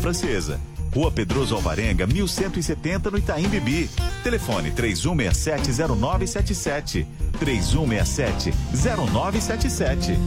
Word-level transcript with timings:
Francesa. 0.00 0.58
Rua 0.92 1.12
Pedroso 1.12 1.56
Alvarenga, 1.56 2.06
1170 2.06 3.10
no 3.10 3.18
Itaim 3.18 3.48
Bibi. 3.48 3.88
Telefone 4.22 4.70
31670977. 4.72 7.06
31670977. 7.38 10.18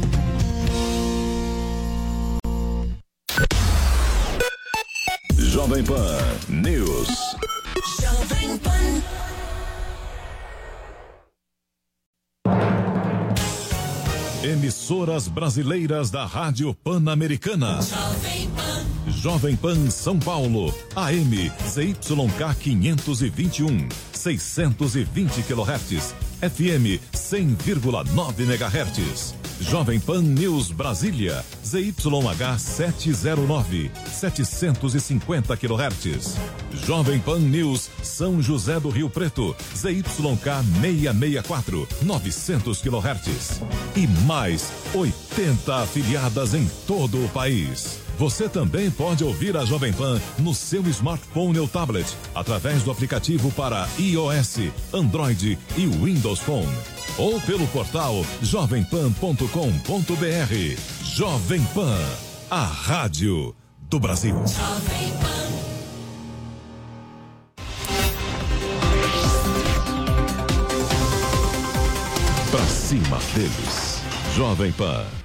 Jovem 5.36 5.84
Pan 5.84 6.40
News. 6.50 7.36
Jovem 8.02 8.58
Pan. 8.60 9.04
Emissoras 14.44 15.28
brasileiras 15.28 16.10
da 16.10 16.26
Rádio 16.26 16.74
Pan-Americana. 16.74 17.82
Jovem 17.82 18.43
Pan. 18.43 18.43
Jovem 19.24 19.56
Pan 19.56 19.90
São 19.90 20.20
Paulo. 20.20 20.76
AM 20.98 21.50
ZYK 21.70 22.56
521. 22.60 23.88
620 24.12 25.44
kHz. 25.44 26.14
FM 26.42 27.00
100,9 27.14 28.42
MHz. 28.42 29.34
Jovem 29.62 30.02
Pan 30.02 30.22
News 30.22 30.72
Brasília, 30.72 31.42
ZYH 31.64 32.60
709, 32.60 33.92
750 34.12 35.56
kHz. 35.56 36.36
Jovem 36.86 37.22
Pan 37.22 37.40
News 37.40 37.90
São 38.04 38.42
José 38.42 38.78
do 38.78 38.90
Rio 38.90 39.10
Preto, 39.10 39.56
ZYK 39.74 40.66
664, 40.82 41.88
900 42.02 42.82
kHz. 42.82 43.62
E 43.96 44.06
mais 44.26 44.70
80 44.94 45.76
afiliadas 45.78 46.54
em 46.54 46.70
todo 46.86 47.24
o 47.24 47.30
país. 47.30 48.03
Você 48.18 48.48
também 48.48 48.90
pode 48.92 49.24
ouvir 49.24 49.58
a 49.58 49.66
Jovem 49.66 49.92
Pan 49.92 50.22
no 50.40 50.54
seu 50.54 50.88
smartphone 50.88 51.60
ou 51.60 51.68
tablet, 51.68 52.06
através 52.36 52.84
do 52.84 52.92
aplicativo 52.92 53.52
para 53.52 53.88
iOS, 53.98 54.60
Android 54.94 55.58
e 55.76 55.88
Windows 55.88 56.40
Phone. 56.40 56.72
Ou 57.18 57.42
pelo 57.42 57.68
portal 57.68 58.24
jovempan.com.br. 58.42 61.04
Jovem 61.04 61.64
Pan, 61.74 62.00
a 62.50 62.64
rádio 62.64 63.54
do 63.90 64.00
Brasil. 64.00 64.36
Jovem 64.36 65.12
Pan. 65.22 65.44
Pra 72.52 72.66
cima 72.68 73.18
deles. 73.36 74.02
Jovem 74.36 74.72
Pan. 74.72 75.23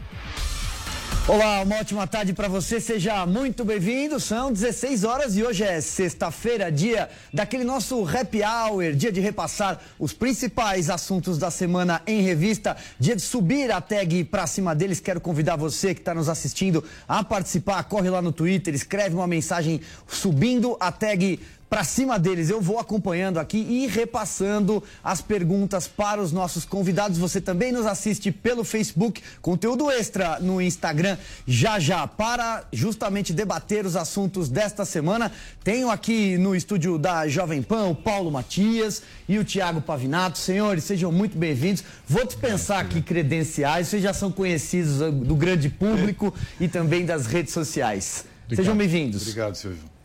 Olá, 1.30 1.60
uma 1.60 1.76
ótima 1.76 2.06
tarde 2.06 2.32
para 2.32 2.48
você, 2.48 2.80
seja 2.80 3.26
muito 3.26 3.62
bem-vindo. 3.62 4.18
São 4.18 4.50
16 4.50 5.04
horas 5.04 5.36
e 5.36 5.44
hoje 5.44 5.62
é 5.62 5.78
sexta-feira, 5.78 6.72
dia 6.72 7.10
daquele 7.34 7.64
nosso 7.64 8.02
happy 8.08 8.40
hour, 8.42 8.94
dia 8.94 9.12
de 9.12 9.20
repassar 9.20 9.78
os 9.98 10.14
principais 10.14 10.88
assuntos 10.88 11.36
da 11.36 11.50
semana 11.50 12.00
em 12.06 12.22
revista, 12.22 12.78
dia 12.98 13.14
de 13.14 13.20
subir 13.20 13.70
a 13.70 13.78
tag 13.78 14.24
para 14.24 14.46
cima 14.46 14.74
deles. 14.74 15.00
Quero 15.00 15.20
convidar 15.20 15.56
você 15.56 15.94
que 15.94 16.00
está 16.00 16.14
nos 16.14 16.30
assistindo 16.30 16.82
a 17.06 17.22
participar. 17.22 17.84
Corre 17.84 18.08
lá 18.08 18.22
no 18.22 18.32
Twitter, 18.32 18.74
escreve 18.74 19.14
uma 19.14 19.26
mensagem 19.26 19.82
subindo 20.06 20.78
a 20.80 20.90
tag 20.90 21.38
para 21.68 21.84
cima 21.84 22.18
deles. 22.18 22.50
Eu 22.50 22.60
vou 22.60 22.78
acompanhando 22.78 23.38
aqui 23.38 23.58
e 23.58 23.86
repassando 23.86 24.82
as 25.02 25.20
perguntas 25.20 25.86
para 25.86 26.20
os 26.20 26.32
nossos 26.32 26.64
convidados. 26.64 27.18
Você 27.18 27.40
também 27.40 27.72
nos 27.72 27.86
assiste 27.86 28.32
pelo 28.32 28.64
Facebook, 28.64 29.22
conteúdo 29.42 29.90
extra 29.90 30.38
no 30.40 30.60
Instagram, 30.60 31.16
já 31.46 31.78
já, 31.78 32.06
para 32.06 32.64
justamente 32.72 33.32
debater 33.32 33.84
os 33.84 33.96
assuntos 33.96 34.48
desta 34.48 34.84
semana. 34.84 35.30
Tenho 35.62 35.90
aqui 35.90 36.38
no 36.38 36.56
estúdio 36.56 36.98
da 36.98 37.28
Jovem 37.28 37.62
Pan 37.62 37.88
o 37.88 37.94
Paulo 37.94 38.30
Matias 38.30 39.02
e 39.28 39.38
o 39.38 39.44
Tiago 39.44 39.80
Pavinato. 39.80 40.38
Senhores, 40.38 40.84
sejam 40.84 41.12
muito 41.12 41.36
bem-vindos. 41.36 41.84
Vou 42.06 42.24
dispensar 42.24 42.80
aqui 42.80 43.02
credenciais, 43.02 43.88
vocês 43.88 44.02
já 44.02 44.12
são 44.12 44.32
conhecidos 44.32 44.98
do 44.98 45.36
grande 45.36 45.68
público 45.68 46.34
e 46.60 46.68
também 46.68 47.04
das 47.04 47.26
redes 47.26 47.52
sociais. 47.52 48.24
Obrigado. 48.44 48.64
Sejam 48.64 48.76
bem-vindos. 48.76 49.22
Obrigado, 49.22 49.54
Silvio. 49.54 49.97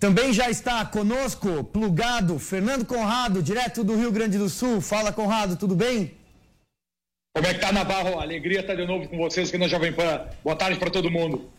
Também 0.00 0.32
já 0.32 0.48
está 0.48 0.82
conosco, 0.86 1.62
plugado, 1.62 2.38
Fernando 2.38 2.86
Conrado, 2.86 3.42
direto 3.42 3.84
do 3.84 3.94
Rio 3.94 4.10
Grande 4.10 4.38
do 4.38 4.48
Sul. 4.48 4.80
Fala, 4.80 5.12
Conrado, 5.12 5.56
tudo 5.56 5.76
bem? 5.76 6.14
Como 7.34 7.46
é 7.46 7.52
que 7.52 7.60
tá, 7.60 7.70
Navarro? 7.70 8.18
Alegria 8.18 8.60
estar 8.60 8.74
de 8.74 8.86
novo 8.86 9.06
com 9.06 9.18
vocês 9.18 9.50
aqui 9.50 9.58
na 9.58 9.68
Jovem 9.68 9.92
Pan. 9.92 10.22
Boa 10.42 10.56
tarde 10.56 10.78
para 10.78 10.90
todo 10.90 11.10
mundo. 11.10 11.50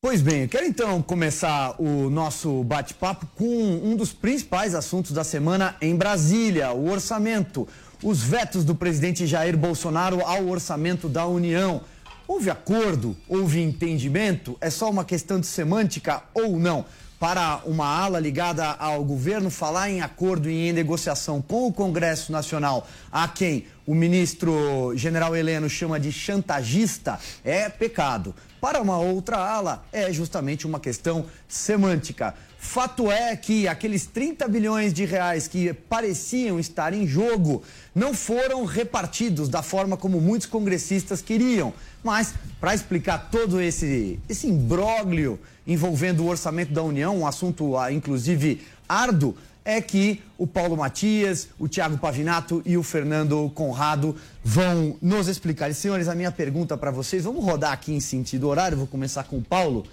Pois 0.00 0.22
bem, 0.22 0.42
eu 0.42 0.48
quero 0.48 0.64
então 0.64 1.02
começar 1.02 1.74
o 1.80 2.08
nosso 2.08 2.62
bate-papo 2.62 3.26
com 3.34 3.44
um 3.44 3.96
dos 3.96 4.12
principais 4.12 4.72
assuntos 4.72 5.10
da 5.10 5.24
semana 5.24 5.74
em 5.82 5.96
Brasília, 5.96 6.70
o 6.70 6.88
orçamento. 6.88 7.66
Os 8.00 8.22
vetos 8.22 8.64
do 8.64 8.76
presidente 8.76 9.26
Jair 9.26 9.56
Bolsonaro 9.56 10.20
ao 10.24 10.46
orçamento 10.46 11.08
da 11.08 11.26
União. 11.26 11.80
Houve 12.28 12.48
acordo? 12.48 13.16
Houve 13.28 13.60
entendimento? 13.60 14.56
É 14.60 14.70
só 14.70 14.88
uma 14.88 15.04
questão 15.04 15.40
de 15.40 15.46
semântica 15.48 16.22
ou 16.32 16.60
não? 16.60 16.86
Para 17.18 17.62
uma 17.64 17.86
ala 17.86 18.20
ligada 18.20 18.64
ao 18.64 19.04
governo 19.04 19.50
falar 19.50 19.90
em 19.90 20.00
acordo 20.00 20.48
e 20.48 20.68
em 20.68 20.72
negociação 20.72 21.42
com 21.42 21.66
o 21.66 21.72
Congresso 21.72 22.30
Nacional, 22.30 22.86
a 23.10 23.26
quem 23.26 23.66
o 23.86 23.94
ministro 23.94 24.92
general 24.94 25.34
Heleno 25.34 25.68
chama 25.68 25.98
de 25.98 26.12
chantagista, 26.12 27.18
é 27.44 27.68
pecado. 27.68 28.34
Para 28.60 28.80
uma 28.80 28.98
outra 28.98 29.36
ala, 29.36 29.84
é 29.92 30.12
justamente 30.12 30.66
uma 30.66 30.78
questão 30.78 31.26
semântica. 31.48 32.34
Fato 32.58 33.10
é 33.10 33.36
que 33.36 33.68
aqueles 33.68 34.04
30 34.04 34.48
bilhões 34.48 34.92
de 34.92 35.04
reais 35.04 35.46
que 35.46 35.72
pareciam 35.72 36.58
estar 36.58 36.92
em 36.92 37.06
jogo 37.06 37.62
não 37.94 38.12
foram 38.12 38.64
repartidos 38.64 39.48
da 39.48 39.62
forma 39.62 39.96
como 39.96 40.20
muitos 40.20 40.48
congressistas 40.48 41.22
queriam. 41.22 41.72
Mas, 42.02 42.34
para 42.60 42.74
explicar 42.74 43.28
todo 43.30 43.60
esse, 43.60 44.18
esse 44.28 44.46
imbróglio 44.46 45.38
envolvendo 45.66 46.24
o 46.24 46.28
orçamento 46.28 46.72
da 46.72 46.82
União, 46.82 47.18
um 47.18 47.26
assunto, 47.26 47.76
ah, 47.76 47.92
inclusive, 47.92 48.62
árduo, 48.88 49.36
é 49.64 49.82
que 49.82 50.22
o 50.38 50.46
Paulo 50.46 50.76
Matias, 50.78 51.48
o 51.58 51.68
Tiago 51.68 51.98
Pavinato 51.98 52.62
e 52.64 52.78
o 52.78 52.82
Fernando 52.82 53.50
Conrado 53.54 54.16
vão 54.42 54.96
nos 55.02 55.28
explicar. 55.28 55.68
E, 55.68 55.74
senhores, 55.74 56.08
a 56.08 56.14
minha 56.14 56.32
pergunta 56.32 56.74
para 56.74 56.90
vocês, 56.90 57.24
vamos 57.24 57.44
rodar 57.44 57.72
aqui 57.72 57.92
em 57.92 58.00
sentido 58.00 58.48
horário, 58.48 58.78
vou 58.78 58.86
começar 58.86 59.24
com 59.24 59.36
o 59.36 59.42
Paulo. 59.42 59.84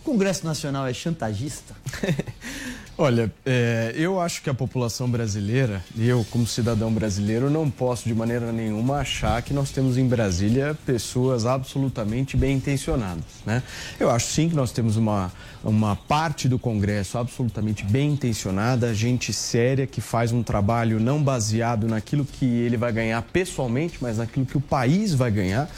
O 0.00 0.02
Congresso 0.02 0.46
Nacional 0.46 0.86
é 0.86 0.94
chantagista? 0.94 1.74
Olha, 2.96 3.32
é, 3.46 3.94
eu 3.96 4.20
acho 4.20 4.42
que 4.42 4.50
a 4.50 4.54
população 4.54 5.10
brasileira, 5.10 5.82
eu 5.96 6.26
como 6.30 6.46
cidadão 6.46 6.92
brasileiro, 6.92 7.48
não 7.48 7.70
posso 7.70 8.04
de 8.06 8.14
maneira 8.14 8.50
nenhuma 8.50 8.98
achar 8.98 9.40
que 9.42 9.54
nós 9.54 9.70
temos 9.70 9.96
em 9.96 10.06
Brasília 10.06 10.76
pessoas 10.84 11.46
absolutamente 11.46 12.36
bem 12.36 12.56
intencionadas, 12.56 13.24
né? 13.46 13.62
Eu 13.98 14.10
acho 14.10 14.26
sim 14.26 14.48
que 14.48 14.54
nós 14.54 14.70
temos 14.72 14.96
uma, 14.96 15.32
uma 15.62 15.94
parte 15.94 16.48
do 16.48 16.58
Congresso 16.58 17.18
absolutamente 17.18 17.84
bem 17.84 18.12
intencionada, 18.12 18.94
gente 18.94 19.32
séria 19.32 19.86
que 19.86 20.00
faz 20.00 20.32
um 20.32 20.42
trabalho 20.42 20.98
não 20.98 21.22
baseado 21.22 21.86
naquilo 21.86 22.24
que 22.24 22.44
ele 22.44 22.76
vai 22.76 22.92
ganhar 22.92 23.20
pessoalmente, 23.22 23.98
mas 24.00 24.18
naquilo 24.18 24.46
que 24.46 24.56
o 24.56 24.60
país 24.60 25.12
vai 25.14 25.30
ganhar. 25.30 25.70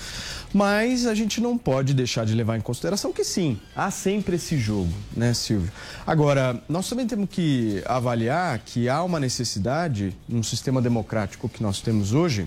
Mas 0.54 1.06
a 1.06 1.15
gente 1.15 1.41
não 1.41 1.56
pode 1.56 1.94
deixar 1.94 2.26
de 2.26 2.34
levar 2.34 2.59
em 2.59 2.60
consideração 2.60 3.10
que 3.10 3.25
sim, 3.25 3.59
há 3.75 3.91
sempre 3.91 4.37
esse 4.37 4.59
jogo, 4.59 4.93
né, 5.16 5.32
Silvio? 5.32 5.72
Agora, 6.06 6.62
nós 6.69 6.88
também 6.88 7.06
temos 7.06 7.28
que 7.31 7.82
avaliar 7.87 8.59
que 8.59 8.87
há 8.87 9.03
uma 9.03 9.19
necessidade, 9.19 10.14
num 10.28 10.43
sistema 10.43 10.82
democrático 10.82 11.49
que 11.49 11.62
nós 11.62 11.81
temos 11.81 12.12
hoje, 12.12 12.47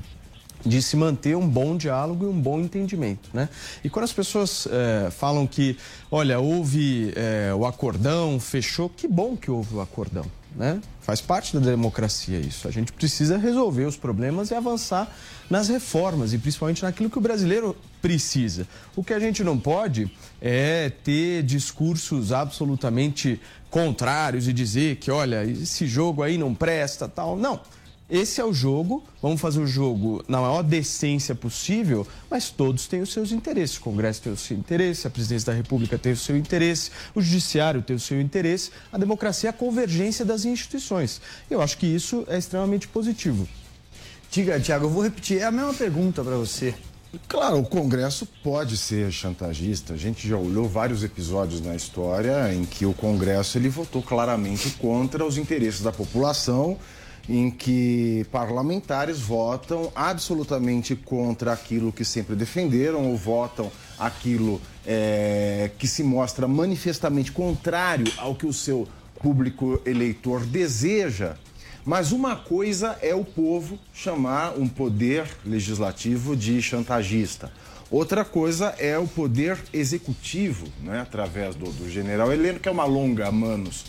de 0.66 0.81
se 0.81 0.98
manter 0.98 1.38
um 1.38 1.48
bom 1.48 1.78
diálogo 1.78 2.26
e 2.26 2.28
um 2.28 2.42
bom 2.42 2.59
entendimento, 2.59 3.30
né? 3.34 3.48
E 3.84 3.90
quando 3.90 4.06
as 4.06 4.14
pessoas 4.14 4.68
é, 4.72 5.12
falam 5.12 5.46
que, 5.46 5.78
olha, 6.09 6.40
houve 6.40 7.14
é, 7.16 7.53
o 7.53 7.66
acordão, 7.66 8.40
fechou, 8.40 8.90
que 8.90 9.08
bom 9.08 9.38
que 9.38 9.52
houve 9.52 9.76
o 9.76 9.82
acordão, 9.82 10.26
né? 10.56 10.82
Faz 11.02 11.22
parte 11.22 11.53
da 11.53 11.59
democracia 11.59 12.40
isso. 12.40 12.67
A 12.67 12.72
gente 12.72 12.91
precisa 12.91 13.38
resolver 13.38 13.85
os 13.85 13.96
problemas 13.96 14.50
e 14.50 14.56
avançar 14.56 15.16
nas 15.50 15.67
reformas 15.70 16.34
e 16.34 16.40
principalmente 16.40 16.82
naquilo 16.82 17.11
que 17.11 17.18
o 17.20 17.22
brasileiro 17.22 17.76
precisa. 18.02 18.68
O 18.96 19.03
que 19.03 19.14
a 19.14 19.20
gente 19.20 19.44
não 19.44 19.59
pode 19.59 20.09
é 20.41 20.90
ter 21.03 21.44
discursos 21.44 22.32
absolutamente 22.32 23.40
contrários 23.70 24.47
e 24.47 24.53
dizer 24.53 24.96
que, 24.96 25.11
olha, 25.11 25.44
esse 25.44 25.85
jogo 25.85 26.23
aí 26.23 26.38
não 26.38 26.56
presta, 26.56 27.08
tal. 27.08 27.38
Não. 27.38 27.59
Esse 28.07 28.40
é 28.40 28.46
o 28.46 28.53
jogo, 28.53 29.03
vamos 29.19 29.41
fazer 29.41 29.59
o 29.59 29.66
jogo 29.66 30.23
na 30.28 30.40
maior 30.40 30.61
decência 30.61 31.34
possível, 31.34 32.05
mas 32.29 32.52
todos 32.52 32.85
têm 32.85 33.02
os 33.02 33.11
seus 33.11 33.31
interesses. 33.31 33.78
O 33.78 33.81
Congresso 33.81 34.22
tem 34.22 34.31
o 34.31 34.37
seu 34.37 34.55
interesse, 34.55 35.07
a 35.07 35.09
presidência 35.09 35.47
da 35.47 35.57
República 35.57 35.97
tem 35.97 36.11
o 36.11 36.17
seu 36.17 36.37
interesse, 36.37 36.91
o 37.16 37.22
Judiciário 37.22 37.81
tem 37.81 37.96
o 37.96 37.99
seu 37.99 38.22
interesse, 38.22 38.69
a 38.91 38.97
democracia 38.99 39.49
é 39.49 39.52
a 39.52 39.53
convergência 39.53 40.23
das 40.23 40.46
instituições. 40.46 41.19
Eu 41.49 41.63
acho 41.63 41.79
que 41.79 41.87
isso 41.87 42.23
é 42.28 42.37
extremamente 42.37 42.87
positivo. 42.87 43.47
Diga, 44.29 44.59
Tiago, 44.59 44.85
eu 44.85 44.90
vou 44.90 45.01
repetir, 45.01 45.40
é 45.40 45.46
a 45.46 45.51
mesma 45.51 45.73
pergunta 45.73 46.23
para 46.23 46.35
você. 46.35 46.75
Claro, 47.28 47.59
o 47.59 47.66
Congresso 47.66 48.28
pode 48.43 48.78
ser 48.78 49.11
chantagista. 49.11 49.93
A 49.93 49.97
gente 49.97 50.28
já 50.28 50.37
olhou 50.37 50.67
vários 50.67 51.03
episódios 51.03 51.61
na 51.61 51.75
história 51.75 52.53
em 52.53 52.66
que 52.66 52.85
o 52.85 52.93
Congresso 52.93 53.58
ele 53.58 53.69
votou 53.69 54.01
claramente 54.01 54.72
contra 54.72 55.25
os 55.25 55.37
interesses 55.37 55.81
da 55.81 55.91
população, 55.91 56.78
em 57.27 57.49
que 57.49 58.25
parlamentares 58.31 59.19
votam 59.19 59.91
absolutamente 59.95 60.95
contra 60.95 61.53
aquilo 61.53 61.91
que 61.91 62.05
sempre 62.05 62.35
defenderam 62.35 63.09
ou 63.09 63.17
votam 63.17 63.72
aquilo 63.97 64.61
é, 64.85 65.72
que 65.77 65.87
se 65.87 66.03
mostra 66.03 66.47
manifestamente 66.47 67.31
contrário 67.31 68.11
ao 68.17 68.35
que 68.35 68.45
o 68.45 68.53
seu 68.53 68.87
público 69.22 69.81
eleitor 69.85 70.45
deseja. 70.45 71.35
Mas 71.83 72.11
uma 72.11 72.35
coisa 72.35 72.97
é 73.01 73.13
o 73.13 73.23
povo 73.23 73.77
chamar 73.93 74.57
um 74.57 74.67
poder 74.67 75.27
legislativo 75.45 76.35
de 76.35 76.61
chantagista. 76.61 77.51
Outra 77.91 78.25
coisa 78.25 78.73
é 78.79 78.97
o 78.97 79.07
poder 79.07 79.57
executivo, 79.72 80.67
né, 80.81 81.01
através 81.01 81.55
do, 81.55 81.72
do 81.72 81.89
general 81.89 82.33
Heleno, 82.33 82.59
que 82.59 82.67
é 82.67 82.72
uma 82.72 82.85
longa 82.85 83.31
manos 83.31 83.85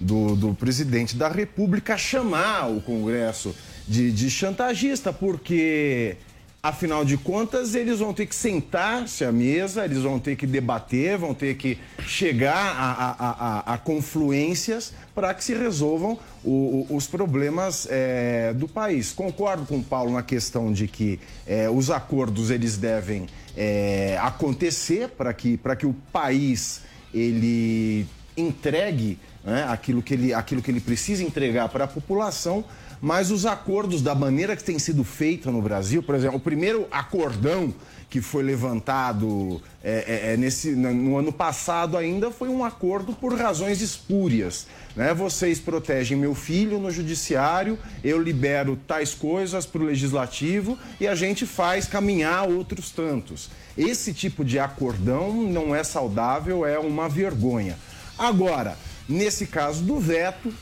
do, 0.00 0.36
do, 0.36 0.54
presidente 0.54 1.16
da 1.16 1.28
República, 1.28 1.96
chamar 1.96 2.70
o 2.70 2.80
Congresso 2.80 3.54
de, 3.86 4.12
de 4.12 4.30
chantagista, 4.30 5.12
porque 5.12 6.16
Afinal 6.60 7.04
de 7.04 7.16
contas, 7.16 7.76
eles 7.76 8.00
vão 8.00 8.12
ter 8.12 8.26
que 8.26 8.34
sentar-se 8.34 9.24
à 9.24 9.30
mesa, 9.30 9.84
eles 9.84 10.02
vão 10.02 10.18
ter 10.18 10.34
que 10.34 10.44
debater, 10.44 11.16
vão 11.16 11.32
ter 11.32 11.56
que 11.56 11.78
chegar 12.04 12.74
a, 12.76 12.92
a, 12.92 13.72
a, 13.72 13.74
a 13.74 13.78
confluências 13.78 14.92
para 15.14 15.32
que 15.34 15.44
se 15.44 15.54
resolvam 15.54 16.18
o, 16.42 16.84
o, 16.90 16.96
os 16.96 17.06
problemas 17.06 17.86
é, 17.88 18.52
do 18.54 18.66
país. 18.66 19.12
Concordo 19.12 19.66
com 19.66 19.76
o 19.76 19.84
Paulo 19.84 20.12
na 20.12 20.22
questão 20.22 20.72
de 20.72 20.88
que 20.88 21.20
é, 21.46 21.70
os 21.70 21.90
acordos 21.90 22.50
eles 22.50 22.76
devem 22.76 23.28
é, 23.56 24.18
acontecer 24.20 25.10
para 25.10 25.32
que, 25.32 25.60
que 25.78 25.86
o 25.86 25.94
país 26.12 26.82
ele 27.14 28.04
entregue 28.36 29.16
né, 29.44 29.66
aquilo, 29.68 30.02
que 30.02 30.14
ele, 30.14 30.34
aquilo 30.34 30.62
que 30.62 30.70
ele 30.70 30.80
precisa 30.80 31.22
entregar 31.22 31.68
para 31.68 31.84
a 31.84 31.88
população 31.88 32.64
mas 33.00 33.30
os 33.30 33.46
acordos 33.46 34.02
da 34.02 34.14
maneira 34.14 34.56
que 34.56 34.64
tem 34.64 34.78
sido 34.78 35.04
feita 35.04 35.50
no 35.50 35.62
Brasil, 35.62 36.02
por 36.02 36.14
exemplo, 36.14 36.36
o 36.36 36.40
primeiro 36.40 36.86
acordão 36.90 37.72
que 38.10 38.22
foi 38.22 38.42
levantado 38.42 39.60
é, 39.84 40.30
é, 40.30 40.32
é 40.32 40.36
nesse, 40.36 40.70
no 40.70 41.18
ano 41.18 41.30
passado 41.30 41.96
ainda 41.96 42.30
foi 42.30 42.48
um 42.48 42.64
acordo 42.64 43.12
por 43.12 43.34
razões 43.34 43.82
espúrias. 43.82 44.66
Né? 44.96 45.12
Vocês 45.12 45.60
protegem 45.60 46.16
meu 46.16 46.34
filho 46.34 46.78
no 46.78 46.90
judiciário, 46.90 47.78
eu 48.02 48.20
libero 48.20 48.78
tais 48.86 49.12
coisas 49.12 49.66
para 49.66 49.82
o 49.82 49.84
legislativo 49.84 50.78
e 50.98 51.06
a 51.06 51.14
gente 51.14 51.44
faz 51.44 51.86
caminhar 51.86 52.48
outros 52.48 52.90
tantos. 52.90 53.50
Esse 53.76 54.14
tipo 54.14 54.42
de 54.42 54.58
acordão 54.58 55.42
não 55.42 55.74
é 55.74 55.84
saudável, 55.84 56.66
é 56.66 56.78
uma 56.78 57.08
vergonha. 57.08 57.76
Agora, 58.18 58.76
nesse 59.08 59.46
caso 59.46 59.82
do 59.82 59.98
veto, 59.98 60.52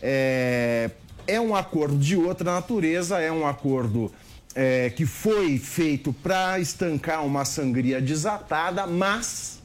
é, 0.00 0.90
é 1.26 1.40
um 1.40 1.54
acordo 1.56 1.98
de 1.98 2.16
outra 2.16 2.52
natureza, 2.52 3.18
é 3.18 3.32
um 3.32 3.46
acordo 3.46 4.12
é, 4.54 4.90
que 4.90 5.04
foi 5.04 5.58
feito 5.58 6.12
para 6.12 6.58
estancar 6.60 7.24
uma 7.24 7.44
sangria 7.44 8.00
desatada, 8.00 8.86
mas, 8.86 9.60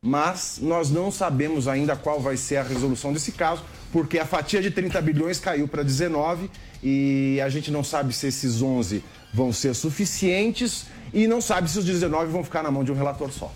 mas 0.00 0.58
nós 0.60 0.90
não 0.90 1.12
sabemos 1.12 1.68
ainda 1.68 1.94
qual 1.94 2.20
vai 2.20 2.36
ser 2.36 2.56
a 2.56 2.62
resolução 2.62 3.12
desse 3.12 3.32
caso, 3.32 3.62
porque 3.92 4.18
a 4.18 4.26
fatia 4.26 4.62
de 4.62 4.70
30 4.70 5.00
bilhões 5.02 5.38
caiu 5.38 5.68
para 5.68 5.82
19 5.82 6.50
e 6.82 7.38
a 7.44 7.48
gente 7.48 7.70
não 7.70 7.84
sabe 7.84 8.12
se 8.12 8.26
esses 8.26 8.62
11 8.62 9.04
vão 9.32 9.52
ser 9.52 9.74
suficientes 9.74 10.86
e 11.12 11.26
não 11.26 11.40
sabe 11.40 11.70
se 11.70 11.78
os 11.78 11.84
19 11.84 12.30
vão 12.30 12.42
ficar 12.42 12.62
na 12.62 12.70
mão 12.70 12.82
de 12.82 12.90
um 12.90 12.94
relator 12.94 13.30
só. 13.30 13.52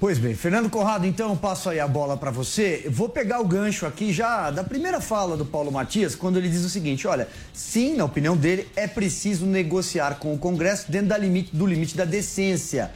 Pois 0.00 0.16
bem, 0.16 0.34
Fernando 0.34 0.70
Corrado, 0.70 1.06
então 1.06 1.36
passo 1.36 1.68
aí 1.68 1.78
a 1.78 1.86
bola 1.86 2.16
para 2.16 2.30
você. 2.30 2.86
Vou 2.90 3.06
pegar 3.06 3.38
o 3.38 3.44
gancho 3.46 3.84
aqui 3.84 4.14
já 4.14 4.50
da 4.50 4.64
primeira 4.64 4.98
fala 4.98 5.36
do 5.36 5.44
Paulo 5.44 5.70
Matias, 5.70 6.14
quando 6.14 6.38
ele 6.38 6.48
diz 6.48 6.64
o 6.64 6.70
seguinte: 6.70 7.06
olha, 7.06 7.28
sim, 7.52 7.96
na 7.96 8.06
opinião 8.06 8.34
dele, 8.34 8.66
é 8.74 8.86
preciso 8.86 9.44
negociar 9.44 10.14
com 10.14 10.32
o 10.32 10.38
Congresso 10.38 10.90
dentro 10.90 11.08
da 11.08 11.18
limite, 11.18 11.54
do 11.54 11.66
limite 11.66 11.98
da 11.98 12.06
decência. 12.06 12.90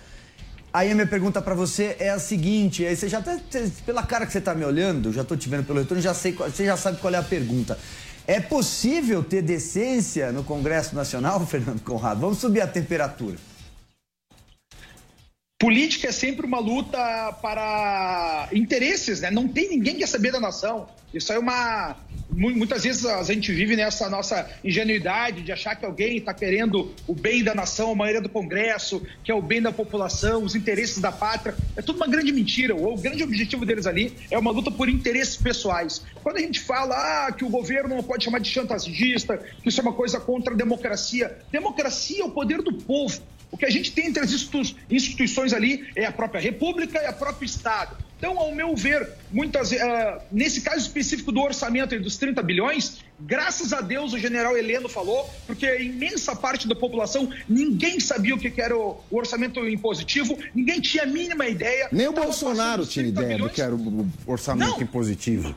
Aí 0.72 0.90
a 0.90 0.94
minha 0.94 1.06
pergunta 1.06 1.42
para 1.42 1.54
você 1.54 1.94
é 1.98 2.08
a 2.08 2.18
seguinte: 2.18 2.86
aí 2.86 2.96
você 2.96 3.06
já 3.06 3.20
tá, 3.20 3.38
pela 3.84 4.02
cara 4.02 4.24
que 4.24 4.32
você 4.32 4.38
está 4.38 4.54
me 4.54 4.64
olhando, 4.64 5.12
já 5.12 5.20
estou 5.20 5.36
te 5.36 5.46
vendo 5.46 5.66
pelo 5.66 5.80
retorno, 5.80 6.02
já 6.02 6.14
sei, 6.14 6.32
você 6.32 6.64
já 6.64 6.76
sabe 6.78 6.98
qual 7.02 7.12
é 7.12 7.18
a 7.18 7.22
pergunta. 7.22 7.78
É 8.26 8.40
possível 8.40 9.22
ter 9.22 9.42
decência 9.42 10.32
no 10.32 10.42
Congresso 10.42 10.94
Nacional, 10.94 11.38
Fernando 11.44 11.82
Conrado? 11.82 12.20
Vamos 12.22 12.38
subir 12.38 12.62
a 12.62 12.66
temperatura. 12.66 13.36
Política 15.64 16.08
é 16.08 16.12
sempre 16.12 16.44
uma 16.44 16.58
luta 16.58 16.98
para 17.40 18.50
interesses, 18.52 19.22
né? 19.22 19.30
Não 19.30 19.48
tem 19.48 19.70
ninguém 19.70 19.94
que 19.94 20.00
quer 20.00 20.08
saber 20.08 20.30
da 20.30 20.38
nação. 20.38 20.86
Isso 21.14 21.32
é 21.32 21.38
uma. 21.38 21.96
Muitas 22.28 22.82
vezes 22.82 23.06
a 23.06 23.22
gente 23.22 23.50
vive 23.50 23.74
nessa 23.74 24.10
nossa 24.10 24.46
ingenuidade 24.62 25.40
de 25.40 25.50
achar 25.52 25.74
que 25.74 25.86
alguém 25.86 26.18
está 26.18 26.34
querendo 26.34 26.92
o 27.06 27.14
bem 27.14 27.42
da 27.42 27.54
nação, 27.54 27.92
a 27.92 27.94
maioria 27.94 28.20
do 28.20 28.28
Congresso, 28.28 29.00
que 29.22 29.32
é 29.32 29.34
o 29.34 29.40
bem 29.40 29.62
da 29.62 29.72
população, 29.72 30.44
os 30.44 30.54
interesses 30.54 30.98
da 30.98 31.10
pátria. 31.10 31.56
É 31.74 31.80
tudo 31.80 31.96
uma 31.96 32.08
grande 32.08 32.30
mentira. 32.30 32.76
O 32.76 32.98
grande 32.98 33.22
objetivo 33.22 33.64
deles 33.64 33.86
ali 33.86 34.12
é 34.30 34.38
uma 34.38 34.50
luta 34.50 34.70
por 34.70 34.90
interesses 34.90 35.38
pessoais. 35.38 36.02
Quando 36.22 36.36
a 36.36 36.40
gente 36.40 36.60
fala 36.60 36.94
ah, 36.94 37.32
que 37.32 37.42
o 37.42 37.48
governo 37.48 37.96
não 37.96 38.02
pode 38.02 38.22
chamar 38.22 38.40
de 38.40 38.50
chantagista, 38.50 39.38
que 39.38 39.70
isso 39.70 39.80
é 39.80 39.82
uma 39.82 39.94
coisa 39.94 40.20
contra 40.20 40.52
a 40.52 40.56
democracia, 40.56 41.38
democracia 41.50 42.20
é 42.20 42.24
o 42.24 42.30
poder 42.30 42.60
do 42.60 42.74
povo. 42.74 43.22
O 43.54 43.56
que 43.56 43.64
a 43.64 43.70
gente 43.70 43.92
tem 43.92 44.08
entre 44.08 44.20
as 44.20 44.32
instituições 44.90 45.52
ali 45.52 45.86
é 45.94 46.04
a 46.04 46.10
própria 46.10 46.40
República 46.40 47.00
e 47.00 47.06
a 47.06 47.12
próprio 47.12 47.46
Estado. 47.46 47.96
Então, 48.18 48.36
ao 48.36 48.52
meu 48.52 48.74
ver, 48.74 49.08
muitas, 49.30 49.70
uh, 49.70 49.76
nesse 50.32 50.62
caso 50.62 50.80
específico 50.80 51.30
do 51.30 51.40
orçamento 51.40 51.96
dos 52.00 52.16
30 52.16 52.42
bilhões, 52.42 53.04
graças 53.20 53.72
a 53.72 53.80
Deus 53.80 54.12
o 54.12 54.18
general 54.18 54.56
Heleno 54.56 54.88
falou, 54.88 55.30
porque 55.46 55.66
a 55.66 55.80
imensa 55.80 56.34
parte 56.34 56.66
da 56.66 56.74
população, 56.74 57.30
ninguém 57.48 58.00
sabia 58.00 58.34
o 58.34 58.38
que 58.40 58.60
era 58.60 58.76
o, 58.76 59.00
orçamento 59.08 59.64
impositivo, 59.68 60.36
ninguém 60.52 60.80
tinha 60.80 61.04
a 61.04 61.06
mínima 61.06 61.46
ideia. 61.46 61.88
Nem 61.92 62.08
o 62.08 62.12
Bolsonaro 62.12 62.84
tinha 62.84 63.06
ideia 63.06 63.34
bilhões. 63.34 63.52
do 63.52 63.54
que 63.54 63.62
era 63.62 63.72
o 63.72 64.10
orçamento 64.26 64.72
Não. 64.72 64.82
impositivo. 64.82 65.54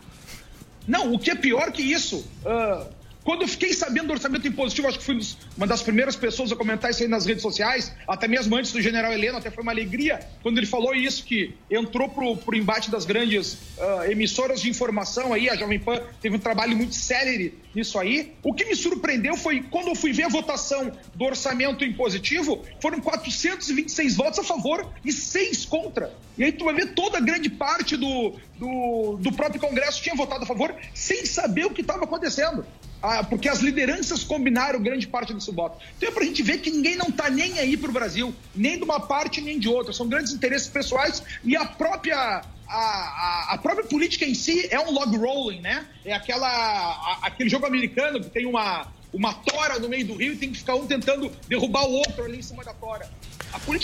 Não, 0.87 1.15
o 1.15 1.17
que 1.17 1.31
é 1.31 1.35
pior 1.35 1.71
que 1.71 1.81
isso, 1.81 2.17
uh, 2.45 2.85
quando 3.23 3.41
eu 3.41 3.47
fiquei 3.47 3.73
sabendo 3.73 4.07
do 4.07 4.13
orçamento 4.13 4.47
impositivo, 4.47 4.87
acho 4.87 4.99
que 4.99 5.03
fui 5.03 5.19
uma 5.57 5.65
das 5.65 5.81
primeiras 5.81 6.15
pessoas 6.15 6.51
a 6.51 6.55
comentar 6.55 6.91
isso 6.91 7.01
aí 7.01 7.09
nas 7.09 7.25
redes 7.25 7.41
sociais, 7.41 7.91
até 8.07 8.27
mesmo 8.27 8.55
antes 8.55 8.71
do 8.71 8.79
general 8.79 9.11
Heleno, 9.11 9.39
até 9.39 9.49
foi 9.49 9.63
uma 9.63 9.71
alegria 9.71 10.19
quando 10.43 10.59
ele 10.59 10.67
falou 10.67 10.93
isso, 10.93 11.23
que 11.23 11.55
entrou 11.69 12.07
pro, 12.07 12.37
pro 12.37 12.55
embate 12.55 12.91
das 12.91 13.05
grandes 13.05 13.53
uh, 13.53 14.03
emissoras 14.09 14.61
de 14.61 14.69
informação 14.69 15.33
aí, 15.33 15.49
a 15.49 15.55
Jovem 15.55 15.79
Pan 15.79 15.99
teve 16.21 16.35
um 16.35 16.39
trabalho 16.39 16.77
muito 16.77 16.93
sério 16.93 17.51
nisso 17.73 17.97
aí. 17.97 18.33
O 18.43 18.53
que 18.53 18.65
me 18.65 18.75
surpreendeu 18.75 19.35
foi 19.35 19.63
quando 19.63 19.87
eu 19.87 19.95
fui 19.95 20.13
ver 20.13 20.23
a 20.23 20.29
votação 20.29 20.91
do 21.15 21.25
orçamento 21.25 21.83
impositivo, 21.83 22.63
foram 22.79 23.01
426 23.01 24.15
votos 24.15 24.39
a 24.39 24.43
favor 24.43 24.87
e 25.03 25.11
6 25.11 25.65
contra. 25.65 26.13
E 26.37 26.43
aí 26.43 26.51
tu 26.51 26.65
vai 26.65 26.75
ver 26.75 26.93
toda 26.93 27.17
a 27.17 27.21
grande 27.21 27.49
parte 27.49 27.97
do, 27.97 28.35
do, 28.57 29.17
do 29.19 29.31
próprio 29.31 29.59
Congresso 29.59 30.01
tinha 30.01 30.15
votado 30.15 30.43
a 30.43 30.47
favor 30.47 30.75
sem 30.93 31.25
saber 31.25 31.65
o 31.65 31.71
que 31.71 31.81
estava 31.81 32.03
acontecendo. 32.03 32.63
Ah, 33.01 33.23
porque 33.23 33.47
as 33.47 33.59
lideranças 33.59 34.23
combinaram 34.23 34.81
grande 34.81 35.07
parte 35.07 35.33
desse 35.47 35.51
voto. 35.51 35.77
Então 35.97 36.09
é 36.09 36.11
para 36.11 36.23
a 36.23 36.25
gente 36.25 36.43
ver 36.43 36.59
que 36.59 36.69
ninguém 36.69 36.95
não 36.95 37.07
está 37.07 37.29
nem 37.29 37.57
aí 37.59 37.77
para 37.77 37.89
o 37.89 37.93
Brasil, 37.93 38.33
nem 38.55 38.77
de 38.77 38.83
uma 38.83 38.99
parte 38.99 39.41
nem 39.41 39.57
de 39.59 39.69
outra. 39.69 39.93
São 39.93 40.07
grandes 40.07 40.33
interesses 40.33 40.67
pessoais 40.67 41.23
e 41.43 41.55
a 41.55 41.65
própria 41.65 42.43
a, 42.67 42.75
a, 42.75 43.53
a, 43.53 43.57
própria 43.57 43.85
política 43.85 44.25
em 44.25 44.33
si 44.33 44.67
é 44.69 44.79
um 44.79 44.91
log 44.91 45.15
rolling, 45.15 45.61
né? 45.61 45.85
É 46.03 46.13
aquela, 46.13 46.47
a, 46.47 47.19
aquele 47.23 47.49
jogo 47.49 47.65
americano 47.65 48.19
que 48.19 48.29
tem 48.29 48.45
uma, 48.45 48.87
uma 49.13 49.33
tora 49.33 49.79
no 49.79 49.87
meio 49.87 50.05
do 50.05 50.15
rio 50.15 50.33
e 50.33 50.35
tem 50.35 50.51
que 50.51 50.57
ficar 50.57 50.75
um 50.75 50.85
tentando 50.85 51.31
derrubar 51.47 51.85
o 51.87 51.93
outro 51.93 52.25
ali 52.25 52.39
em 52.39 52.41
cima 52.41 52.65
da 52.65 52.73
tora. 52.73 53.09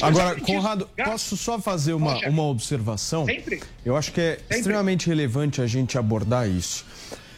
Agora, 0.01 0.39
Conrado, 0.41 0.89
posso 1.05 1.37
só 1.37 1.57
fazer 1.57 1.93
uma, 1.93 2.17
uma 2.27 2.43
observação? 2.43 3.25
Sempre. 3.25 3.63
Eu 3.85 3.95
acho 3.95 4.11
que 4.11 4.19
é 4.19 4.35
Sempre. 4.35 4.57
extremamente 4.57 5.07
relevante 5.07 5.61
a 5.61 5.67
gente 5.67 5.97
abordar 5.97 6.49
isso. 6.49 6.85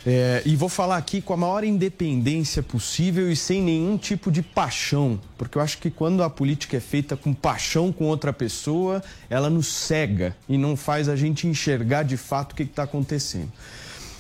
É, 0.06 0.44
e 0.46 0.56
vou 0.56 0.70
falar 0.70 0.98
aqui 0.98 1.20
com 1.20 1.34
a 1.34 1.38
maior 1.38 1.64
independência 1.64 2.62
possível 2.62 3.32
e 3.32 3.36
sem 3.36 3.60
nenhum 3.60 3.98
tipo 3.98 4.32
de 4.32 4.44
paixão, 4.44 5.20
porque 5.36 5.58
eu 5.58 5.62
acho 5.64 5.80
que 5.80 5.90
quando 5.90 6.22
a 6.22 6.30
política 6.30 6.78
é 6.78 6.80
feita 6.80 7.18
com 7.18 7.34
paixão 7.34 7.92
com 7.92 8.06
outra 8.06 8.32
pessoa, 8.32 9.04
ela 9.28 9.50
nos 9.50 9.66
cega 9.66 10.36
e 10.48 10.60
não 10.60 10.76
faz 10.76 11.10
a 11.10 11.16
gente 11.16 11.48
enxergar 11.48 12.04
de 12.04 12.18
fato 12.18 12.52
o 12.52 12.56
que 12.56 12.64
está 12.64 12.84
acontecendo. 12.84 13.52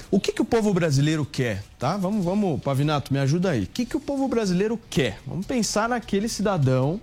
O 0.10 0.20
que, 0.20 0.32
que 0.32 0.42
o 0.42 0.46
povo 0.46 0.74
brasileiro 0.74 1.24
quer, 1.24 1.64
tá? 1.78 1.98
Vamos, 1.98 2.26
vamos, 2.26 2.60
Pavinato, 2.62 3.14
me 3.14 3.20
ajuda 3.20 3.52
aí. 3.52 3.64
O 3.64 3.68
que, 3.68 3.86
que 3.86 3.98
o 3.98 4.00
povo 4.00 4.28
brasileiro 4.28 4.80
quer? 4.90 5.20
Vamos 5.26 5.46
pensar 5.46 5.88
naquele 5.90 6.28
cidadão 6.28 7.00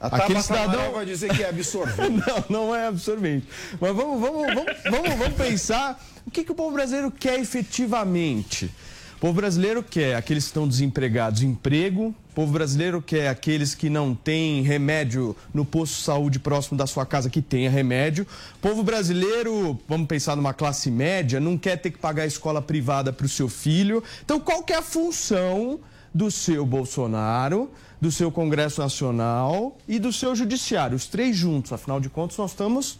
Aquele 0.00 0.42
cidadão 0.42 0.92
vai 0.92 1.04
dizer 1.04 1.30
que 1.34 1.42
é 1.42 1.50
absorvente. 1.50 2.22
não, 2.48 2.64
não 2.66 2.74
é 2.74 2.86
absorvente. 2.86 3.46
Mas 3.78 3.94
vamos, 3.94 4.18
vamos, 4.18 4.54
vamos, 4.54 4.72
vamos, 4.84 5.18
vamos 5.18 5.34
pensar 5.34 6.02
o 6.26 6.30
que, 6.30 6.42
que 6.42 6.52
o 6.52 6.54
povo 6.54 6.72
brasileiro 6.72 7.10
quer 7.10 7.38
efetivamente. 7.38 8.72
O 9.16 9.20
povo 9.20 9.34
brasileiro 9.34 9.82
quer 9.82 10.16
aqueles 10.16 10.44
que 10.44 10.48
estão 10.48 10.66
desempregados 10.66 11.42
emprego, 11.42 12.14
o 12.30 12.34
povo 12.34 12.52
brasileiro 12.54 13.02
quer 13.02 13.28
aqueles 13.28 13.74
que 13.74 13.90
não 13.90 14.14
têm 14.14 14.62
remédio 14.62 15.36
no 15.52 15.62
posto 15.62 15.96
de 15.96 16.02
saúde 16.04 16.38
próximo 16.38 16.78
da 16.78 16.86
sua 16.86 17.04
casa 17.04 17.28
que 17.28 17.42
tenha 17.42 17.68
remédio. 17.68 18.26
O 18.54 18.58
povo 18.60 18.82
brasileiro, 18.82 19.78
vamos 19.86 20.06
pensar 20.06 20.34
numa 20.36 20.54
classe 20.54 20.90
média, 20.90 21.38
não 21.38 21.58
quer 21.58 21.76
ter 21.76 21.90
que 21.90 21.98
pagar 21.98 22.22
a 22.22 22.26
escola 22.26 22.62
privada 22.62 23.12
para 23.12 23.26
o 23.26 23.28
seu 23.28 23.46
filho. 23.46 24.02
Então, 24.24 24.40
qual 24.40 24.62
que 24.62 24.72
é 24.72 24.76
a 24.76 24.82
função 24.82 25.78
do 26.14 26.30
seu 26.30 26.64
Bolsonaro, 26.64 27.70
do 28.00 28.10
seu 28.10 28.30
Congresso 28.30 28.80
Nacional 28.80 29.76
e 29.86 29.98
do 29.98 30.12
seu 30.12 30.34
Judiciário? 30.34 30.96
Os 30.96 31.06
três 31.06 31.36
juntos, 31.36 31.72
afinal 31.72 32.00
de 32.00 32.08
contas, 32.08 32.38
nós 32.38 32.52
estamos 32.52 32.98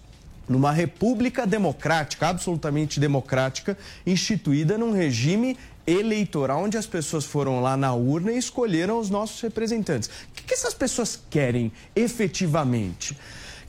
numa 0.49 0.73
república 0.73 1.47
democrática, 1.47 2.28
absolutamente 2.28 2.99
democrática, 2.99 3.78
instituída 4.04 4.76
num 4.76 4.92
regime 4.92 5.57
eleitoral 5.87 6.64
onde 6.64 6.76
as 6.76 6.87
pessoas 6.87 7.25
foram 7.25 7.61
lá 7.61 7.76
na 7.76 7.95
urna 7.95 8.33
e 8.33 8.38
escolheram 8.38 8.99
os 8.99 9.09
nossos 9.09 9.40
representantes. 9.40 10.09
O 10.09 10.33
que, 10.33 10.52
essas 10.52 10.75
pessoas 10.75 11.21
querem 11.30 11.73
efetivamente? 11.95 13.16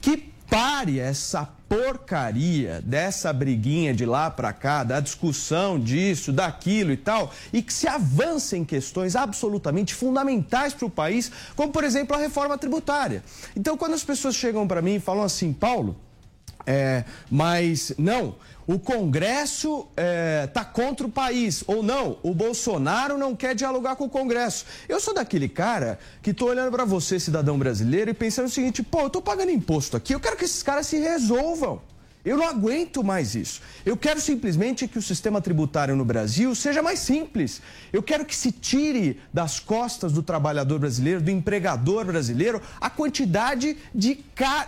Que 0.01 0.17
pare 0.49 0.99
essa 0.99 1.49
porcaria 1.71 2.81
dessa 2.83 3.31
briguinha 3.31 3.93
de 3.93 4.05
lá 4.05 4.29
para 4.29 4.51
cá, 4.51 4.83
da 4.83 4.99
discussão 4.99 5.79
disso, 5.79 6.33
daquilo 6.33 6.91
e 6.91 6.97
tal, 6.97 7.31
e 7.53 7.61
que 7.61 7.71
se 7.71 7.87
avance 7.87 8.57
em 8.57 8.65
questões 8.65 9.15
absolutamente 9.15 9.95
fundamentais 9.95 10.73
para 10.73 10.85
o 10.85 10.89
país, 10.89 11.31
como 11.55 11.71
por 11.71 11.85
exemplo 11.85 12.13
a 12.13 12.19
reforma 12.19 12.57
tributária. 12.57 13.23
Então, 13.55 13.77
quando 13.77 13.93
as 13.93 14.03
pessoas 14.03 14.35
chegam 14.35 14.67
para 14.67 14.81
mim 14.81 14.95
e 14.95 14.99
falam 14.99 15.23
assim, 15.23 15.53
Paulo, 15.53 15.95
é, 16.65 17.03
mas 17.29 17.93
não, 17.97 18.35
o 18.67 18.79
Congresso 18.79 19.87
está 19.89 20.01
é, 20.01 20.47
tá 20.47 20.63
contra 20.63 21.05
o 21.05 21.11
país. 21.11 21.63
Ou 21.67 21.83
não, 21.83 22.17
o 22.23 22.33
Bolsonaro 22.33 23.17
não 23.17 23.35
quer 23.35 23.55
dialogar 23.55 23.95
com 23.95 24.05
o 24.05 24.09
Congresso. 24.09 24.65
Eu 24.87 24.99
sou 24.99 25.13
daquele 25.13 25.49
cara 25.49 25.99
que 26.21 26.31
estou 26.31 26.49
olhando 26.49 26.71
para 26.71 26.85
você, 26.85 27.19
cidadão 27.19 27.57
brasileiro, 27.57 28.11
e 28.11 28.13
pensando 28.13 28.45
o 28.45 28.49
seguinte: 28.49 28.83
pô, 28.83 29.01
eu 29.01 29.07
estou 29.07 29.21
pagando 29.21 29.51
imposto 29.51 29.97
aqui, 29.97 30.13
eu 30.13 30.19
quero 30.19 30.37
que 30.37 30.45
esses 30.45 30.63
caras 30.63 30.87
se 30.87 30.97
resolvam. 30.97 31.81
Eu 32.23 32.37
não 32.37 32.47
aguento 32.47 33.03
mais 33.03 33.33
isso. 33.33 33.61
Eu 33.83 33.97
quero 33.97 34.21
simplesmente 34.21 34.87
que 34.87 34.99
o 34.99 35.01
sistema 35.01 35.41
tributário 35.41 35.95
no 35.95 36.05
Brasil 36.05 36.53
seja 36.53 36.81
mais 36.81 36.99
simples. 36.99 37.61
Eu 37.91 38.03
quero 38.03 38.25
que 38.25 38.35
se 38.35 38.51
tire 38.51 39.19
das 39.33 39.59
costas 39.59 40.13
do 40.13 40.21
trabalhador 40.21 40.77
brasileiro, 40.79 41.19
do 41.19 41.31
empregador 41.31 42.05
brasileiro, 42.05 42.61
a 42.79 42.89
quantidade 42.89 43.75
de, 43.93 44.23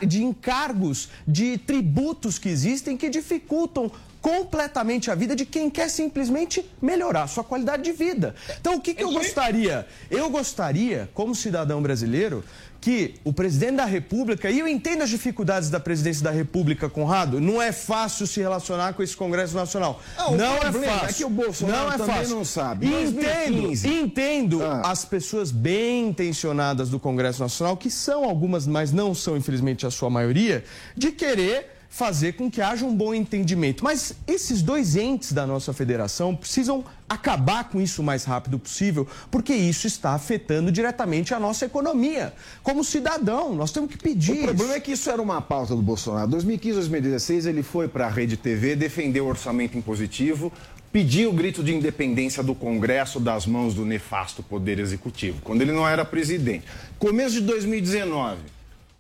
de 0.08 0.24
encargos, 0.24 1.10
de 1.28 1.60
tributos 1.60 2.40
que 2.40 2.50
existem 2.50 2.98
que 2.98 3.10
dificultam 3.10 3.92
completamente 4.24 5.12
a 5.12 5.16
vida 5.16 5.36
de 5.36 5.46
quem 5.46 5.70
quer 5.70 5.90
simplesmente 5.90 6.66
melhorar 6.82 7.24
a 7.24 7.28
sua 7.28 7.44
qualidade 7.44 7.84
de 7.84 7.92
vida. 7.92 8.34
Então, 8.58 8.76
o 8.76 8.82
que, 8.82 8.94
que 8.94 9.04
eu 9.04 9.12
gostaria? 9.12 9.86
Eu 10.10 10.30
gostaria, 10.30 11.10
como 11.14 11.36
cidadão 11.36 11.82
brasileiro, 11.82 12.42
que 12.80 13.16
o 13.26 13.34
presidente 13.34 13.76
da 13.76 13.86
República, 13.86 14.50
e 14.50 14.60
eu 14.60 14.68
entendo 14.68 15.02
as 15.02 15.10
dificuldades 15.10 15.70
da 15.70 15.78
presidência 15.78 16.24
da 16.24 16.32
República, 16.32 16.90
Conrado, 16.90 17.42
não 17.42 17.62
é 17.62 17.74
fácil 17.74 18.26
se 18.26 18.40
relacionar 18.40 18.94
com 18.94 19.04
esse 19.04 19.16
Congresso 19.16 19.56
Nacional. 19.56 20.02
Ah, 20.18 20.32
não 20.32 20.56
é 20.56 20.72
fácil. 20.72 21.10
É 21.10 21.14
que 21.14 21.26
o 21.26 21.30
Bolsonaro 21.30 21.88
não 21.88 21.94
é 21.94 21.98
também 21.98 22.16
fácil. 22.16 22.36
não 22.36 22.46
sabe. 22.46 22.88
Entendo, 22.88 23.88
entendo 23.88 24.64
ah. 24.64 24.84
as 24.86 25.04
pessoas 25.04 25.52
bem 25.52 26.08
intencionadas 26.08 26.90
do 26.90 26.98
Congresso 26.98 27.42
Nacional, 27.42 27.76
que 27.76 27.92
são 27.92 28.24
algumas, 28.24 28.66
mas 28.66 28.94
não 28.94 29.14
são, 29.14 29.36
infelizmente, 29.36 29.86
a 29.86 29.92
sua 29.92 30.10
maioria, 30.10 30.64
de 30.96 31.12
querer 31.12 31.73
fazer 31.94 32.34
com 32.34 32.50
que 32.50 32.60
haja 32.60 32.84
um 32.84 32.96
bom 32.96 33.14
entendimento. 33.14 33.84
Mas 33.84 34.16
esses 34.26 34.64
dois 34.64 34.96
entes 34.96 35.32
da 35.32 35.46
nossa 35.46 35.72
federação 35.74 36.36
precisam 36.36 36.84
acabar 37.08 37.70
com 37.70 37.80
isso 37.80 38.02
o 38.02 38.04
mais 38.04 38.24
rápido 38.24 38.58
possível, 38.58 39.08
porque 39.30 39.54
isso 39.54 39.86
está 39.86 40.16
afetando 40.16 40.72
diretamente 40.72 41.36
a 41.36 41.40
nossa 41.40 41.66
economia. 41.66 42.34
Como 42.64 42.84
cidadão, 42.84 43.54
nós 43.54 43.72
temos 43.72 43.92
que 43.92 43.98
pedir. 44.00 44.32
O 44.32 44.44
problema 44.46 44.70
isso. 44.70 44.78
é 44.78 44.80
que 44.80 44.92
isso 44.94 45.08
era 45.08 45.22
uma 45.22 45.40
pauta 45.40 45.76
do 45.76 45.84
Bolsonaro. 45.84 46.28
2015, 46.32 46.74
2016, 46.78 47.46
ele 47.46 47.62
foi 47.62 47.88
para 47.88 48.08
a 48.08 48.10
Rede 48.10 48.38
TV 48.38 48.76
defender 48.76 49.22
o 49.22 49.28
orçamento 49.28 49.78
impositivo, 49.78 50.52
pedir 50.92 51.28
o 51.28 51.32
grito 51.32 51.64
de 51.64 51.76
independência 51.76 52.42
do 52.42 52.56
Congresso 52.56 53.20
das 53.20 53.46
mãos 53.46 53.76
do 53.76 53.86
nefasto 53.86 54.42
Poder 54.42 54.80
Executivo, 54.80 55.42
quando 55.44 55.62
ele 55.62 55.72
não 55.72 55.88
era 55.88 56.04
presidente. 56.04 56.66
Começo 56.98 57.36
de 57.36 57.42
2019, 57.42 58.38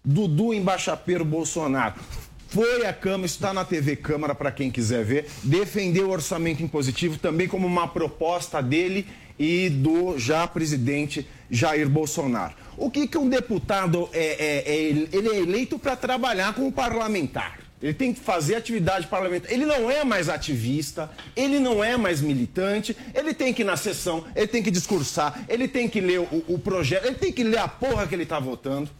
Dudu 0.05 0.53
embaixapeiro 0.53 1.25
Bolsonaro 1.25 1.95
foi 2.53 2.85
à 2.85 2.93
Câmara, 2.93 3.25
está 3.25 3.51
na 3.51 3.65
TV 3.65 3.95
Câmara 3.95 4.35
para 4.35 4.51
quem 4.51 4.69
quiser 4.69 5.03
ver, 5.03 5.25
defendeu 5.43 6.09
o 6.09 6.11
orçamento 6.11 6.61
impositivo 6.61 7.17
também 7.17 7.47
como 7.47 7.65
uma 7.65 7.87
proposta 7.87 8.61
dele 8.61 9.07
e 9.39 9.69
do 9.69 10.19
já 10.19 10.45
presidente 10.45 11.27
Jair 11.49 11.89
Bolsonaro. 11.89 12.53
O 12.77 12.91
que, 12.91 13.07
que 13.07 13.17
um 13.17 13.27
deputado 13.27 14.07
é, 14.13 14.19
é, 14.19 14.71
é 14.71 14.79
ele 15.11 15.29
é 15.29 15.39
eleito 15.39 15.79
para 15.79 15.95
trabalhar 15.95 16.53
com 16.53 16.67
o 16.67 16.71
parlamentar. 16.71 17.57
Ele 17.81 17.93
tem 17.93 18.13
que 18.13 18.19
fazer 18.19 18.53
atividade 18.53 19.07
parlamentar. 19.07 19.51
Ele 19.51 19.65
não 19.65 19.89
é 19.89 20.03
mais 20.03 20.29
ativista, 20.29 21.09
ele 21.35 21.59
não 21.59 21.83
é 21.83 21.97
mais 21.97 22.21
militante, 22.21 22.95
ele 23.15 23.33
tem 23.33 23.51
que 23.51 23.63
ir 23.63 23.65
na 23.65 23.75
sessão, 23.75 24.25
ele 24.35 24.47
tem 24.47 24.61
que 24.61 24.69
discursar, 24.69 25.43
ele 25.49 25.67
tem 25.67 25.89
que 25.89 25.99
ler 25.99 26.19
o, 26.19 26.43
o 26.47 26.59
projeto, 26.59 27.07
ele 27.07 27.15
tem 27.15 27.31
que 27.31 27.43
ler 27.43 27.57
a 27.57 27.67
porra 27.67 28.05
que 28.05 28.13
ele 28.13 28.23
está 28.23 28.39
votando. 28.39 28.91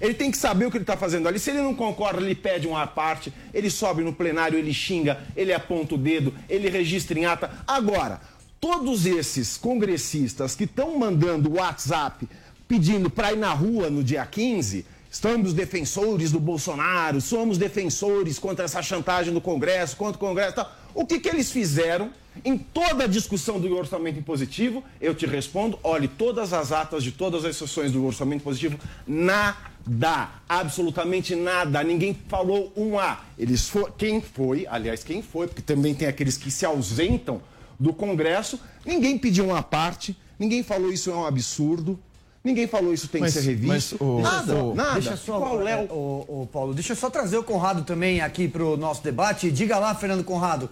Ele 0.00 0.14
tem 0.14 0.30
que 0.30 0.38
saber 0.38 0.66
o 0.66 0.70
que 0.70 0.76
ele 0.76 0.82
está 0.84 0.96
fazendo 0.96 1.26
ali. 1.26 1.38
Se 1.38 1.50
ele 1.50 1.60
não 1.60 1.74
concorda, 1.74 2.20
ele 2.20 2.34
pede 2.34 2.66
uma 2.66 2.86
parte, 2.86 3.32
ele 3.52 3.70
sobe 3.70 4.02
no 4.02 4.12
plenário, 4.12 4.58
ele 4.58 4.72
xinga, 4.72 5.20
ele 5.36 5.52
aponta 5.52 5.94
o 5.94 5.98
dedo, 5.98 6.32
ele 6.48 6.68
registra 6.68 7.18
em 7.18 7.26
ata. 7.26 7.50
Agora, 7.66 8.20
todos 8.60 9.06
esses 9.06 9.56
congressistas 9.56 10.54
que 10.54 10.64
estão 10.64 10.98
mandando 10.98 11.54
WhatsApp 11.54 12.28
pedindo 12.66 13.08
para 13.08 13.32
ir 13.32 13.38
na 13.38 13.52
rua 13.52 13.88
no 13.88 14.04
dia 14.04 14.24
15, 14.26 14.84
estamos 15.10 15.54
defensores 15.54 16.30
do 16.30 16.38
Bolsonaro, 16.38 17.20
somos 17.20 17.56
defensores 17.56 18.38
contra 18.38 18.66
essa 18.66 18.82
chantagem 18.82 19.32
do 19.32 19.40
Congresso, 19.40 19.96
contra 19.96 20.16
o 20.16 20.20
Congresso 20.20 20.56
tal. 20.56 20.72
O 20.94 21.06
que, 21.06 21.18
que 21.18 21.28
eles 21.28 21.50
fizeram 21.50 22.10
em 22.44 22.56
toda 22.56 23.04
a 23.04 23.06
discussão 23.06 23.60
do 23.60 23.74
orçamento 23.76 24.18
impositivo? 24.18 24.82
Eu 25.00 25.14
te 25.14 25.26
respondo, 25.26 25.78
olhe 25.82 26.08
todas 26.08 26.52
as 26.52 26.72
atas 26.72 27.02
de 27.02 27.12
todas 27.12 27.44
as 27.44 27.56
sessões 27.56 27.92
do 27.92 28.04
orçamento 28.04 28.40
impositivo, 28.40 28.78
na 29.06 29.56
nada, 29.88 30.28
absolutamente 30.48 31.34
nada. 31.34 31.82
Ninguém 31.82 32.16
falou 32.28 32.72
um 32.76 32.98
A. 32.98 33.20
Eles 33.38 33.68
for, 33.68 33.92
quem 33.96 34.20
foi, 34.20 34.66
aliás, 34.68 35.02
quem 35.02 35.22
foi, 35.22 35.46
porque 35.46 35.62
também 35.62 35.94
tem 35.94 36.06
aqueles 36.06 36.36
que 36.36 36.50
se 36.50 36.66
ausentam 36.66 37.40
do 37.80 37.92
Congresso, 37.92 38.60
ninguém 38.84 39.16
pediu 39.16 39.46
uma 39.46 39.62
parte, 39.62 40.16
ninguém 40.38 40.62
falou 40.62 40.92
isso 40.92 41.10
é 41.10 41.14
um 41.14 41.24
absurdo. 41.24 41.98
Ninguém 42.42 42.68
falou 42.68 42.94
isso 42.94 43.08
tem 43.08 43.20
mas, 43.20 43.34
que 43.34 43.40
ser 43.40 43.46
revisto. 43.46 43.96
Mas, 44.00 44.00
o, 44.00 44.20
nada, 44.20 44.54
o, 44.54 44.74
nada. 44.74 44.92
Deixa 44.94 45.16
só, 45.16 45.38
Qual 45.38 45.66
é 45.66 45.76
o... 45.76 45.92
O, 45.92 46.42
o... 46.42 46.46
Paulo, 46.46 46.72
deixa 46.72 46.92
eu 46.92 46.96
só 46.96 47.10
trazer 47.10 47.36
o 47.36 47.42
Conrado 47.42 47.82
também 47.82 48.20
aqui 48.20 48.46
para 48.46 48.64
o 48.64 48.76
nosso 48.76 49.02
debate. 49.02 49.50
Diga 49.50 49.76
lá, 49.78 49.94
Fernando 49.94 50.24
Conrado. 50.24 50.70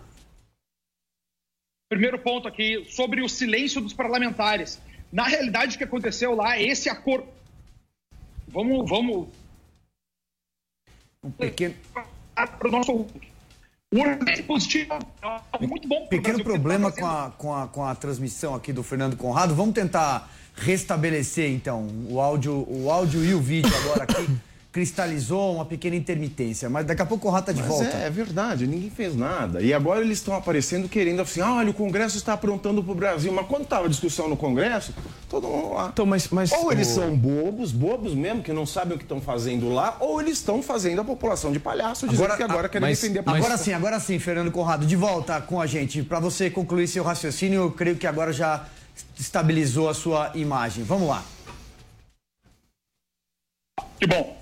Primeiro 1.88 2.18
ponto 2.18 2.48
aqui 2.48 2.84
sobre 2.88 3.22
o 3.22 3.28
silêncio 3.28 3.80
dos 3.80 3.92
parlamentares. 3.92 4.80
Na 5.12 5.24
realidade, 5.24 5.76
o 5.76 5.78
que 5.78 5.84
aconteceu 5.84 6.34
lá, 6.34 6.60
esse 6.60 6.88
acordo 6.88 7.28
Vamos, 8.48 8.88
vamos. 8.88 9.28
Um 11.22 11.30
pequeno. 11.30 11.74
Para 12.34 12.68
o 12.68 12.70
nosso. 12.70 12.92
O 12.92 14.00
orçamento 14.00 14.42
positivo 14.44 14.94
é 15.60 15.66
muito 15.66 15.86
bom. 15.86 16.06
Pequeno 16.06 16.42
problema 16.42 16.90
com 16.90 17.06
a, 17.06 17.30
com, 17.30 17.54
a, 17.54 17.68
com 17.68 17.84
a 17.84 17.94
transmissão 17.94 18.54
aqui 18.54 18.72
do 18.72 18.82
Fernando 18.82 19.16
Conrado. 19.16 19.54
Vamos 19.54 19.74
tentar 19.74 20.30
restabelecer, 20.54 21.50
então, 21.50 21.86
o 22.08 22.18
áudio, 22.18 22.66
o 22.68 22.90
áudio 22.90 23.22
e 23.22 23.34
o 23.34 23.40
vídeo 23.40 23.70
agora 23.76 24.04
aqui 24.04 24.26
cristalizou 24.76 25.54
uma 25.54 25.64
pequena 25.64 25.96
intermitência, 25.96 26.68
mas 26.68 26.84
daqui 26.84 27.00
a 27.00 27.06
pouco 27.06 27.28
o 27.28 27.30
Rata 27.30 27.46
tá 27.46 27.52
de 27.54 27.60
mas 27.60 27.68
volta. 27.70 27.96
É, 27.96 28.08
é, 28.08 28.10
verdade, 28.10 28.66
ninguém 28.66 28.90
fez 28.90 29.16
nada. 29.16 29.62
E 29.62 29.72
agora 29.72 30.02
eles 30.02 30.18
estão 30.18 30.34
aparecendo 30.34 30.86
querendo 30.86 31.22
assim, 31.22 31.40
ah, 31.40 31.54
olha, 31.54 31.70
o 31.70 31.72
Congresso 31.72 32.18
está 32.18 32.34
aprontando 32.34 32.82
para 32.82 32.92
o 32.92 32.94
Brasil. 32.94 33.32
Mas 33.32 33.46
quando 33.46 33.62
estava 33.62 33.86
a 33.86 33.88
discussão 33.88 34.28
no 34.28 34.36
Congresso, 34.36 34.92
todo 35.30 35.48
mundo 35.48 35.72
lá. 35.72 35.88
Então, 35.90 36.04
mas, 36.04 36.28
mas 36.28 36.52
ou 36.52 36.70
eles 36.70 36.90
o... 36.90 36.94
são 36.94 37.16
bobos, 37.16 37.72
bobos 37.72 38.14
mesmo, 38.14 38.42
que 38.42 38.52
não 38.52 38.66
sabem 38.66 38.96
o 38.96 38.98
que 38.98 39.04
estão 39.04 39.18
fazendo 39.18 39.72
lá, 39.72 39.96
ou 39.98 40.20
eles 40.20 40.34
estão 40.34 40.62
fazendo 40.62 41.00
a 41.00 41.04
população 41.04 41.50
de 41.50 41.58
palhaço, 41.58 42.06
dizendo 42.06 42.24
agora, 42.24 42.36
que 42.36 42.42
agora 42.42 42.66
a, 42.66 42.68
querem 42.68 42.88
mas, 42.88 43.00
defender 43.00 43.20
a 43.20 43.22
população. 43.22 43.46
Agora 43.46 43.64
sim, 43.64 43.72
agora 43.72 43.98
sim, 43.98 44.18
Fernando 44.18 44.52
Conrado, 44.52 44.84
de 44.84 44.94
volta 44.94 45.40
com 45.40 45.58
a 45.58 45.66
gente. 45.66 46.02
Para 46.02 46.20
você 46.20 46.50
concluir 46.50 46.86
seu 46.86 47.02
raciocínio, 47.02 47.62
eu 47.62 47.70
creio 47.70 47.96
que 47.96 48.06
agora 48.06 48.30
já 48.30 48.66
estabilizou 49.18 49.88
a 49.88 49.94
sua 49.94 50.32
imagem. 50.34 50.84
Vamos 50.84 51.08
lá. 51.08 51.24
Que 53.98 54.06
bom. 54.06 54.36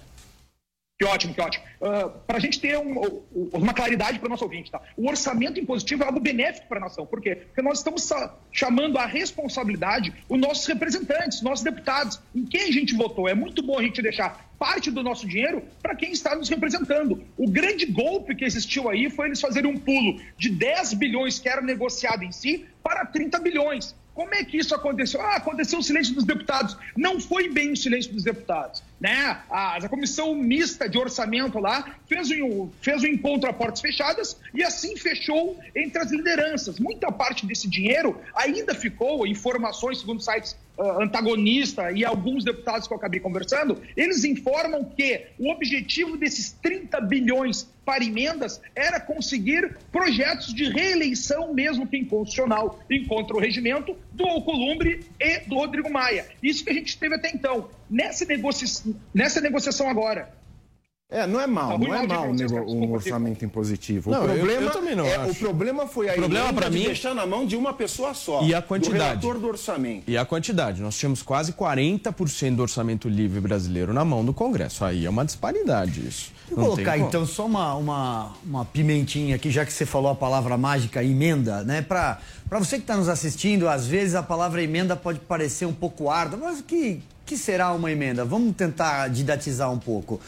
Que 0.97 1.05
ótimo, 1.05 1.35
que 1.35 1.41
ótimo. 1.41 1.65
Uh, 1.81 1.87
ah, 1.87 2.09
para 2.09 2.37
a 2.37 2.41
gente 2.41 2.61
ter 2.61 2.79
um, 2.79 3.03
um, 3.03 3.51
uma 3.53 3.75
claridade 3.75 4.21
para 4.21 4.27
o 4.27 4.31
nosso 4.31 4.45
ouvinte, 4.45 4.71
tá? 4.71 4.81
O 4.97 5.09
orçamento 5.09 5.59
impositivo 5.59 6.05
é 6.05 6.07
algo 6.07 6.21
benéfico 6.21 6.69
para 6.69 6.79
a 6.79 6.83
nação. 6.83 7.05
Por 7.05 7.21
quê? 7.21 7.35
Porque 7.35 7.63
nós 7.63 7.79
estamos 7.79 8.09
chamando 8.53 8.97
à 8.97 9.05
responsabilidade 9.05 10.15
os 10.29 10.39
nossos 10.39 10.65
representantes, 10.67 11.43
nossos 11.43 11.65
deputados, 11.65 12.21
em 12.33 12.45
quem 12.45 12.69
a 12.69 12.71
gente 12.71 12.95
votou. 12.95 13.29
É 13.29 13.35
muito 13.35 13.61
bom 13.61 13.77
a 13.77 13.83
gente 13.83 14.01
deixar 14.01 14.49
parte 14.57 14.89
do 14.89 15.03
nosso 15.03 15.27
dinheiro 15.27 15.65
para 15.83 15.97
quem 15.97 16.13
está 16.13 16.37
nos 16.37 16.49
representando. 16.49 17.25
O 17.37 17.51
grande 17.51 17.87
golpe 17.87 18.37
que 18.37 18.45
existiu 18.45 18.89
aí 18.89 19.11
foi 19.11 19.27
eles 19.27 19.41
fazerem 19.41 19.69
um 19.69 19.77
pulo 19.77 20.21
de 20.39 20.49
10 20.49 20.95
bilhões 20.95 21.41
que 21.41 21.49
era 21.49 21.61
negociado 21.61 22.23
em 22.23 22.31
si 22.31 22.67
para 22.85 23.05
30 23.05 23.41
bilhões. 23.41 23.97
Como 24.15 24.33
é 24.33 24.45
que 24.45 24.57
isso 24.57 24.73
aconteceu? 24.73 25.21
Ah, 25.21 25.35
aconteceu 25.35 25.81
o 25.81 25.83
silêncio 25.83 26.15
dos 26.15 26.23
deputados. 26.23 26.77
Não 26.97 27.21
foi 27.21 27.49
bem 27.49 27.73
o 27.73 27.77
silêncio 27.77 28.13
dos 28.13 28.23
deputados. 28.23 28.81
Né? 29.01 29.43
A, 29.51 29.77
a 29.77 29.89
comissão 29.89 30.35
mista 30.35 30.89
de 30.89 30.97
orçamento 30.97 31.59
lá 31.59 31.97
fez 32.07 32.31
um, 32.31 32.71
fez 32.81 33.03
um 33.03 33.07
encontro 33.07 33.51
a 33.51 33.53
portas 33.53 33.81
fechadas 33.81 34.37
e 34.55 34.63
assim 34.63 34.97
fechou 34.97 35.59
entre 35.75 36.01
as 36.01 36.11
lideranças. 36.11 36.79
Muita 36.79 37.11
parte 37.13 37.45
desse 37.45 37.69
dinheiro 37.69 38.21
ainda 38.35 38.75
ficou, 38.75 39.27
informações, 39.27 39.99
segundo 39.99 40.23
sites 40.23 40.57
antagonista 40.79 41.93
e 41.93 42.05
alguns 42.05 42.45
deputados 42.45 42.87
que 42.87 42.93
eu 42.93 42.99
acabei 42.99 43.21
conversando, 43.21 43.81
eles 43.97 44.25
informam 44.25 44.85
que 44.85 45.27
o 45.39 45.51
objetivo 45.51 46.17
desses 46.17 46.53
30 46.53 47.01
bilhões 47.03 47.69
para 47.85 48.03
emendas 48.03 48.61
era 48.75 48.99
conseguir 48.99 49.77
projetos 49.93 50.53
de 50.53 50.71
reeleição, 50.71 51.53
mesmo 51.53 51.87
que 51.87 51.97
inconstitucional, 51.97 52.81
encontra 52.91 53.37
o 53.37 53.41
regimento 53.41 53.97
do 54.13 54.25
Alcolumbre 54.25 55.05
e 55.21 55.41
do 55.41 55.57
Rodrigo 55.57 55.91
Maia. 55.91 56.27
Isso 56.43 56.65
que 56.65 56.71
a 56.71 56.75
gente 56.75 56.99
teve 56.99 57.15
até 57.15 57.31
então. 57.31 57.69
Nessa, 57.89 58.25
negocia... 58.25 58.93
Nessa 59.13 59.41
negociação 59.41 59.89
agora, 59.89 60.33
é, 61.11 61.27
não 61.27 61.39
é 61.39 61.47
mal, 61.47 61.73
tá 61.73 61.79
não 61.79 61.95
é 61.95 62.07
mal 62.07 62.29
um 62.67 62.93
orçamento 62.93 63.45
impositivo. 63.45 64.11
Não, 64.11 64.25
o 64.25 64.25
problema, 64.25 64.51
eu, 64.53 64.63
eu 64.63 64.71
também 64.71 64.97
não 64.97 65.05
é, 65.05 65.17
acho. 65.17 65.33
O 65.33 65.35
problema 65.35 65.87
foi 65.87 66.09
a 66.09 66.13
o 66.13 66.17
problema 66.17 66.53
para 66.53 66.71
mim 66.71 66.85
deixar 66.85 67.15
na 67.15 67.27
mão 67.27 67.45
de 67.47 67.57
uma 67.57 67.75
pessoa 67.75 68.15
só. 68.15 68.43
E 68.43 68.55
a 68.55 68.63
quantidade. 68.63 69.21
Do 69.21 69.39
do 69.39 69.47
orçamento. 69.47 70.11
E 70.11 70.17
a 70.17 70.25
quantidade. 70.25 70.81
Nós 70.81 70.97
tínhamos 70.97 71.23
quase 71.23 71.53
40% 71.53 72.57
do 72.57 72.63
orçamento 72.63 73.09
livre 73.09 73.39
brasileiro 73.39 73.93
na 73.93 74.05
mão 74.05 74.25
do 74.25 74.33
Congresso. 74.33 74.83
Aí 74.85 75.05
é 75.05 75.11
uma 75.11 75.25
disparidade 75.27 76.07
isso. 76.07 76.33
Vou 76.51 76.71
colocar 76.71 76.99
então 76.99 77.27
só 77.27 77.47
uma, 77.47 77.75
uma, 77.75 78.33
uma 78.45 78.65
pimentinha 78.65 79.37
aqui, 79.37 79.51
já 79.51 79.65
que 79.65 79.73
você 79.73 79.85
falou 79.85 80.11
a 80.11 80.15
palavra 80.15 80.57
mágica 80.57 81.05
emenda, 81.05 81.63
né? 81.65 81.83
Para 81.83 82.19
você 82.51 82.77
que 82.77 82.83
está 82.83 82.97
nos 82.97 83.09
assistindo, 83.09 83.69
às 83.69 83.87
vezes 83.87 84.15
a 84.15 84.23
palavra 84.23 84.63
emenda 84.63 84.97
pode 84.97 85.21
parecer 85.21 85.67
um 85.67 85.73
pouco 85.73 86.11
árdua, 86.11 86.41
mas 86.43 86.61
o 86.61 86.65
que, 86.65 87.03
que 87.25 87.37
será 87.37 87.73
uma 87.73 87.93
emenda? 87.93 88.25
Vamos 88.25 88.57
tentar 88.57 89.09
didatizar 89.09 89.71
um 89.71 89.79
pouco. 89.79 90.21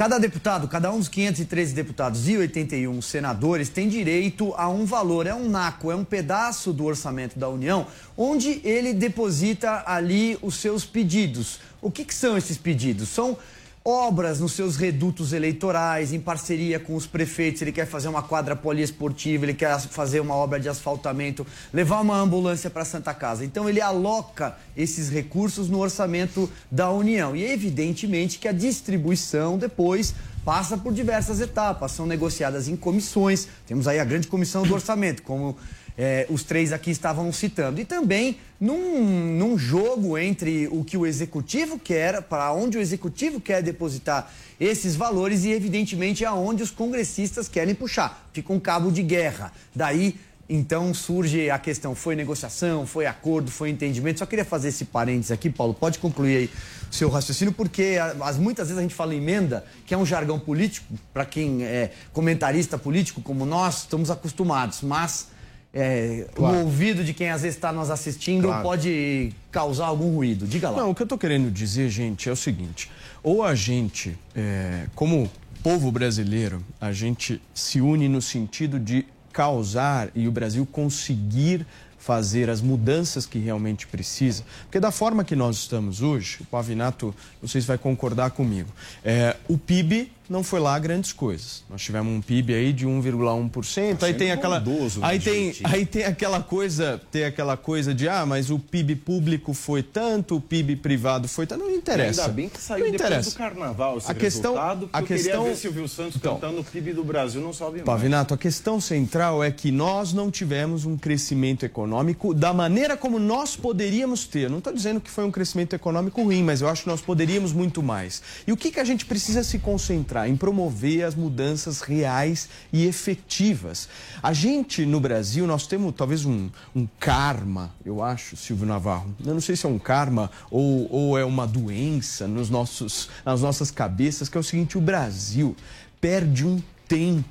Cada 0.00 0.16
deputado, 0.16 0.66
cada 0.66 0.90
um 0.90 0.98
dos 0.98 1.08
513 1.08 1.74
deputados 1.74 2.26
e 2.26 2.34
81 2.34 3.02
senadores 3.02 3.68
tem 3.68 3.86
direito 3.86 4.54
a 4.56 4.66
um 4.66 4.86
valor, 4.86 5.26
é 5.26 5.34
um 5.34 5.46
naco, 5.46 5.90
é 5.90 5.94
um 5.94 6.06
pedaço 6.06 6.72
do 6.72 6.86
orçamento 6.86 7.38
da 7.38 7.50
União, 7.50 7.86
onde 8.16 8.62
ele 8.64 8.94
deposita 8.94 9.84
ali 9.86 10.38
os 10.40 10.54
seus 10.54 10.86
pedidos. 10.86 11.60
O 11.82 11.90
que, 11.90 12.06
que 12.06 12.14
são 12.14 12.38
esses 12.38 12.56
pedidos? 12.56 13.10
São 13.10 13.36
obras 13.84 14.40
nos 14.40 14.52
seus 14.52 14.76
redutos 14.76 15.32
eleitorais, 15.32 16.12
em 16.12 16.20
parceria 16.20 16.78
com 16.78 16.94
os 16.94 17.06
prefeitos. 17.06 17.62
Ele 17.62 17.72
quer 17.72 17.86
fazer 17.86 18.08
uma 18.08 18.22
quadra 18.22 18.54
poliesportiva, 18.54 19.44
ele 19.44 19.54
quer 19.54 19.78
fazer 19.80 20.20
uma 20.20 20.34
obra 20.34 20.60
de 20.60 20.68
asfaltamento, 20.68 21.46
levar 21.72 22.00
uma 22.00 22.18
ambulância 22.18 22.68
para 22.68 22.84
Santa 22.84 23.14
Casa. 23.14 23.44
Então, 23.44 23.68
ele 23.68 23.80
aloca 23.80 24.56
esses 24.76 25.08
recursos 25.08 25.68
no 25.68 25.78
orçamento 25.78 26.50
da 26.70 26.90
União. 26.90 27.34
E, 27.34 27.44
evidentemente, 27.44 28.38
que 28.38 28.48
a 28.48 28.52
distribuição 28.52 29.56
depois 29.56 30.14
passa 30.44 30.76
por 30.76 30.92
diversas 30.92 31.40
etapas, 31.40 31.92
são 31.92 32.06
negociadas 32.06 32.68
em 32.68 32.76
comissões. 32.76 33.48
Temos 33.66 33.86
aí 33.86 33.98
a 33.98 34.04
grande 34.04 34.26
comissão 34.26 34.62
do 34.62 34.74
orçamento, 34.74 35.22
como 35.22 35.56
é, 35.96 36.26
os 36.28 36.42
três 36.42 36.72
aqui 36.72 36.90
estavam 36.90 37.32
citando. 37.32 37.80
E 37.80 37.84
também 37.84 38.38
num, 38.60 39.36
num 39.36 39.58
jogo 39.58 40.16
entre 40.18 40.68
o 40.68 40.84
que 40.84 40.96
o 40.96 41.06
executivo 41.06 41.78
quer, 41.78 42.22
para 42.22 42.52
onde 42.52 42.78
o 42.78 42.80
executivo 42.80 43.40
quer 43.40 43.62
depositar 43.62 44.30
esses 44.58 44.94
valores 44.94 45.44
e, 45.44 45.50
evidentemente, 45.50 46.24
aonde 46.24 46.62
os 46.62 46.70
congressistas 46.70 47.48
querem 47.48 47.74
puxar. 47.74 48.28
Fica 48.32 48.52
um 48.52 48.60
cabo 48.60 48.90
de 48.90 49.02
guerra. 49.02 49.52
Daí 49.74 50.16
então 50.52 50.92
surge 50.92 51.48
a 51.48 51.58
questão: 51.58 51.94
foi 51.94 52.16
negociação, 52.16 52.84
foi 52.84 53.06
acordo, 53.06 53.50
foi 53.50 53.70
entendimento. 53.70 54.18
Só 54.18 54.26
queria 54.26 54.44
fazer 54.44 54.68
esse 54.68 54.84
parênteses 54.84 55.30
aqui, 55.30 55.48
Paulo. 55.48 55.72
Pode 55.72 56.00
concluir 56.00 56.36
aí 56.36 56.50
o 56.90 56.94
seu 56.94 57.08
raciocínio, 57.08 57.54
porque 57.54 57.98
as, 58.20 58.36
muitas 58.36 58.66
vezes 58.66 58.78
a 58.78 58.82
gente 58.82 58.94
fala 58.94 59.14
emenda, 59.14 59.64
que 59.86 59.94
é 59.94 59.96
um 59.96 60.04
jargão 60.04 60.40
político, 60.40 60.92
para 61.14 61.24
quem 61.24 61.62
é 61.62 61.92
comentarista 62.12 62.76
político 62.76 63.22
como 63.22 63.46
nós, 63.46 63.82
estamos 63.82 64.10
acostumados, 64.10 64.82
mas 64.82 65.28
é, 65.72 66.26
claro. 66.34 66.56
o 66.56 66.60
ouvido 66.62 67.04
de 67.04 67.14
quem 67.14 67.30
às 67.30 67.42
vezes 67.42 67.56
está 67.56 67.72
nos 67.72 67.90
assistindo 67.90 68.48
claro. 68.48 68.62
pode 68.62 69.32
causar 69.52 69.86
algum 69.86 70.14
ruído. 70.14 70.46
Diga 70.46 70.70
lá. 70.70 70.82
Não, 70.82 70.90
o 70.90 70.94
que 70.94 71.02
eu 71.02 71.04
estou 71.04 71.18
querendo 71.18 71.50
dizer, 71.50 71.88
gente, 71.88 72.28
é 72.28 72.32
o 72.32 72.36
seguinte: 72.36 72.90
ou 73.22 73.44
a 73.44 73.54
gente, 73.54 74.18
é, 74.34 74.86
como 74.94 75.30
povo 75.62 75.92
brasileiro, 75.92 76.64
a 76.80 76.92
gente 76.92 77.40
se 77.54 77.80
une 77.80 78.08
no 78.08 78.20
sentido 78.20 78.80
de 78.80 79.06
causar 79.32 80.10
e 80.14 80.26
o 80.26 80.32
Brasil 80.32 80.66
conseguir 80.66 81.64
fazer 81.98 82.48
as 82.48 82.60
mudanças 82.60 83.26
que 83.26 83.38
realmente 83.38 83.86
precisa. 83.86 84.42
Porque 84.62 84.80
da 84.80 84.90
forma 84.90 85.22
que 85.22 85.36
nós 85.36 85.56
estamos 85.56 86.00
hoje, 86.02 86.38
o 86.40 86.44
Pavinato, 86.46 87.14
vocês 87.42 87.64
vai 87.64 87.76
concordar 87.76 88.30
comigo, 88.30 88.70
é, 89.04 89.36
o 89.46 89.58
PIB 89.58 90.10
não 90.30 90.44
foi 90.44 90.60
lá 90.60 90.78
grandes 90.78 91.12
coisas. 91.12 91.64
Nós 91.68 91.82
tivemos 91.82 92.12
um 92.12 92.20
PIB 92.20 92.54
aí 92.54 92.72
de 92.72 92.86
1,1%, 92.86 94.04
aí 94.04 94.14
tem 94.14 94.30
aquela 94.30 94.62
aí 95.02 95.18
tem 95.18 95.52
aí 95.64 95.84
tem 95.84 96.04
aquela 96.04 96.40
coisa, 96.40 97.00
tem 97.10 97.24
aquela 97.24 97.56
coisa 97.56 97.92
de 97.92 98.08
ah, 98.08 98.24
mas 98.24 98.48
o 98.48 98.58
PIB 98.58 98.94
público 98.94 99.52
foi 99.52 99.82
tanto, 99.82 100.36
o 100.36 100.40
PIB 100.40 100.76
privado 100.76 101.26
foi 101.26 101.46
tanto, 101.46 101.64
não 101.64 101.70
interessa. 101.74 102.22
ainda 102.22 102.32
bem 102.32 102.48
que 102.48 102.60
saiu 102.60 102.84
não 102.84 102.92
depois 102.92 103.10
interessa. 103.10 103.30
do 103.30 103.36
carnaval 103.36 103.98
esse 103.98 104.08
a 104.08 104.14
questão, 104.14 104.54
a 104.92 105.02
questão, 105.02 105.44
ver 105.44 105.56
Silvio 105.56 105.88
Santos 105.88 106.14
então, 106.14 106.34
cantando 106.34 106.60
o 106.60 106.64
PIB 106.64 106.92
do 106.92 107.02
Brasil 107.02 107.40
não 107.40 107.52
sobe 107.52 107.78
mais. 107.78 107.84
Pavinato, 107.84 108.32
a 108.32 108.38
questão 108.38 108.80
central 108.80 109.42
é 109.42 109.50
que 109.50 109.72
nós 109.72 110.12
não 110.12 110.30
tivemos 110.30 110.84
um 110.84 110.96
crescimento 110.96 111.66
econômico 111.66 112.32
da 112.32 112.54
maneira 112.54 112.96
como 112.96 113.18
nós 113.18 113.56
poderíamos 113.56 114.26
ter. 114.26 114.48
Não 114.48 114.58
estou 114.58 114.72
dizendo 114.72 115.00
que 115.00 115.10
foi 115.10 115.24
um 115.24 115.30
crescimento 115.32 115.74
econômico 115.74 116.22
ruim, 116.22 116.44
mas 116.44 116.60
eu 116.60 116.68
acho 116.68 116.84
que 116.84 116.88
nós 116.88 117.00
poderíamos 117.00 117.52
muito 117.52 117.82
mais. 117.82 118.22
E 118.46 118.52
o 118.52 118.56
que, 118.56 118.70
que 118.70 118.78
a 118.78 118.84
gente 118.84 119.04
precisa 119.04 119.42
se 119.42 119.58
concentrar? 119.58 120.19
Em 120.28 120.36
promover 120.36 121.04
as 121.04 121.14
mudanças 121.14 121.80
reais 121.80 122.48
e 122.72 122.86
efetivas. 122.86 123.88
A 124.22 124.32
gente, 124.32 124.84
no 124.86 125.00
Brasil, 125.00 125.46
nós 125.46 125.66
temos 125.66 125.94
talvez 125.94 126.24
um, 126.24 126.48
um 126.74 126.86
karma, 126.98 127.72
eu 127.84 128.02
acho, 128.02 128.36
Silvio 128.36 128.66
Navarro. 128.66 129.14
Eu 129.24 129.34
não 129.34 129.40
sei 129.40 129.56
se 129.56 129.66
é 129.66 129.68
um 129.68 129.78
karma 129.78 130.30
ou, 130.50 130.90
ou 130.90 131.18
é 131.18 131.24
uma 131.24 131.46
doença 131.46 132.26
nos 132.26 132.50
nossos, 132.50 133.08
nas 133.24 133.42
nossas 133.42 133.70
cabeças, 133.70 134.28
que 134.28 134.36
é 134.36 134.40
o 134.40 134.44
seguinte: 134.44 134.78
o 134.78 134.80
Brasil 134.80 135.56
perde 136.00 136.46
um 136.46 136.62
tempo 136.88 137.30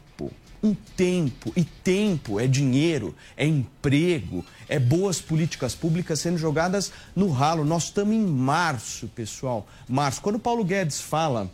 um 0.61 0.73
tempo. 0.73 1.51
E 1.55 1.63
tempo 1.63 2.39
é 2.39 2.47
dinheiro, 2.47 3.15
é 3.35 3.45
emprego, 3.45 4.45
é 4.67 4.77
boas 4.77 5.21
políticas 5.21 5.73
públicas 5.73 6.19
sendo 6.19 6.37
jogadas 6.37 6.91
no 7.15 7.29
ralo. 7.29 7.63
Nós 7.63 7.85
estamos 7.85 8.13
em 8.13 8.25
março, 8.25 9.07
pessoal. 9.09 9.67
Março. 9.87 10.21
Quando 10.21 10.39
Paulo 10.39 10.63
Guedes 10.63 11.01
fala 11.01 11.49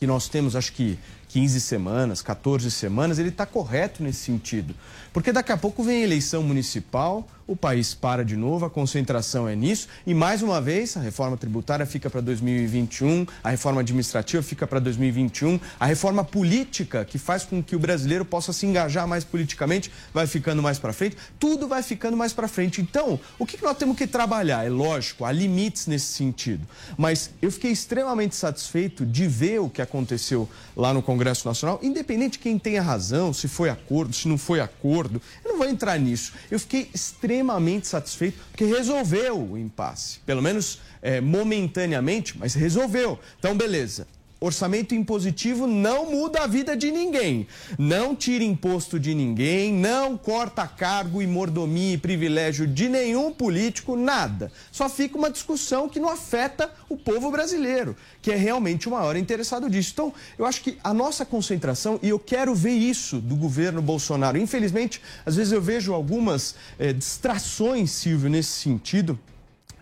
que 0.00 0.06
nós 0.06 0.30
temos, 0.30 0.56
acho 0.56 0.72
que 0.72 0.98
15 1.28 1.60
semanas, 1.60 2.22
14 2.22 2.70
semanas, 2.70 3.18
ele 3.18 3.28
está 3.28 3.44
correto 3.44 4.02
nesse 4.02 4.20
sentido. 4.20 4.74
Porque 5.12 5.32
daqui 5.32 5.52
a 5.52 5.56
pouco 5.56 5.82
vem 5.82 6.02
a 6.02 6.04
eleição 6.04 6.42
municipal, 6.42 7.26
o 7.50 7.56
país 7.56 7.92
para 7.94 8.24
de 8.24 8.36
novo, 8.36 8.64
a 8.64 8.70
concentração 8.70 9.48
é 9.48 9.56
nisso. 9.56 9.88
E 10.06 10.14
mais 10.14 10.40
uma 10.40 10.60
vez, 10.60 10.96
a 10.96 11.00
reforma 11.00 11.36
tributária 11.36 11.84
fica 11.84 12.08
para 12.08 12.20
2021, 12.20 13.26
a 13.42 13.50
reforma 13.50 13.80
administrativa 13.80 14.40
fica 14.40 14.68
para 14.68 14.78
2021, 14.78 15.58
a 15.80 15.86
reforma 15.86 16.22
política, 16.22 17.04
que 17.04 17.18
faz 17.18 17.42
com 17.42 17.60
que 17.60 17.74
o 17.74 17.78
brasileiro 17.78 18.24
possa 18.24 18.52
se 18.52 18.66
engajar 18.66 19.08
mais 19.08 19.24
politicamente, 19.24 19.90
vai 20.14 20.28
ficando 20.28 20.62
mais 20.62 20.78
para 20.78 20.92
frente. 20.92 21.16
Tudo 21.40 21.66
vai 21.66 21.82
ficando 21.82 22.16
mais 22.16 22.32
para 22.32 22.46
frente. 22.46 22.80
Então, 22.80 23.18
o 23.36 23.44
que 23.44 23.60
nós 23.60 23.76
temos 23.76 23.96
que 23.96 24.06
trabalhar? 24.06 24.64
É 24.64 24.68
lógico, 24.68 25.24
há 25.24 25.32
limites 25.32 25.88
nesse 25.88 26.06
sentido. 26.06 26.64
Mas 26.96 27.30
eu 27.42 27.50
fiquei 27.50 27.72
extremamente 27.72 28.36
satisfeito 28.36 29.04
de 29.04 29.26
ver 29.26 29.60
o 29.60 29.68
que 29.68 29.82
aconteceu 29.82 30.48
lá 30.76 30.94
no 30.94 31.02
Congresso 31.02 31.48
Nacional, 31.48 31.80
independente 31.82 32.32
de 32.34 32.38
quem 32.38 32.56
tenha 32.60 32.80
razão, 32.80 33.32
se 33.32 33.48
foi 33.48 33.70
acordo, 33.70 34.14
se 34.14 34.28
não 34.28 34.38
foi 34.38 34.60
acordo. 34.60 34.99
Eu 35.44 35.52
não 35.52 35.58
vou 35.58 35.66
entrar 35.66 35.98
nisso. 35.98 36.32
Eu 36.50 36.58
fiquei 36.58 36.90
extremamente 36.92 37.30
extremamente 37.30 37.86
satisfeito 37.86 38.38
porque 38.50 38.64
resolveu 38.64 39.52
o 39.52 39.58
impasse. 39.58 40.18
Pelo 40.26 40.42
menos 40.42 40.80
é, 41.00 41.20
momentaneamente, 41.20 42.36
mas 42.38 42.54
resolveu. 42.54 43.18
Então, 43.38 43.56
beleza. 43.56 44.06
Orçamento 44.42 44.94
impositivo 44.94 45.66
não 45.66 46.10
muda 46.10 46.40
a 46.40 46.46
vida 46.46 46.74
de 46.74 46.90
ninguém. 46.90 47.46
Não 47.78 48.16
tira 48.16 48.42
imposto 48.42 48.98
de 48.98 49.14
ninguém, 49.14 49.70
não 49.70 50.16
corta 50.16 50.66
cargo 50.66 51.20
e 51.20 51.26
mordomia 51.26 51.92
e 51.92 51.98
privilégio 51.98 52.66
de 52.66 52.88
nenhum 52.88 53.30
político, 53.30 53.94
nada. 53.96 54.50
Só 54.72 54.88
fica 54.88 55.18
uma 55.18 55.30
discussão 55.30 55.90
que 55.90 56.00
não 56.00 56.08
afeta 56.08 56.72
o 56.88 56.96
povo 56.96 57.30
brasileiro, 57.30 57.94
que 58.22 58.32
é 58.32 58.36
realmente 58.36 58.88
o 58.88 58.92
maior 58.92 59.14
interessado 59.14 59.68
disso. 59.68 59.90
Então, 59.92 60.14
eu 60.38 60.46
acho 60.46 60.62
que 60.62 60.78
a 60.82 60.94
nossa 60.94 61.26
concentração, 61.26 62.00
e 62.02 62.08
eu 62.08 62.18
quero 62.18 62.54
ver 62.54 62.72
isso 62.72 63.20
do 63.20 63.36
governo 63.36 63.82
Bolsonaro. 63.82 64.38
Infelizmente, 64.38 65.02
às 65.26 65.36
vezes 65.36 65.52
eu 65.52 65.60
vejo 65.60 65.92
algumas 65.92 66.54
é, 66.78 66.94
distrações, 66.94 67.90
Silvio, 67.90 68.30
nesse 68.30 68.52
sentido, 68.52 69.18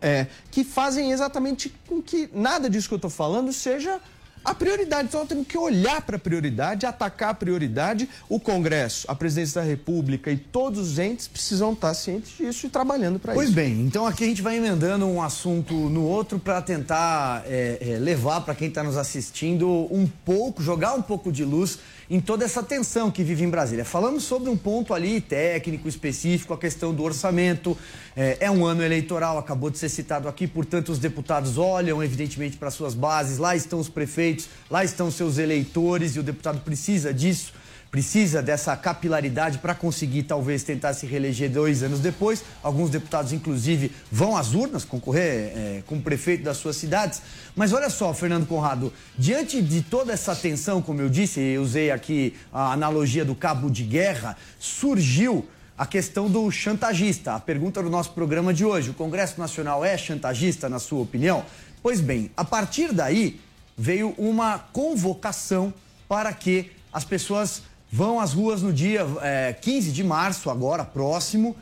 é, 0.00 0.26
que 0.50 0.64
fazem 0.64 1.12
exatamente 1.12 1.72
com 1.86 2.02
que 2.02 2.28
nada 2.32 2.68
disso 2.68 2.88
que 2.88 2.94
eu 2.94 2.98
estou 2.98 3.10
falando 3.10 3.52
seja 3.52 4.00
a 4.44 4.54
prioridade. 4.54 5.08
Então, 5.08 5.20
nós 5.20 5.28
temos 5.28 5.46
que 5.46 5.56
olhar 5.56 6.00
para 6.02 6.16
a 6.16 6.18
prioridade, 6.18 6.86
atacar 6.86 7.30
a 7.30 7.34
prioridade. 7.34 8.08
O 8.28 8.38
Congresso, 8.40 9.06
a 9.10 9.14
Presidência 9.14 9.60
da 9.60 9.66
República 9.66 10.30
e 10.30 10.36
todos 10.36 10.92
os 10.92 10.98
entes 10.98 11.28
precisam 11.28 11.72
estar 11.72 11.94
cientes 11.94 12.36
disso 12.36 12.66
e 12.66 12.70
trabalhando 12.70 13.18
para 13.18 13.32
isso. 13.32 13.42
Pois 13.42 13.50
bem, 13.50 13.80
então 13.80 14.06
aqui 14.06 14.24
a 14.24 14.26
gente 14.26 14.42
vai 14.42 14.56
emendando 14.56 15.06
um 15.06 15.22
assunto 15.22 15.74
no 15.74 16.04
outro 16.04 16.38
para 16.38 16.60
tentar 16.62 17.42
é, 17.46 17.78
é, 17.80 17.98
levar 17.98 18.40
para 18.42 18.54
quem 18.54 18.68
está 18.68 18.82
nos 18.82 18.96
assistindo 18.96 19.68
um 19.90 20.06
pouco, 20.24 20.62
jogar 20.62 20.94
um 20.94 21.02
pouco 21.02 21.30
de 21.30 21.44
luz 21.44 21.78
em 22.10 22.20
toda 22.20 22.44
essa 22.44 22.62
tensão 22.62 23.10
que 23.10 23.22
vive 23.22 23.44
em 23.44 23.50
Brasília. 23.50 23.84
Falamos 23.84 24.24
sobre 24.24 24.48
um 24.48 24.56
ponto 24.56 24.94
ali 24.94 25.20
técnico, 25.20 25.88
específico, 25.88 26.54
a 26.54 26.58
questão 26.58 26.94
do 26.94 27.02
orçamento. 27.02 27.76
É, 28.16 28.38
é 28.40 28.50
um 28.50 28.64
ano 28.64 28.82
eleitoral, 28.82 29.36
acabou 29.36 29.68
de 29.68 29.78
ser 29.78 29.88
citado 29.88 30.26
aqui, 30.28 30.46
portanto, 30.46 30.90
os 30.90 30.98
deputados 30.98 31.58
olham, 31.58 32.02
evidentemente, 32.02 32.56
para 32.56 32.70
suas 32.70 32.94
bases. 32.94 33.38
Lá 33.38 33.54
estão 33.54 33.78
os 33.78 33.88
prefeitos, 33.88 34.48
lá 34.70 34.82
estão 34.82 35.10
seus 35.10 35.36
eleitores 35.38 36.16
e 36.16 36.20
o 36.20 36.22
deputado 36.22 36.60
precisa 36.60 37.12
disso 37.12 37.52
precisa 37.90 38.42
dessa 38.42 38.76
capilaridade 38.76 39.58
para 39.58 39.74
conseguir 39.74 40.24
talvez 40.24 40.62
tentar 40.62 40.92
se 40.92 41.06
reeleger 41.06 41.50
dois 41.50 41.82
anos 41.82 42.00
depois. 42.00 42.44
Alguns 42.62 42.90
deputados, 42.90 43.32
inclusive, 43.32 43.92
vão 44.10 44.36
às 44.36 44.54
urnas 44.54 44.84
concorrer 44.84 45.52
é, 45.54 45.82
com 45.86 45.96
o 45.96 46.02
prefeito 46.02 46.44
das 46.44 46.58
suas 46.58 46.76
cidades. 46.76 47.22
Mas 47.56 47.72
olha 47.72 47.88
só, 47.88 48.12
Fernando 48.12 48.46
Conrado, 48.46 48.92
diante 49.16 49.62
de 49.62 49.82
toda 49.82 50.12
essa 50.12 50.36
tensão, 50.36 50.82
como 50.82 51.00
eu 51.00 51.08
disse, 51.08 51.40
eu 51.40 51.62
usei 51.62 51.90
aqui 51.90 52.34
a 52.52 52.72
analogia 52.72 53.24
do 53.24 53.34
cabo 53.34 53.70
de 53.70 53.84
guerra, 53.84 54.36
surgiu 54.58 55.48
a 55.76 55.86
questão 55.86 56.28
do 56.28 56.50
chantagista. 56.50 57.34
A 57.34 57.40
pergunta 57.40 57.82
do 57.82 57.88
nosso 57.88 58.10
programa 58.10 58.52
de 58.52 58.64
hoje: 58.64 58.90
o 58.90 58.94
Congresso 58.94 59.40
Nacional 59.40 59.84
é 59.84 59.96
chantagista, 59.96 60.68
na 60.68 60.78
sua 60.78 61.00
opinião? 61.00 61.44
Pois 61.82 62.00
bem, 62.00 62.30
a 62.36 62.44
partir 62.44 62.92
daí 62.92 63.40
veio 63.76 64.12
uma 64.18 64.58
convocação 64.58 65.72
para 66.08 66.32
que 66.32 66.72
as 66.92 67.04
pessoas 67.04 67.62
vão 67.90 68.20
às 68.20 68.32
ruas 68.32 68.62
no 68.62 68.72
dia 68.72 69.06
é, 69.22 69.52
15 69.52 69.92
de 69.92 70.04
março, 70.04 70.50
agora 70.50 70.84
próximo, 70.84 71.56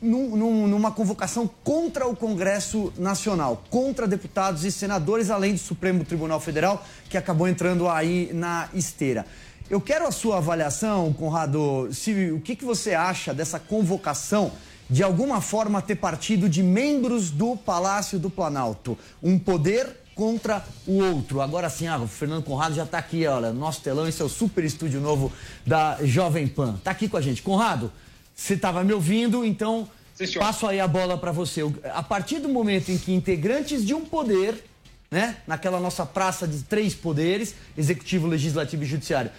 num, 0.00 0.36
num, 0.36 0.66
numa 0.66 0.90
convocação 0.90 1.48
contra 1.64 2.06
o 2.06 2.14
Congresso 2.14 2.92
Nacional, 2.96 3.64
contra 3.70 4.06
deputados 4.06 4.64
e 4.64 4.70
senadores, 4.70 5.30
além 5.30 5.54
do 5.54 5.58
Supremo 5.58 6.04
Tribunal 6.04 6.40
Federal, 6.40 6.84
que 7.08 7.16
acabou 7.16 7.48
entrando 7.48 7.88
aí 7.88 8.30
na 8.32 8.68
esteira. 8.74 9.24
Eu 9.68 9.80
quero 9.80 10.06
a 10.06 10.12
sua 10.12 10.36
avaliação, 10.36 11.12
Conrado, 11.12 11.88
se, 11.92 12.30
o 12.30 12.40
que, 12.40 12.54
que 12.54 12.64
você 12.64 12.94
acha 12.94 13.34
dessa 13.34 13.58
convocação 13.58 14.52
de 14.88 15.02
alguma 15.02 15.40
forma 15.40 15.82
ter 15.82 15.96
partido 15.96 16.48
de 16.48 16.62
membros 16.62 17.30
do 17.30 17.56
Palácio 17.56 18.18
do 18.18 18.30
Planalto. 18.30 18.96
Um 19.20 19.38
poder 19.38 20.05
contra 20.16 20.64
o 20.86 20.98
outro. 20.98 21.42
Agora 21.42 21.68
sim, 21.68 21.86
ah, 21.86 21.98
o 21.98 22.08
Fernando 22.08 22.42
Conrado 22.42 22.74
já 22.74 22.84
está 22.84 22.96
aqui, 22.96 23.26
olha, 23.26 23.52
nosso 23.52 23.82
telão, 23.82 24.08
esse 24.08 24.20
é 24.20 24.24
o 24.24 24.28
super 24.28 24.64
estúdio 24.64 24.98
novo 24.98 25.30
da 25.64 25.98
Jovem 26.02 26.48
Pan. 26.48 26.76
Está 26.78 26.90
aqui 26.90 27.06
com 27.06 27.18
a 27.18 27.20
gente. 27.20 27.42
Conrado, 27.42 27.92
você 28.34 28.54
estava 28.54 28.82
me 28.82 28.94
ouvindo, 28.94 29.44
então 29.44 29.86
sim, 30.14 30.38
passo 30.38 30.66
aí 30.66 30.80
a 30.80 30.88
bola 30.88 31.18
para 31.18 31.30
você. 31.30 31.60
A 31.92 32.02
partir 32.02 32.38
do 32.38 32.48
momento 32.48 32.90
em 32.90 32.96
que 32.96 33.12
integrantes 33.12 33.84
de 33.84 33.92
um 33.92 34.06
poder, 34.06 34.64
né, 35.10 35.36
naquela 35.46 35.78
nossa 35.78 36.06
praça 36.06 36.48
de 36.48 36.62
três 36.62 36.94
poderes, 36.94 37.54
executivo, 37.76 38.26
legislativo 38.26 38.84
e 38.84 38.86
judiciário, 38.86 39.30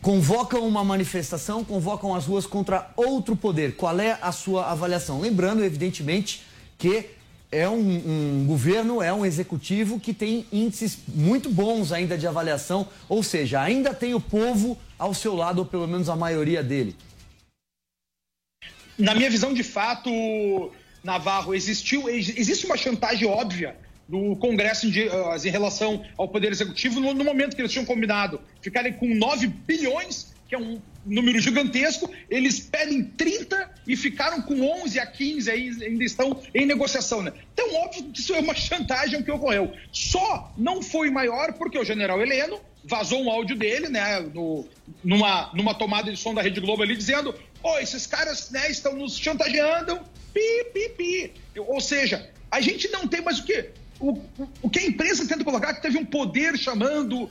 convocam 0.00 0.66
uma 0.66 0.84
manifestação, 0.84 1.64
convocam 1.64 2.14
as 2.14 2.24
ruas 2.24 2.46
contra 2.46 2.88
outro 2.96 3.34
poder. 3.34 3.74
Qual 3.74 3.98
é 3.98 4.16
a 4.22 4.30
sua 4.30 4.70
avaliação? 4.70 5.20
Lembrando, 5.20 5.64
evidentemente, 5.64 6.42
que 6.78 7.10
é 7.52 7.68
um, 7.68 7.78
um, 7.78 8.44
governo, 8.46 9.02
é 9.02 9.12
um 9.12 9.26
executivo 9.26 9.98
que 9.98 10.14
tem 10.14 10.46
índices 10.52 10.98
muito 11.08 11.50
bons 11.50 11.92
ainda 11.92 12.16
de 12.16 12.26
avaliação, 12.26 12.86
ou 13.08 13.22
seja, 13.22 13.60
ainda 13.60 13.92
tem 13.92 14.14
o 14.14 14.20
povo 14.20 14.78
ao 14.98 15.12
seu 15.12 15.34
lado, 15.34 15.58
ou 15.60 15.66
pelo 15.66 15.88
menos 15.88 16.08
a 16.08 16.14
maioria 16.14 16.62
dele. 16.62 16.94
Na 18.96 19.14
minha 19.14 19.30
visão, 19.30 19.52
de 19.52 19.64
fato, 19.64 20.10
Navarro, 21.02 21.54
existiu, 21.54 22.08
existe 22.08 22.66
uma 22.66 22.76
chantagem 22.76 23.26
óbvia 23.26 23.76
do 24.08 24.36
Congresso 24.36 24.86
em, 24.86 24.90
em 24.90 25.50
relação 25.50 26.04
ao 26.16 26.28
Poder 26.28 26.50
Executivo 26.50 27.00
no, 27.00 27.14
no 27.14 27.24
momento 27.24 27.54
que 27.54 27.62
eles 27.62 27.70
tinham 27.70 27.84
combinado 27.84 28.40
ficarem 28.60 28.92
com 28.92 29.06
9 29.14 29.46
bilhões 29.46 30.34
que 30.48 30.54
é 30.56 30.58
um 30.58 30.80
número 31.04 31.40
gigantesco, 31.40 32.10
eles 32.28 32.60
pedem 32.60 33.02
30 33.04 33.70
e 33.86 33.96
ficaram 33.96 34.42
com 34.42 34.60
11 34.82 34.98
a 34.98 35.06
15, 35.06 35.50
aí 35.50 35.70
ainda 35.82 36.04
estão 36.04 36.40
em 36.54 36.66
negociação. 36.66 37.22
Né? 37.22 37.32
Então, 37.52 37.74
óbvio 37.74 38.04
que 38.04 38.20
isso 38.20 38.34
é 38.34 38.40
uma 38.40 38.54
chantagem 38.54 39.22
que 39.22 39.30
ocorreu. 39.30 39.72
Só 39.92 40.52
não 40.56 40.82
foi 40.82 41.10
maior 41.10 41.52
porque 41.54 41.78
o 41.78 41.84
general 41.84 42.20
Heleno 42.20 42.60
vazou 42.84 43.22
um 43.22 43.30
áudio 43.30 43.56
dele, 43.56 43.88
né, 43.88 44.20
no, 44.20 44.66
numa, 45.04 45.50
numa 45.54 45.74
tomada 45.74 46.10
de 46.10 46.18
som 46.18 46.34
da 46.34 46.42
Rede 46.42 46.60
Globo 46.60 46.82
ali, 46.82 46.96
dizendo: 46.96 47.34
Ô, 47.62 47.72
oh, 47.72 47.78
esses 47.78 48.06
caras 48.06 48.50
né, 48.50 48.70
estão 48.70 48.94
nos 48.96 49.18
chantageando, 49.18 50.00
pi, 50.32 50.64
pi, 50.72 50.88
pi. 50.96 51.32
Ou 51.58 51.80
seja, 51.80 52.30
a 52.50 52.60
gente 52.60 52.88
não 52.88 53.06
tem 53.06 53.20
mais 53.20 53.38
o 53.38 53.44
quê? 53.44 53.70
O, 54.00 54.18
o 54.62 54.70
que 54.70 54.78
a 54.78 54.86
imprensa 54.86 55.26
tenta 55.26 55.44
colocar 55.44 55.74
que 55.74 55.82
teve 55.82 55.98
um 55.98 56.04
poder 56.04 56.56
chamando 56.56 57.24
uh, 57.24 57.30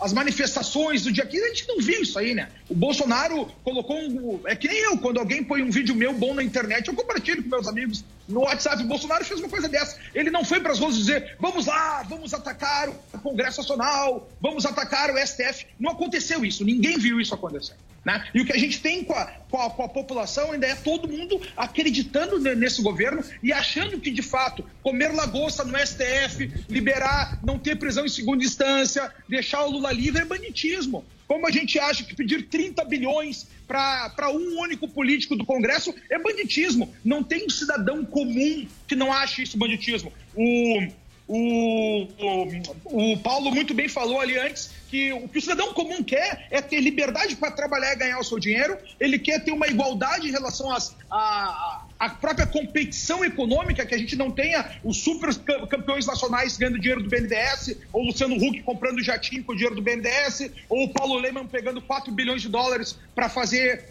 as 0.00 0.12
manifestações 0.12 1.02
do 1.02 1.12
dia 1.12 1.26
15, 1.26 1.44
a 1.44 1.48
gente 1.48 1.68
não 1.68 1.78
viu 1.80 2.00
isso 2.00 2.16
aí, 2.18 2.32
né? 2.32 2.48
O 2.68 2.74
Bolsonaro 2.74 3.46
colocou 3.64 3.98
um. 3.98 4.40
É 4.46 4.54
que 4.54 4.68
nem 4.68 4.78
eu, 4.78 4.96
quando 4.98 5.18
alguém 5.18 5.42
põe 5.42 5.62
um 5.62 5.70
vídeo 5.70 5.94
meu 5.94 6.12
bom 6.12 6.32
na 6.32 6.42
internet, 6.42 6.86
eu 6.86 6.94
compartilho 6.94 7.42
com 7.42 7.48
meus 7.48 7.66
amigos 7.66 8.04
no 8.28 8.42
WhatsApp. 8.42 8.82
O 8.84 8.86
Bolsonaro 8.86 9.24
fez 9.24 9.40
uma 9.40 9.48
coisa 9.48 9.68
dessa. 9.68 9.98
Ele 10.14 10.30
não 10.30 10.44
foi 10.44 10.60
para 10.60 10.72
as 10.72 10.78
ruas 10.78 10.96
dizer: 10.96 11.36
vamos 11.40 11.66
lá, 11.66 12.04
vamos 12.04 12.32
atacar 12.32 12.88
o 12.88 13.18
Congresso 13.18 13.60
Nacional, 13.60 14.30
vamos 14.40 14.64
atacar 14.64 15.10
o 15.10 15.18
STF. 15.18 15.66
Não 15.78 15.90
aconteceu 15.90 16.44
isso, 16.44 16.64
ninguém 16.64 16.98
viu 16.98 17.20
isso 17.20 17.34
acontecer. 17.34 17.74
Né? 18.04 18.22
E 18.34 18.40
o 18.40 18.44
que 18.44 18.52
a 18.52 18.58
gente 18.58 18.80
tem 18.80 19.02
com 19.02 19.14
a, 19.14 19.26
com, 19.50 19.58
a, 19.58 19.70
com 19.70 19.82
a, 19.82 19.88
população 19.88 20.52
ainda 20.52 20.66
é 20.66 20.74
todo 20.74 21.08
mundo 21.08 21.40
acreditando 21.56 22.38
nesse 22.38 22.82
governo 22.82 23.24
e 23.42 23.52
achando 23.52 23.98
que, 23.98 24.10
de 24.10 24.22
fato, 24.22 24.64
comer 24.82 25.12
lagosta 25.12 25.64
no 25.64 25.78
STF, 25.78 26.52
liberar, 26.68 27.38
não 27.42 27.58
ter 27.58 27.76
prisão 27.76 28.04
em 28.04 28.10
segunda 28.10 28.44
instância, 28.44 29.10
deixar 29.28 29.64
o 29.64 29.70
Lula 29.70 29.92
livre 29.92 30.22
é 30.22 30.24
banditismo. 30.24 31.04
Como 31.26 31.46
a 31.46 31.50
gente 31.50 31.78
acha 31.78 32.04
que 32.04 32.14
pedir 32.14 32.48
30 32.48 32.84
bilhões 32.84 33.46
para 33.66 34.28
um 34.30 34.60
único 34.60 34.86
político 34.86 35.34
do 35.34 35.44
Congresso 35.44 35.94
é 36.10 36.18
banditismo. 36.18 36.94
Não 37.02 37.22
tem 37.22 37.46
um 37.46 37.50
cidadão 37.50 38.04
comum 38.04 38.66
que 38.86 38.94
não 38.94 39.10
ache 39.10 39.42
isso 39.42 39.56
banditismo. 39.56 40.12
O 40.34 40.86
o, 41.26 42.06
o, 42.18 43.12
o, 43.12 43.18
Paulo 43.18 43.50
muito 43.50 43.72
bem 43.72 43.88
falou 43.88 44.20
ali 44.20 44.36
antes 44.38 44.70
que 44.90 45.10
o 45.10 45.26
que 45.26 45.38
o 45.38 45.40
cidadão 45.40 45.72
comum 45.72 46.02
quer 46.02 46.46
é 46.50 46.60
ter 46.60 46.80
liberdade 46.80 47.34
para 47.36 47.50
trabalhar 47.50 47.94
e 47.94 47.96
ganhar 47.96 48.18
o 48.18 48.24
seu 48.24 48.38
dinheiro, 48.38 48.76
ele 49.00 49.18
quer 49.18 49.42
ter 49.42 49.50
uma 49.50 49.66
igualdade 49.66 50.28
em 50.28 50.30
relação 50.30 50.70
às, 50.70 50.94
a, 51.10 51.86
a 51.98 52.10
própria 52.10 52.46
competição 52.46 53.24
econômica, 53.24 53.86
que 53.86 53.94
a 53.94 53.98
gente 53.98 54.16
não 54.16 54.30
tenha 54.30 54.78
os 54.84 54.98
super 54.98 55.34
campeões 55.68 56.06
nacionais 56.06 56.58
ganhando 56.58 56.78
dinheiro 56.78 57.02
do 57.02 57.08
BNDES, 57.08 57.78
ou 57.90 58.02
o 58.02 58.06
Luciano 58.06 58.36
Huck 58.36 58.62
comprando 58.62 59.02
jatinho 59.02 59.42
com 59.44 59.52
o 59.52 59.56
dinheiro 59.56 59.74
do 59.74 59.82
BNDES, 59.82 60.50
ou 60.68 60.84
o 60.84 60.88
Paulo 60.90 61.18
Lehmann 61.18 61.46
pegando 61.46 61.80
4 61.80 62.12
bilhões 62.12 62.42
de 62.42 62.50
dólares 62.50 62.98
para 63.14 63.30
fazer 63.30 63.88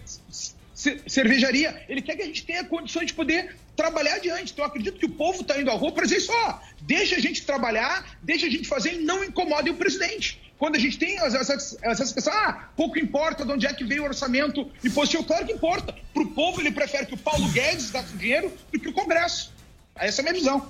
cervejaria, 0.74 1.84
ele 1.88 2.02
quer 2.02 2.16
que 2.16 2.24
a 2.24 2.26
gente 2.26 2.46
tenha 2.46 2.64
condições 2.64 3.08
de 3.08 3.14
poder 3.14 3.56
trabalhar 3.76 4.16
adiante. 4.16 4.52
Então, 4.52 4.66
eu 4.66 4.70
acredito 4.70 5.00
que 5.00 5.06
o 5.06 5.10
povo 5.10 5.42
está 5.42 5.60
indo 5.60 5.70
à 5.70 5.74
rua 5.74 5.92
para 5.92 6.04
dizer 6.04 6.18
isso, 6.18 6.32
ó, 6.32 6.60
deixa 6.82 7.16
a 7.16 7.20
gente 7.20 7.46
trabalhar, 7.46 8.18
deixa 8.22 8.48
a 8.48 8.50
gente 8.50 8.68
fazer 8.68 8.94
e 8.94 8.98
não 9.00 9.24
incomode 9.24 9.70
o 9.70 9.76
presidente. 9.76 10.42
Quando 10.58 10.76
a 10.76 10.80
gente 10.80 10.98
tem 10.98 11.18
essas, 11.18 11.78
essas 11.82 12.12
pessoas, 12.12 12.36
ah, 12.36 12.70
pouco 12.76 12.98
importa 12.98 13.46
de 13.46 13.52
onde 13.52 13.68
é 13.68 13.74
que 13.74 13.84
veio 13.84 14.04
o 14.04 14.06
orçamento 14.06 14.70
impositivo, 14.84 15.24
claro 15.24 15.46
que 15.46 15.52
importa. 15.52 15.94
Para 16.14 16.24
o 16.24 16.28
povo, 16.28 16.62
ele 16.62 16.72
prefere 16.72 17.06
que 17.06 17.16
o 17.16 17.18
Paulo 17.18 17.48
Guedes 17.50 17.92
gaste 17.92 18.16
dinheiro 18.16 18.52
do 18.72 18.80
que 18.80 18.88
o 18.88 18.94
Congresso. 18.94 19.52
Essa 19.96 20.22
é 20.22 20.24
a 20.24 20.24
minha 20.24 20.34
visão. 20.34 20.68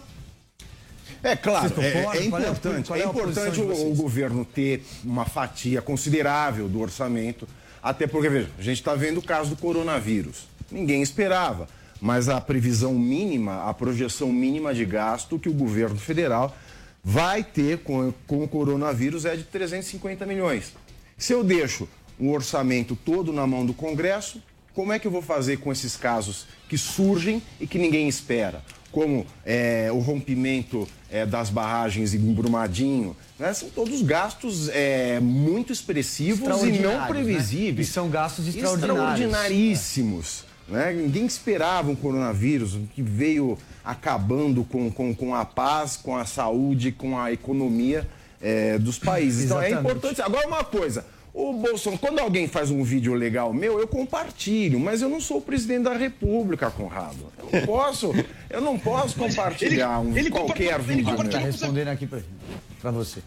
É 1.21 1.35
claro, 1.37 1.73
é, 1.79 1.85
é, 1.85 2.17
é, 2.17 2.25
importante, 2.25 2.91
é, 2.91 2.99
é 2.99 3.05
importante 3.05 3.61
o, 3.61 3.91
o 3.91 3.95
governo 3.95 4.43
ter 4.43 4.83
uma 5.03 5.25
fatia 5.25 5.81
considerável 5.81 6.67
do 6.67 6.81
orçamento 6.81 7.47
até 7.83 8.07
porque, 8.07 8.29
veja, 8.29 8.49
a 8.57 8.61
gente 8.61 8.77
está 8.77 8.95
vendo 8.95 9.17
o 9.17 9.21
caso 9.21 9.49
do 9.49 9.57
coronavírus. 9.57 10.47
Ninguém 10.71 11.01
esperava, 11.01 11.67
mas 11.99 12.29
a 12.29 12.39
previsão 12.39 12.93
mínima, 12.93 13.69
a 13.69 13.73
projeção 13.73 14.31
mínima 14.31 14.73
de 14.73 14.85
gasto 14.85 15.37
que 15.37 15.49
o 15.49 15.53
governo 15.53 15.97
federal 15.97 16.55
vai 17.03 17.43
ter 17.43 17.79
com, 17.79 18.13
com 18.25 18.43
o 18.43 18.47
coronavírus 18.47 19.25
é 19.25 19.35
de 19.35 19.43
350 19.43 20.25
milhões. 20.25 20.73
Se 21.17 21.33
eu 21.33 21.43
deixo 21.43 21.87
o 22.17 22.31
orçamento 22.31 22.95
todo 22.95 23.33
na 23.33 23.45
mão 23.45 23.65
do 23.65 23.73
Congresso, 23.73 24.41
como 24.73 24.93
é 24.93 24.97
que 24.97 25.05
eu 25.05 25.11
vou 25.11 25.21
fazer 25.21 25.57
com 25.57 25.71
esses 25.71 25.97
casos 25.97 26.47
que 26.69 26.77
surgem 26.77 27.43
e 27.59 27.67
que 27.67 27.77
ninguém 27.77 28.07
espera? 28.07 28.63
Como 28.91 29.25
é, 29.45 29.91
o 29.91 29.99
rompimento 29.99 30.87
é, 31.13 31.27
das 31.27 31.51
barragens 31.51 32.15
em 32.15 32.33
Brumadinho, 32.33 33.15
né? 33.37 33.53
são 33.53 33.69
todos 33.69 34.01
gastos 34.01 34.67
é, 34.69 35.19
muito 35.19 35.71
expressivos 35.71 36.63
e 36.63 36.71
não 36.79 36.97
né? 36.97 37.05
previsíveis. 37.07 37.75
Né? 37.75 37.81
E 37.83 37.85
são 37.85 38.09
gastos 38.09 38.47
extraordinários. 38.47 39.19
Extraordinaríssimos. 39.21 40.43
Né? 40.67 40.91
Ninguém 40.91 41.27
esperava 41.27 41.91
um 41.91 41.95
coronavírus 41.95 42.79
que 42.95 43.03
veio 43.03 43.59
acabando 43.85 44.63
com, 44.63 44.89
com, 44.89 45.13
com 45.13 45.35
a 45.35 45.45
paz, 45.45 45.95
com 45.95 46.17
a 46.17 46.25
saúde, 46.25 46.91
com 46.91 47.19
a 47.19 47.31
economia 47.31 48.09
é, 48.41 48.79
dos 48.79 48.97
países. 48.97 49.45
Então 49.45 49.61
é 49.61 49.69
importante. 49.69 50.19
Agora, 50.19 50.47
uma 50.47 50.63
coisa. 50.63 51.05
O 51.33 51.51
Bolsonaro, 51.51 51.99
quando 51.99 52.19
alguém 52.19 52.47
faz 52.47 52.69
um 52.69 52.83
vídeo 52.83 53.15
legal 53.15 53.51
meu, 53.51 53.79
eu 53.79 53.87
compartilho, 53.87 54.79
mas 54.79 55.01
eu 55.01 55.09
não 55.09 55.19
sou 55.19 55.37
o 55.37 55.41
presidente 55.41 55.83
da 55.83 55.93
República, 55.93 56.69
Conrado. 56.69 57.33
Eu 57.39 57.59
não 57.59 57.65
posso, 57.65 58.11
eu 58.51 58.61
não 58.61 58.77
posso 58.77 59.15
compartilhar 59.15 59.99
um, 59.99 60.15
ele 60.15 60.29
qualquer 60.29 60.79
vídeo 60.79 61.05
meu. 61.05 61.23
Está 61.23 61.39
respondendo 61.39 61.87
aqui 61.87 62.07
para 62.07 62.91
você. 62.91 63.19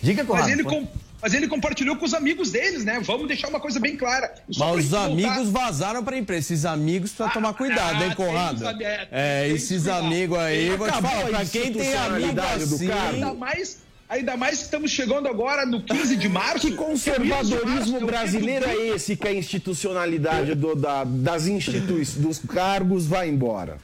Diga, 0.00 0.24
Conrado. 0.24 0.44
Mas 0.44 0.52
ele, 0.52 0.64
com, 0.64 0.88
mas 1.20 1.34
ele 1.34 1.46
compartilhou 1.46 1.96
com 1.96 2.06
os 2.06 2.14
amigos 2.14 2.50
deles, 2.50 2.86
né? 2.86 3.00
Vamos 3.04 3.28
deixar 3.28 3.48
uma 3.48 3.60
coisa 3.60 3.78
bem 3.78 3.98
clara. 3.98 4.32
Mas 4.56 4.86
os 4.86 4.94
amigos 4.94 5.50
vazaram 5.50 6.02
para 6.02 6.16
a 6.16 6.18
imprensa. 6.18 6.54
Esses 6.54 6.64
amigos 6.64 7.10
precisa 7.10 7.28
ah, 7.28 7.34
tomar 7.34 7.52
cuidado, 7.52 8.02
ah, 8.02 8.06
hein, 8.06 8.14
Conrado? 8.14 8.64
É, 8.82 9.08
é 9.10 9.48
esses 9.50 9.86
amigos 9.86 10.38
aí, 10.38 10.74
vou 10.74 10.90
te 10.90 11.02
falar, 11.02 11.26
para 11.26 11.44
quem 11.44 11.70
tem 11.70 11.94
amigo 11.94 12.40
assim... 12.40 12.90
Ainda 12.90 13.34
mais 13.34 13.78
Ainda 14.12 14.36
mais 14.36 14.58
que 14.58 14.64
estamos 14.64 14.90
chegando 14.90 15.26
agora 15.26 15.64
no 15.64 15.82
15 15.82 16.16
de 16.16 16.28
março. 16.28 16.68
Que 16.68 16.76
conservadorismo 16.76 17.92
março, 17.92 18.06
brasileiro 18.06 18.66
é 18.66 18.88
esse 18.88 19.16
que 19.16 19.26
a 19.26 19.32
institucionalidade 19.32 20.54
do, 20.54 20.76
da, 20.76 21.02
das 21.02 21.46
instituições, 21.46 22.22
dos 22.22 22.38
cargos 22.38 23.06
vai 23.06 23.30
embora? 23.30 23.78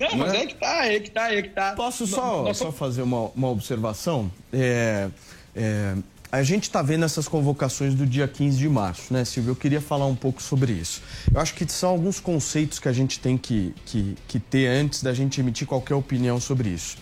Não, 0.00 0.16
mas 0.16 0.34
é? 0.34 0.38
é 0.38 0.46
que 0.46 0.54
tá, 0.56 0.86
é 0.86 0.98
que 0.98 1.10
tá, 1.12 1.32
é 1.32 1.42
que 1.42 1.50
tá. 1.50 1.72
Posso 1.76 2.04
só, 2.04 2.52
só 2.52 2.72
fazer 2.72 3.02
uma, 3.02 3.30
uma 3.36 3.48
observação? 3.48 4.28
É, 4.52 5.08
é, 5.54 5.94
a 6.32 6.42
gente 6.42 6.64
está 6.64 6.82
vendo 6.82 7.04
essas 7.04 7.28
convocações 7.28 7.94
do 7.94 8.04
dia 8.04 8.26
15 8.26 8.58
de 8.58 8.68
março, 8.68 9.14
né, 9.14 9.24
Silvio? 9.24 9.52
Eu 9.52 9.56
queria 9.56 9.80
falar 9.80 10.06
um 10.06 10.16
pouco 10.16 10.42
sobre 10.42 10.72
isso. 10.72 11.00
Eu 11.32 11.40
acho 11.40 11.54
que 11.54 11.70
são 11.70 11.90
alguns 11.90 12.18
conceitos 12.18 12.80
que 12.80 12.88
a 12.88 12.92
gente 12.92 13.20
tem 13.20 13.38
que, 13.38 13.72
que, 13.86 14.16
que 14.26 14.40
ter 14.40 14.66
antes 14.66 15.00
da 15.00 15.14
gente 15.14 15.40
emitir 15.40 15.64
qualquer 15.64 15.94
opinião 15.94 16.40
sobre 16.40 16.70
isso. 16.70 16.96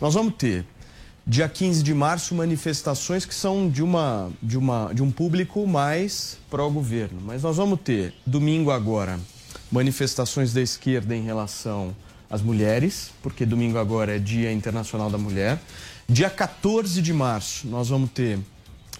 Nós 0.00 0.14
vamos 0.14 0.34
ter 0.34 0.64
Dia 1.24 1.48
15 1.48 1.84
de 1.84 1.94
março, 1.94 2.34
manifestações 2.34 3.24
que 3.24 3.32
são 3.34 3.70
de, 3.70 3.80
uma, 3.80 4.32
de, 4.42 4.58
uma, 4.58 4.92
de 4.92 5.04
um 5.04 5.10
público 5.10 5.64
mais 5.68 6.36
pró-governo. 6.50 7.20
Mas 7.24 7.44
nós 7.44 7.56
vamos 7.56 7.78
ter, 7.80 8.12
domingo 8.26 8.72
agora, 8.72 9.20
manifestações 9.70 10.52
da 10.52 10.60
esquerda 10.60 11.14
em 11.14 11.22
relação 11.22 11.94
às 12.28 12.42
mulheres, 12.42 13.12
porque 13.22 13.46
domingo 13.46 13.78
agora 13.78 14.16
é 14.16 14.18
Dia 14.18 14.52
Internacional 14.52 15.08
da 15.08 15.16
Mulher. 15.16 15.60
Dia 16.08 16.28
14 16.28 17.00
de 17.00 17.12
março, 17.12 17.68
nós 17.68 17.88
vamos 17.88 18.10
ter 18.10 18.40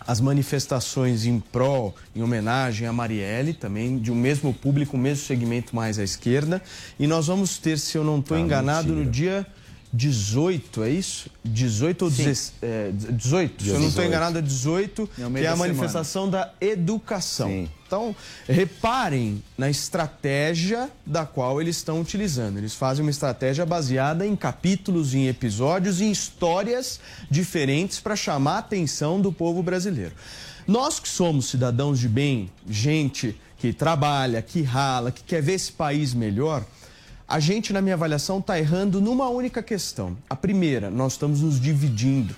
as 0.07 0.21
manifestações 0.21 1.27
em 1.27 1.41
pró, 1.41 1.93
em 2.15 2.23
homenagem 2.23 2.87
a 2.87 2.93
Marielle, 2.93 3.53
também 3.53 3.99
de 3.99 4.13
um 4.13 4.15
mesmo 4.15 4.55
público, 4.55 4.97
o 4.97 5.01
mesmo 5.01 5.25
segmento 5.25 5.75
mais 5.75 5.99
à 5.99 6.05
esquerda. 6.05 6.63
E 7.01 7.07
nós 7.09 7.27
vamos 7.27 7.59
ter, 7.59 7.81
se 7.81 7.99
eu 7.99 8.05
não 8.05 8.21
estou 8.21 8.37
ah, 8.37 8.41
enganado, 8.41 8.89
mentira. 8.89 9.05
no 9.05 9.11
dia 9.11 9.47
18, 9.93 10.85
é 10.85 10.91
isso? 10.91 11.29
18 11.45 12.05
ou 12.07 12.11
18, 12.11 12.53
é, 12.63 12.91
18 12.93 13.63
se 13.63 13.69
eu 13.69 13.79
não 13.79 13.89
estou 13.89 14.03
enganado, 14.03 14.39
é 14.39 14.43
18, 14.43 15.03
é 15.03 15.41
que 15.41 15.47
é 15.47 15.49
a 15.49 15.57
manifestação 15.57 16.25
semana. 16.31 16.47
da 16.47 16.67
educação. 16.67 17.49
Sim. 17.49 17.69
Então, 17.87 18.17
reparem 18.49 19.45
na 19.59 19.69
estratégia 19.69 20.91
da 21.05 21.27
qual 21.27 21.61
eles 21.61 21.77
estão 21.77 22.01
utilizando. 22.01 22.57
Eles 22.57 22.75
fazem 22.75 23.05
uma 23.05 23.11
estratégia 23.11 23.67
baseada 23.67 24.27
em 24.27 24.35
capítulos, 24.35 25.13
em 25.13 25.29
episódios, 25.29 26.01
em 26.01 26.11
histórias 26.11 26.99
diferentes 27.31 28.01
para 28.01 28.17
chamar 28.17 28.55
a 28.55 28.59
atenção 28.61 29.21
do 29.21 29.31
povo 29.31 29.63
brasileiro. 29.63 30.15
Nós 30.67 30.99
que 30.99 31.09
somos 31.09 31.51
cidadãos 31.51 31.99
de 31.99 32.09
bem, 32.09 32.51
gente 32.67 33.37
que 33.59 33.75
trabalha, 33.75 34.41
que 34.41 34.63
rala, 34.63 35.13
que 35.13 35.23
quer 35.23 35.43
ver 35.43 35.55
esse 35.55 35.73
país 35.73 36.15
melhor 36.15 36.65
a 37.33 37.41
gente, 37.41 37.73
na 37.73 37.81
minha 37.81 37.95
avaliação, 37.95 38.41
está 38.41 38.59
errando 38.59 39.01
numa 39.01 39.27
única 39.31 39.63
questão. 39.63 40.15
A 40.29 40.37
primeira, 40.37 40.91
nós 40.91 41.13
estamos 41.13 41.41
nos 41.41 41.59
dividindo. 41.59 42.37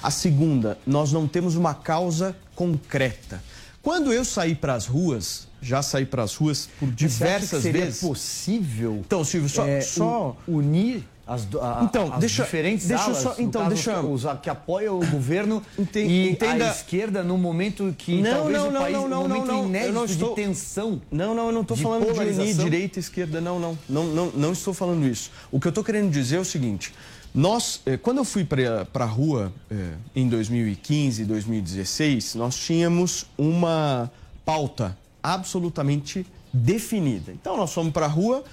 A 0.00 0.08
segunda, 0.08 0.78
nós 0.86 1.10
não 1.10 1.26
temos 1.26 1.56
uma 1.56 1.74
causa 1.74 2.36
concreta. 2.54 3.42
Quando 3.82 4.12
eu 4.12 4.24
saí 4.24 4.54
para 4.54 4.74
as 4.74 4.86
ruas, 4.86 5.48
já 5.66 5.82
saí 5.82 6.06
para 6.06 6.22
as 6.22 6.34
ruas 6.34 6.68
por 6.78 6.90
diversas 6.90 7.62
Você 7.62 7.68
acha 7.68 7.78
que 7.78 7.84
vezes. 7.84 8.02
É 8.02 8.06
possível. 8.06 9.02
Então, 9.04 9.24
Silvio, 9.24 9.48
só, 9.48 9.66
é, 9.66 9.80
só... 9.80 10.36
unir 10.46 11.04
as, 11.26 11.48
a, 11.60 11.82
então, 11.82 12.12
as 12.12 12.20
deixa, 12.20 12.44
diferentes 12.44 12.86
deixa 12.86 13.02
alas, 13.02 13.18
só, 13.18 13.34
então, 13.36 13.68
deixa 13.68 14.00
os 14.00 14.22
que 14.40 14.48
apoiam 14.48 15.00
o 15.00 15.06
governo 15.06 15.60
e 15.96 16.28
entenda... 16.30 16.68
a 16.68 16.72
esquerda 16.72 17.24
no 17.24 17.36
momento 17.36 17.92
que 17.98 18.22
não, 18.22 18.30
talvez 18.30 18.58
não, 18.58 18.68
o 18.68 18.72
país, 18.72 18.92
não, 18.92 19.08
não, 19.08 19.22
no 19.22 19.28
momento 19.28 19.46
não, 19.46 19.62
não, 19.62 19.68
inédito 19.68 19.92
não 19.92 20.04
estou... 20.04 20.28
de 20.28 20.34
tensão. 20.36 21.02
Não, 21.10 21.34
não, 21.34 21.46
eu 21.46 21.52
não 21.52 21.62
estou 21.62 21.76
falando 21.76 22.12
de 22.12 22.20
unir 22.20 22.54
direita 22.54 22.98
e 22.98 23.00
esquerda, 23.00 23.40
não, 23.40 23.58
não, 23.58 23.76
não, 23.88 24.04
não, 24.04 24.26
não 24.30 24.52
estou 24.52 24.72
falando 24.72 25.04
isso. 25.04 25.32
O 25.50 25.58
que 25.58 25.66
eu 25.66 25.70
estou 25.70 25.82
querendo 25.82 26.12
dizer 26.12 26.36
é 26.36 26.40
o 26.40 26.44
seguinte, 26.44 26.94
nós, 27.34 27.80
eh, 27.84 27.96
quando 27.96 28.18
eu 28.18 28.24
fui 28.24 28.44
para 28.44 28.86
a 28.94 29.04
rua 29.04 29.52
eh, 29.68 29.94
em 30.14 30.28
2015, 30.28 31.24
2016, 31.24 32.36
nós 32.36 32.56
tínhamos 32.56 33.26
uma 33.36 34.10
pauta 34.44 34.96
absolutamente 35.34 36.26
definida. 36.52 37.32
Então, 37.32 37.56
nós 37.56 37.72
fomos 37.72 37.92
para 37.92 38.06
a 38.06 38.08
rua 38.08 38.44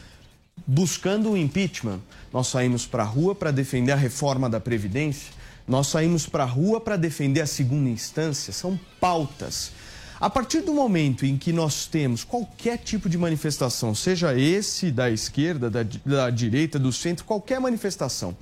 buscando 0.66 1.32
o 1.32 1.38
impeachment. 1.38 2.00
Nós 2.32 2.48
saímos 2.48 2.86
para 2.86 3.04
a 3.04 3.06
rua 3.06 3.36
para 3.36 3.52
defender 3.52 3.92
a 3.92 3.96
reforma 3.96 4.50
da 4.50 4.60
Previdência, 4.60 5.34
nós 5.68 5.88
saímos 5.88 6.28
para 6.28 6.44
a 6.44 6.48
rua 6.48 6.82
para 6.82 6.98
defender 6.98 7.42
a 7.42 7.48
segunda 7.48 7.90
instância, 7.90 8.52
são 8.52 8.78
pautas. 9.00 9.72
A 10.20 10.30
partir 10.30 10.62
do 10.62 10.74
momento 10.74 11.26
em 11.26 11.38
que 11.38 11.52
nós 11.52 11.86
temos 11.86 12.24
qualquer 12.24 12.78
tipo 12.78 13.10
de 13.10 13.18
manifestação, 13.18 13.94
seja 13.94 14.38
esse 14.38 14.92
da 14.92 15.10
esquerda, 15.10 15.70
da, 15.70 15.84
da 16.06 16.30
direita, 16.30 16.80
do 16.80 16.92
centro, 16.92 17.26
qualquer 17.26 17.60
manifestação, 17.60 18.36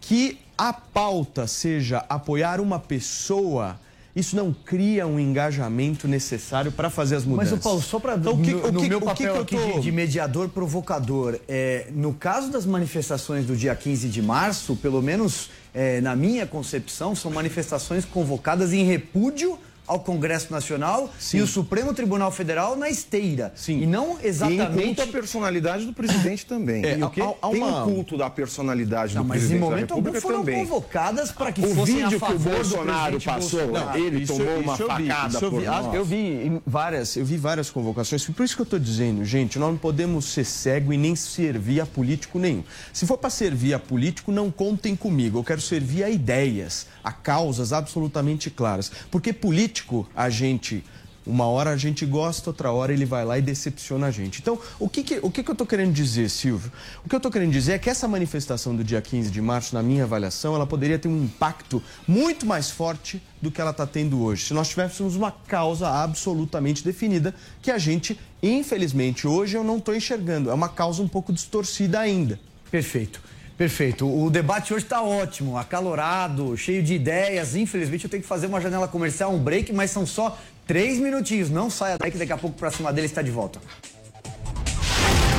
que 0.00 0.38
a 0.56 0.72
pauta 0.72 1.46
seja 1.46 2.04
apoiar 2.08 2.60
uma 2.60 2.78
pessoa 2.78 3.78
isso 4.16 4.34
não 4.34 4.50
cria 4.50 5.06
um 5.06 5.20
engajamento 5.20 6.08
necessário 6.08 6.72
para 6.72 6.88
fazer 6.88 7.16
as 7.16 7.24
mudanças. 7.26 7.52
Mas, 7.52 7.60
o 7.60 7.62
Paulo, 7.62 7.82
só 7.82 8.00
para 8.00 8.16
então, 8.16 8.34
no, 8.34 8.40
o 8.40 8.42
que, 8.42 8.72
no 8.72 8.82
meu 8.84 8.98
papel 8.98 9.44
que 9.44 9.54
aqui 9.54 9.72
tô... 9.74 9.80
de, 9.80 9.92
mediador 9.92 10.48
provocador, 10.48 11.38
é, 11.46 11.88
no 11.92 12.14
caso 12.14 12.50
das 12.50 12.64
manifestações 12.64 13.44
do 13.44 13.54
dia 13.54 13.74
15 13.76 14.08
de 14.08 14.22
março, 14.22 14.74
pelo 14.76 15.02
menos 15.02 15.50
é, 15.74 16.00
na 16.00 16.16
minha 16.16 16.46
concepção, 16.46 17.14
são 17.14 17.30
manifestações 17.30 18.06
convocadas 18.06 18.72
em 18.72 18.84
repúdio 18.84 19.58
ao 19.86 20.00
Congresso 20.00 20.52
Nacional 20.52 21.12
Sim. 21.18 21.38
e 21.38 21.42
o 21.42 21.46
Supremo 21.46 21.94
Tribunal 21.94 22.30
Federal 22.30 22.76
na 22.76 22.90
esteira. 22.90 23.52
Sim. 23.54 23.82
E 23.82 23.86
não 23.86 24.18
exatamente. 24.22 25.00
E 25.00 25.02
a 25.02 25.06
personalidade 25.06 25.84
do 25.84 25.92
presidente 25.92 26.44
também. 26.46 26.84
É, 26.84 27.04
o 27.04 27.10
quê? 27.10 27.20
Há, 27.20 27.34
há 27.42 27.50
Tem 27.50 27.62
um 27.62 27.84
culto 27.84 28.16
da 28.16 28.28
personalidade 28.28 29.14
não, 29.14 29.22
do 29.22 29.28
mas 29.28 29.38
presidente. 29.38 29.60
Mas 29.60 29.68
em 29.68 29.70
momento 29.70 29.94
algum 29.94 30.20
foram 30.20 30.38
também. 30.40 30.66
convocadas 30.66 31.32
para 31.32 31.52
que 31.52 31.60
o 31.60 31.74
fossem 31.74 31.96
vídeo 31.96 32.20
que 32.20 32.32
o 32.32 32.38
Bolsonaro 32.38 33.20
passou, 33.20 33.66
não, 33.68 33.96
ele 33.96 34.22
isso, 34.22 34.36
tomou 34.36 34.60
isso 34.60 34.62
uma 34.62 34.72
eu 34.72 34.96
vi, 34.96 35.08
facada 35.08 35.38
eu 35.38 35.50
por 35.50 35.60
vi, 35.60 35.66
nós. 35.66 35.94
Eu 35.94 36.04
vi 36.04 36.62
várias, 36.66 37.16
eu 37.16 37.24
vi 37.24 37.36
várias 37.36 37.70
convocações. 37.70 38.24
Por 38.26 38.44
isso 38.44 38.54
que 38.54 38.62
eu 38.62 38.64
estou 38.64 38.78
dizendo, 38.78 39.24
gente, 39.24 39.58
nós 39.58 39.70
não 39.70 39.78
podemos 39.78 40.26
ser 40.26 40.44
cego 40.44 40.92
e 40.92 40.96
nem 40.96 41.14
servir 41.14 41.80
a 41.80 41.86
político 41.86 42.38
nenhum. 42.38 42.64
Se 42.92 43.06
for 43.06 43.18
para 43.18 43.30
servir 43.30 43.74
a 43.74 43.78
político, 43.78 44.32
não 44.32 44.50
contem 44.50 44.96
comigo. 44.96 45.38
Eu 45.38 45.44
quero 45.44 45.60
servir 45.60 46.04
a 46.04 46.10
ideias, 46.10 46.86
a 47.02 47.12
causas 47.12 47.72
absolutamente 47.72 48.50
claras. 48.50 48.90
Porque 49.10 49.32
político, 49.32 49.75
a 50.14 50.30
gente 50.30 50.84
uma 51.26 51.46
hora 51.46 51.70
a 51.70 51.76
gente 51.76 52.06
gosta, 52.06 52.50
outra 52.50 52.70
hora 52.70 52.92
ele 52.92 53.04
vai 53.04 53.24
lá 53.24 53.36
e 53.36 53.42
decepciona 53.42 54.06
a 54.06 54.10
gente. 54.10 54.40
Então, 54.40 54.58
o 54.78 54.88
que, 54.88 55.02
que 55.02 55.18
o 55.20 55.30
que, 55.30 55.42
que 55.42 55.50
eu 55.50 55.54
estou 55.54 55.66
querendo 55.66 55.92
dizer, 55.92 56.30
Silvio? 56.30 56.70
O 57.04 57.08
que 57.08 57.14
eu 57.14 57.18
estou 57.18 57.32
querendo 57.32 57.50
dizer 57.50 57.72
é 57.72 57.78
que 57.78 57.90
essa 57.90 58.06
manifestação 58.06 58.76
do 58.76 58.84
dia 58.84 59.02
15 59.02 59.30
de 59.30 59.42
março, 59.42 59.74
na 59.74 59.82
minha 59.82 60.04
avaliação, 60.04 60.54
ela 60.54 60.66
poderia 60.66 60.98
ter 60.98 61.08
um 61.08 61.24
impacto 61.24 61.82
muito 62.06 62.46
mais 62.46 62.70
forte 62.70 63.20
do 63.42 63.50
que 63.50 63.60
ela 63.60 63.72
está 63.72 63.86
tendo 63.86 64.22
hoje. 64.22 64.44
Se 64.44 64.54
nós 64.54 64.68
tivéssemos 64.68 65.16
uma 65.16 65.32
causa 65.32 65.88
absolutamente 65.88 66.84
definida, 66.84 67.34
que 67.60 67.72
a 67.72 67.78
gente, 67.78 68.18
infelizmente, 68.40 69.26
hoje 69.26 69.56
eu 69.56 69.64
não 69.64 69.78
estou 69.78 69.94
enxergando. 69.96 70.48
É 70.48 70.54
uma 70.54 70.68
causa 70.68 71.02
um 71.02 71.08
pouco 71.08 71.32
distorcida 71.32 71.98
ainda. 71.98 72.38
Perfeito. 72.70 73.20
Perfeito. 73.56 74.06
O 74.06 74.28
debate 74.30 74.74
hoje 74.74 74.84
está 74.84 75.02
ótimo, 75.02 75.56
acalorado, 75.56 76.56
cheio 76.56 76.82
de 76.82 76.94
ideias. 76.94 77.56
Infelizmente, 77.56 78.04
eu 78.04 78.10
tenho 78.10 78.22
que 78.22 78.28
fazer 78.28 78.46
uma 78.46 78.60
janela 78.60 78.86
comercial, 78.86 79.32
um 79.32 79.38
break, 79.38 79.72
mas 79.72 79.90
são 79.90 80.06
só 80.06 80.38
três 80.66 80.98
minutinhos. 80.98 81.48
Não 81.48 81.70
saia 81.70 81.96
daí 81.98 82.10
que 82.10 82.18
daqui 82.18 82.32
a 82.32 82.38
pouco 82.38 82.58
pra 82.58 82.70
cima 82.70 82.92
deles 82.92 83.10
está 83.10 83.22
de 83.22 83.30
volta. 83.30 83.58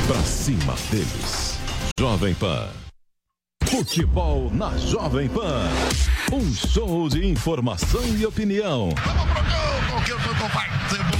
Pra 0.07 0.21
cima 0.23 0.73
deles. 0.89 1.57
Jovem 1.99 2.33
Pan. 2.33 2.69
Futebol 3.65 4.49
na 4.51 4.75
Jovem 4.77 5.27
Pan. 5.29 5.69
Um 6.31 6.53
show 6.53 7.09
de 7.09 7.25
informação 7.27 8.01
e 8.17 8.25
opinião. 8.25 8.89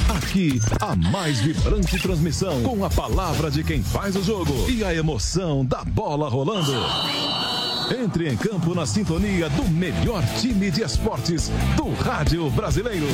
Aqui, 0.10 0.62
a 0.80 0.95
mais 0.95 1.39
vibrante 1.39 1.97
transmissão 1.99 2.62
com 2.62 2.86
a 2.86 2.89
palavra 2.89 3.49
de 3.49 3.63
quem 3.63 3.82
faz 3.82 4.15
o 4.15 4.21
jogo 4.23 4.69
e 4.69 4.84
a 4.84 4.93
emoção 4.93 5.65
da 5.65 5.84
bola 5.84 6.30
rolando. 6.30 6.71
Entre 7.99 8.30
em 8.30 8.38
campo 8.38 8.75
na 8.75 8.86
sintonia 8.86 9.49
do 9.49 9.63
melhor 9.69 10.23
time 10.39 10.69
de 10.69 10.84
esportes 10.84 11.49
do 11.75 11.91
rádio 11.93 12.47
brasileiro. 12.51 13.08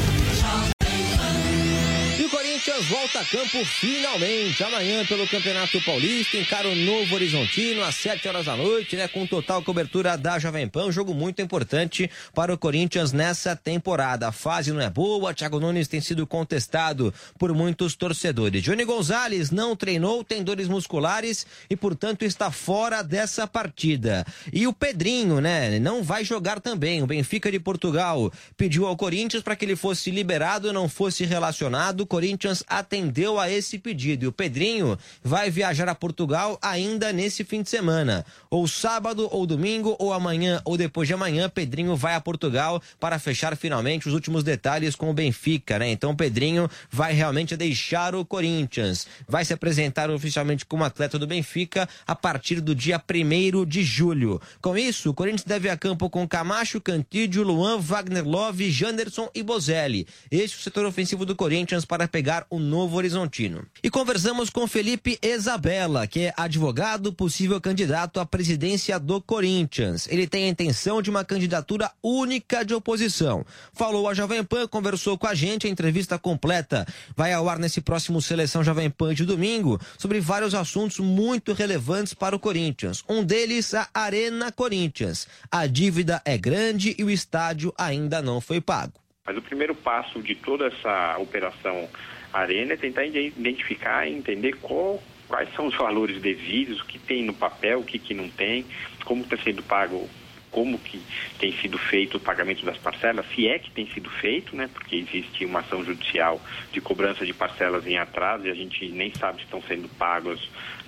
E 2.24 2.26
o 2.26 2.30
Corinthians 2.30 2.86
volta 2.86 3.20
a 3.20 3.26
campo 3.26 3.66
finalmente. 3.66 4.64
Amanhã 4.64 5.06
pelo 5.06 5.28
Campeonato 5.28 5.82
Paulista, 5.82 6.38
encara 6.38 6.70
o 6.70 6.74
Novo 6.74 7.16
Horizontino 7.16 7.84
às 7.84 7.96
7 7.96 8.26
horas 8.30 8.46
da 8.46 8.56
noite, 8.56 8.96
né? 8.96 9.10
Com 9.10 9.28
total 9.28 9.62
cobertura 9.62 10.18
da 10.18 10.40
Jovem 10.40 10.66
Pan. 10.70 10.86
Um 10.86 10.92
jogo 10.92 11.14
muito 11.14 11.42
importante 11.42 12.10
para 12.34 12.54
o 12.54 12.58
Corinthians 12.58 13.12
nessa 13.12 13.58
temporada. 13.58 14.30
A 14.30 14.32
fase 14.32 14.72
não 14.72 14.80
é 14.80 14.90
boa, 14.90 15.34
Thiago 15.34 15.60
Nunes 15.60 15.90
tem 15.90 16.00
sido 16.00 16.26
contestado 16.26 17.14
por 17.38 17.54
muitos 17.54 17.94
torcedores. 17.94 18.64
Johnny 18.64 18.86
Gonzalez 18.86 19.52
não 19.52 19.76
treinou, 19.76 20.24
tem 20.24 20.42
dores 20.42 20.70
musculares 20.70 21.46
e, 21.70 21.76
portanto, 21.76 22.24
está 22.24 22.50
fora 22.50 23.02
dessa 23.02 23.46
partida. 23.46 24.26
E 24.54 24.66
o 24.66 24.72
Pedrinho, 24.72 25.42
né? 25.42 25.78
Não 25.78 26.02
vai 26.02 26.24
jogar 26.24 26.62
também. 26.62 27.04
O 27.04 27.08
Benfica 27.08 27.52
de 27.52 27.60
Portugal 27.60 28.32
pediu 28.56 28.86
ao 28.86 28.96
Corinthians 28.96 29.44
para 29.44 29.58
que 29.58 29.66
ele 29.66 29.76
fosse 29.76 30.10
liberado, 30.10 30.72
não 30.72 30.88
fosse 30.88 31.26
relacionado. 31.26 32.08
Corinthians 32.13 32.63
atendeu 32.67 33.39
a 33.39 33.49
esse 33.49 33.80
pedido. 33.80 34.26
E 34.26 34.28
o 34.28 34.32
Pedrinho 34.32 34.95
vai 35.23 35.49
viajar 35.49 35.89
a 35.89 35.95
Portugal 35.95 36.60
ainda 36.62 37.12
nesse 37.12 37.43
fim 37.43 37.63
de 37.63 37.71
semana. 37.71 38.23
Ou 38.52 38.67
sábado, 38.67 39.28
ou 39.32 39.47
domingo, 39.47 39.95
ou 39.97 40.13
amanhã, 40.13 40.62
ou 40.63 40.78
depois 40.78 41.08
de 41.08 41.15
amanhã, 41.15 41.49
Pedrinho 41.49 41.95
vai 41.95 42.13
a 42.13 42.21
Portugal 42.21 42.80
para 42.99 43.17
fechar 43.17 43.58
finalmente 43.58 44.08
os 44.08 44.13
últimos 44.13 44.43
detalhes 44.43 44.95
com 44.95 45.10
o 45.10 45.13
Benfica, 45.13 45.80
né? 45.80 45.89
Então 45.89 46.15
Pedrinho 46.15 46.69
vai 46.91 47.13
realmente 47.13 47.58
deixar 47.58 48.13
o 48.13 48.23
Corinthians. 48.23 49.08
Vai 49.28 49.43
se 49.43 49.52
apresentar 49.52 50.12
oficialmente 50.12 50.67
como 50.67 50.84
atleta 50.84 51.17
do 51.17 51.26
Benfica 51.26 51.89
a 52.06 52.15
partir 52.15 52.62
do 52.62 52.76
dia 52.76 53.02
1 53.02 53.65
de 53.65 53.82
julho. 53.82 54.39
Com 54.62 54.78
isso, 54.78 55.10
o 55.10 55.13
Corinthians 55.15 55.45
deve 55.45 55.67
a 55.67 55.76
campo 55.76 56.12
com 56.12 56.28
Camacho, 56.28 56.80
Cantídio, 56.80 57.41
Luan, 57.41 57.80
Wagner 57.80 58.23
Love, 58.23 58.69
Janderson 58.69 59.32
e 59.34 59.41
Bozelli. 59.41 60.06
Este 60.30 60.58
é 60.58 60.60
o 60.60 60.62
setor 60.62 60.86
ofensivo 60.86 61.26
do 61.26 61.36
Corinthians 61.36 61.86
para 61.86 62.03
pegar 62.08 62.46
o 62.50 62.60
Novo 62.60 62.98
Horizontino. 62.98 63.66
E 63.84 63.89
conversamos 63.89 64.50
com 64.50 64.68
Felipe 64.68 65.18
Isabella, 65.22 66.08
que 66.08 66.22
é 66.22 66.34
advogado, 66.38 67.13
possível 67.13 67.60
candidato 67.60 68.20
à 68.20 68.26
presidência 68.26 69.00
do 69.00 69.22
Corinthians. 69.22 70.08
Ele 70.10 70.28
tem 70.28 70.46
a 70.46 70.50
intenção 70.50 71.02
de 71.02 71.10
uma 71.10 71.24
candidatura 71.24 71.92
única 72.02 72.63
de 72.63 72.74
oposição. 72.74 73.46
Falou 73.74 74.08
a 74.08 74.13
Jovem 74.13 74.44
Pan, 74.44 74.68
conversou 74.68 75.18
com 75.18 75.28
a 75.28 75.34
gente, 75.34 75.68
a 75.68 75.70
entrevista 75.70 76.18
completa 76.18 76.86
vai 77.16 77.34
ao 77.34 77.48
ar 77.50 77.60
nesse 77.60 77.82
próximo 77.82 78.22
Seleção 78.22 78.63
Jovem 78.63 78.89
Pan 78.89 79.13
de 79.13 79.26
domingo 79.26 79.80
sobre 79.98 80.20
vários 80.20 80.54
assuntos 80.54 81.00
muito 81.00 81.54
relevantes 81.54 82.13
para 82.13 82.36
o 82.36 82.39
Corinthians. 82.39 83.04
Um 83.08 83.24
deles, 83.24 83.74
a 83.74 83.88
Arena 83.94 84.52
Corinthians. 84.52 85.28
A 85.52 85.68
dívida 85.68 86.22
é 86.26 86.38
grande 86.38 86.96
e 86.98 87.04
o 87.04 87.10
estádio 87.10 87.74
ainda 87.78 88.22
não 88.22 88.39
foi 88.39 88.60
pago. 88.60 89.03
Mas 89.26 89.38
o 89.38 89.42
primeiro 89.42 89.74
passo 89.74 90.22
de 90.22 90.36
toda 90.36 90.68
essa 90.68 91.18
operação 91.18 91.88
Arena 92.34 92.74
é 92.74 92.76
tentar 92.76 93.06
identificar 93.06 94.06
e 94.06 94.14
entender 94.14 94.58
qual, 94.58 95.02
quais 95.30 95.48
são 95.56 95.68
os 95.68 95.78
valores 95.78 96.22
devidos, 96.22 96.82
o 96.82 96.86
que 96.86 97.00
tem 97.00 97.24
no 97.24 97.34
papel, 97.34 97.80
o 97.80 97.86
que, 97.86 97.98
que 97.98 98.14
não 98.14 98.28
tem, 98.28 98.66
como 99.06 99.24
está 99.24 99.38
sendo 99.38 99.64
pago, 99.64 100.10
como 100.52 100.78
que 100.78 101.02
tem 101.40 101.54
sido 101.54 101.78
feito 101.78 102.18
o 102.18 102.20
pagamento 102.20 102.66
das 102.66 102.78
parcelas, 102.78 103.26
se 103.34 103.48
é 103.48 103.58
que 103.60 103.72
tem 103.72 103.88
sido 103.94 104.10
feito, 104.10 104.58
né? 104.58 104.70
Porque 104.74 104.98
existe 104.98 105.46
uma 105.46 105.62
ação 105.62 105.86
judicial 105.86 106.42
de 106.74 106.82
cobrança 106.82 107.26
de 107.26 107.34
parcelas 107.34 107.88
em 107.88 107.98
atraso 107.98 108.46
e 108.46 108.52
a 108.52 108.54
gente 108.54 108.90
nem 108.90 109.14
sabe 109.16 109.38
se 109.38 109.46
estão 109.46 109.62
sendo 109.62 109.88
pagas 109.88 110.42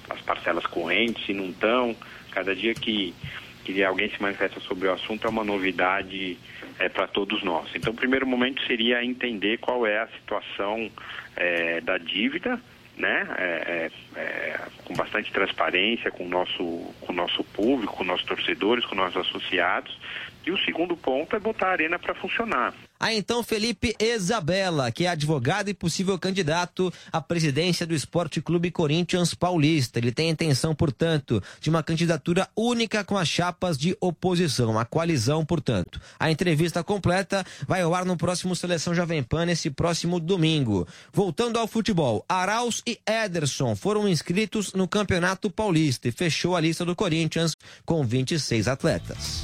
as 0.10 0.20
parcelas 0.20 0.66
correntes, 0.66 1.26
se 1.26 1.34
não 1.34 1.52
estão. 1.52 1.96
Cada 2.32 2.54
dia 2.54 2.74
que, 2.74 3.16
que 3.64 3.82
alguém 3.82 4.10
se 4.10 4.22
manifesta 4.22 4.60
sobre 4.60 4.90
o 4.90 4.94
assunto 4.94 5.26
é 5.26 5.30
uma 5.30 5.46
novidade 5.46 6.38
é, 6.80 6.90
para 6.90 7.08
todos 7.08 7.44
nós. 7.44 7.70
Então, 7.76 7.94
o 7.94 7.96
primeiro 7.96 8.28
momento 8.28 8.62
seria 8.66 9.04
entender 9.04 9.58
qual 9.58 9.86
é 9.86 10.00
a 10.00 10.08
situação 10.08 10.90
é, 11.36 11.82
da 11.82 11.98
dívida, 11.98 12.60
né, 12.98 13.28
é, 13.38 13.92
é, 14.16 14.20
é, 14.20 14.62
com 14.86 14.94
bastante 14.94 15.32
transparência 15.32 16.10
com 16.12 16.26
o 16.26 16.30
nosso, 16.30 16.64
com 17.02 17.12
o 17.12 17.16
nosso 17.16 17.44
público, 17.44 17.98
com 17.98 18.04
nossos 18.04 18.26
torcedores, 18.26 18.86
com 18.86 18.96
nossos 18.96 19.18
associados. 19.18 20.00
E 20.46 20.52
o 20.52 20.58
segundo 20.60 20.96
ponto 20.96 21.36
é 21.36 21.40
botar 21.40 21.68
a 21.68 21.72
arena 21.72 22.00
para 22.00 22.14
funcionar. 22.14 22.74
Ah, 23.00 23.14
então 23.14 23.44
Felipe 23.44 23.96
Isabella, 24.00 24.92
que 24.92 25.06
é 25.06 25.10
advogado 25.10 25.70
e 25.70 25.74
possível 25.74 26.18
candidato 26.18 26.92
à 27.12 27.22
presidência 27.22 27.86
do 27.86 27.94
Esporte 27.94 28.42
Clube 28.42 28.72
Corinthians 28.72 29.34
Paulista. 29.34 30.00
Ele 30.00 30.12
tem 30.12 30.30
a 30.30 30.32
intenção, 30.32 30.74
portanto, 30.74 31.44
de 31.60 31.70
uma 31.70 31.84
candidatura 31.84 32.48
única 32.56 33.04
com 33.04 33.18
as 33.18 33.28
chapas 33.28 33.78
de 33.78 33.96
oposição, 34.00 34.80
a 34.80 34.86
coalizão, 34.86 35.46
portanto. 35.46 36.00
A 36.18 36.32
entrevista 36.32 36.84
completa 36.84 37.46
vai 37.68 37.82
ao 37.82 37.94
ar 37.94 38.06
no 38.06 38.18
próximo 38.18 38.56
Seleção 38.56 38.96
Jovem 38.96 39.22
Pan, 39.22 39.46
nesse 39.46 39.70
próximo 39.70 40.20
domingo. 40.20 40.88
Voltando 41.12 41.60
ao 41.60 41.68
futebol, 41.68 42.24
Arauz 42.30 42.82
e 42.88 43.00
Ederson 43.06 43.76
foram 43.76 44.08
inscritos 44.08 44.74
no 44.74 44.88
Campeonato 44.88 45.50
Paulista 45.50 46.08
e 46.08 46.12
fechou 46.12 46.56
a 46.56 46.62
lista 46.62 46.86
do 46.86 46.96
Corinthians 46.96 47.56
com 47.86 48.04
26 48.06 48.68
atletas. 48.68 49.44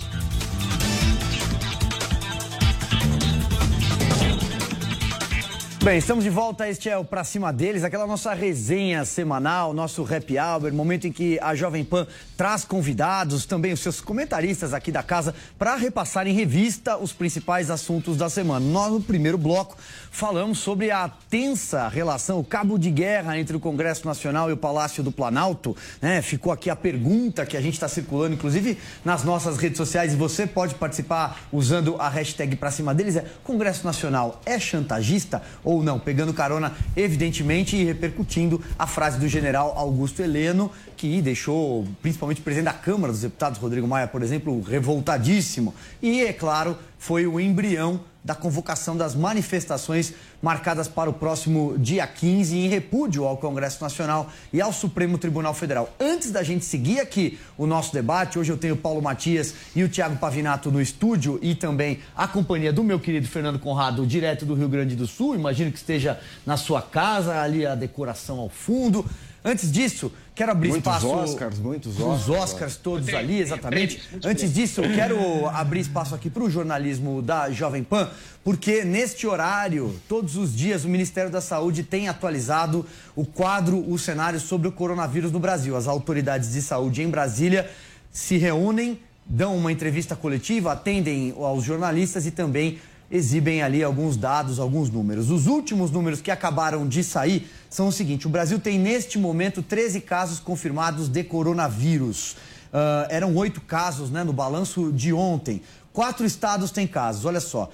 Bem, 5.84 5.98
estamos 5.98 6.24
de 6.24 6.30
volta. 6.30 6.70
Este 6.70 6.92
é 6.92 6.96
o 6.96 7.04
Pra 7.04 7.24
Cima 7.24 7.52
deles, 7.52 7.84
aquela 7.84 8.06
nossa 8.06 8.36
resenha 8.36 9.04
semanal, 9.04 9.74
nosso 9.74 10.04
happy 10.04 10.38
hour, 10.38 10.72
momento 10.72 11.08
em 11.08 11.12
que 11.12 11.40
a 11.42 11.56
Jovem 11.56 11.84
Pan 11.84 12.06
traz 12.38 12.64
convidados, 12.64 13.48
também 13.48 13.74
os 13.74 13.80
seus 13.80 14.00
comentaristas 14.00 14.76
aqui 14.76 14.92
da 14.92 15.02
casa, 15.02 15.34
para 15.58 15.76
repassar 15.76 16.28
em 16.28 16.34
revista 16.34 16.98
os 16.98 17.14
principais 17.14 17.72
assuntos 17.72 18.16
da 18.16 18.30
semana. 18.30 18.64
Nós, 18.64 18.92
no 18.92 19.02
primeiro 19.02 19.40
bloco, 19.40 19.76
falamos 20.12 20.60
sobre 20.60 20.92
a 20.92 21.10
tensa 21.32 21.88
relação, 21.88 22.40
o 22.40 22.44
cabo 22.44 22.78
de 22.78 22.92
guerra 22.92 23.40
entre 23.40 23.58
o 23.58 23.60
Congresso 23.60 24.06
Nacional 24.06 24.52
e 24.52 24.54
o 24.54 24.58
Palácio 24.58 25.02
do 25.02 25.12
Planalto. 25.12 25.76
Né? 26.00 26.22
Ficou 26.22 26.54
aqui 26.54 26.70
a 26.70 26.76
pergunta 26.76 27.44
que 27.44 27.58
a 27.58 27.62
gente 27.62 27.74
está 27.74 27.88
circulando, 27.88 28.36
inclusive 28.36 28.78
nas 29.04 29.24
nossas 29.24 29.58
redes 29.58 29.78
sociais, 29.78 30.14
e 30.14 30.16
você 30.16 30.46
pode 30.46 30.76
participar 30.76 31.48
usando 31.52 31.96
a 32.00 32.08
hashtag 32.08 32.56
Pra 32.56 32.70
Cima 32.70 32.94
deles: 32.94 33.16
é 33.16 33.26
Congresso 33.44 33.84
Nacional 33.84 34.40
é 34.46 34.60
chantagista? 34.60 35.42
Não, 35.84 36.00
pegando 36.00 36.34
carona, 36.34 36.74
evidentemente, 36.96 37.76
e 37.76 37.84
repercutindo 37.84 38.62
a 38.78 38.88
frase 38.88 39.20
do 39.20 39.28
general 39.28 39.74
Augusto 39.78 40.22
Heleno, 40.22 40.72
que 40.98 41.22
deixou 41.22 41.88
principalmente 42.02 42.42
o 42.42 42.44
presidente 42.44 42.66
da 42.66 42.74
Câmara 42.74 43.14
dos 43.14 43.22
Deputados, 43.22 43.60
Rodrigo 43.60 43.88
Maia, 43.88 44.08
por 44.08 44.24
exemplo, 44.24 44.62
revoltadíssimo. 44.62 45.74
E, 46.02 46.22
é 46.22 46.34
claro, 46.34 46.78
foi 47.02 47.26
o 47.26 47.40
embrião 47.40 48.00
da 48.24 48.36
convocação 48.36 48.96
das 48.96 49.16
manifestações 49.16 50.14
marcadas 50.40 50.88
para 50.88 51.10
o 51.10 51.14
próximo 51.14 51.76
dia 51.80 52.06
15 52.06 52.56
em 52.56 52.70
repúdio 52.70 53.26
ao 53.26 53.38
Congresso 53.38 53.82
Nacional 53.82 54.30
e 54.54 54.62
ao 54.62 54.72
Supremo 54.72 55.18
Tribunal 55.18 55.56
Federal. 55.56 55.92
Antes 56.00 56.30
da 56.30 56.44
gente 56.44 56.64
seguir 56.64 57.00
aqui 57.00 57.40
o 57.58 57.66
nosso 57.66 57.92
debate, 57.92 58.38
hoje 58.38 58.52
eu 58.52 58.58
tenho 58.58 58.76
o 58.76 58.78
Paulo 58.78 59.02
Matias 59.02 59.56
e 59.76 59.84
o 59.84 59.90
Tiago 59.90 60.18
Pavinato 60.18 60.70
no 60.70 60.80
estúdio 60.80 61.40
e 61.42 61.56
também 61.56 61.98
a 62.16 62.28
companhia 62.28 62.72
do 62.72 62.84
meu 62.84 63.00
querido 63.00 63.28
Fernando 63.28 63.58
Conrado, 63.58 64.06
direto 64.06 64.46
do 64.46 64.54
Rio 64.54 64.70
Grande 64.70 64.96
do 64.96 65.08
Sul. 65.08 65.34
Imagino 65.34 65.72
que 65.72 65.80
esteja 65.80 66.20
na 66.46 66.56
sua 66.56 66.84
casa, 66.84 67.42
ali 67.42 67.66
a 67.66 67.74
decoração 67.74 68.38
ao 68.38 68.50
fundo. 68.50 69.04
Antes 69.44 69.72
disso, 69.72 70.12
quero 70.36 70.52
abrir 70.52 70.70
muitos 70.70 70.94
espaço. 70.94 71.10
Oscars, 71.10 71.58
muitos 71.58 72.00
Oscars. 72.00 72.22
Os 72.22 72.30
Oscars 72.30 72.76
todos 72.76 73.10
ali, 73.10 73.40
exatamente. 73.40 74.00
Antes 74.24 74.54
disso, 74.54 74.82
eu 74.82 74.94
quero 74.94 75.48
abrir 75.48 75.80
espaço 75.80 76.14
aqui 76.14 76.30
para 76.30 76.44
o 76.44 76.50
jornalismo 76.50 77.24
da 77.24 77.50
Jovem 77.50 77.84
Pan, 77.84 78.10
porque 78.44 78.84
neste 78.84 79.26
horário, 79.26 80.00
todos 80.08 80.38
os 80.38 80.56
dias, 80.56 80.86
o 80.86 80.90
Ministério 80.90 81.32
da 81.32 81.42
Saúde 81.42 81.82
tem 81.82 82.08
atualizado 82.08 82.86
o 83.16 83.26
quadro, 83.26 83.84
o 83.90 83.98
cenário 83.98 84.40
sobre 84.40 84.68
o 84.68 84.72
coronavírus 84.72 85.32
no 85.32 85.40
Brasil. 85.40 85.76
As 85.76 85.88
autoridades 85.88 86.52
de 86.54 86.62
saúde 86.62 87.02
em 87.02 87.10
Brasília 87.10 87.68
se 88.12 88.38
reúnem, 88.38 89.00
dão 89.26 89.58
uma 89.58 89.72
entrevista 89.72 90.16
coletiva, 90.16 90.74
atendem 90.74 91.34
aos 91.36 91.64
jornalistas 91.64 92.28
e 92.28 92.32
também 92.32 92.80
exibem 93.12 93.62
ali 93.62 93.84
alguns 93.84 94.16
dados, 94.16 94.60
alguns 94.60 94.90
números. 94.90 95.30
Os 95.30 95.46
últimos 95.46 95.92
números 95.92 96.22
que 96.22 96.32
acabaram 96.32 96.88
de 96.88 97.04
sair 97.04 97.52
são 97.70 97.90
o 97.90 97.92
seguinte: 97.92 98.26
o 98.26 98.30
Brasil 98.30 98.60
tem 98.60 98.80
neste 98.80 99.20
momento 99.20 99.62
13 99.62 100.02
casos 100.02 100.40
confirmados 100.40 101.10
de 101.10 101.24
coronavírus. 101.24 102.38
Uh, 102.72 103.06
eram 103.10 103.36
oito 103.36 103.60
casos 103.60 104.10
né, 104.10 104.24
no 104.24 104.32
balanço 104.32 104.92
de 104.94 105.12
ontem. 105.12 105.62
Quatro 105.92 106.26
estados 106.26 106.72
têm 106.72 106.88
casos, 106.88 107.26
olha 107.26 107.42
só. 107.42 107.70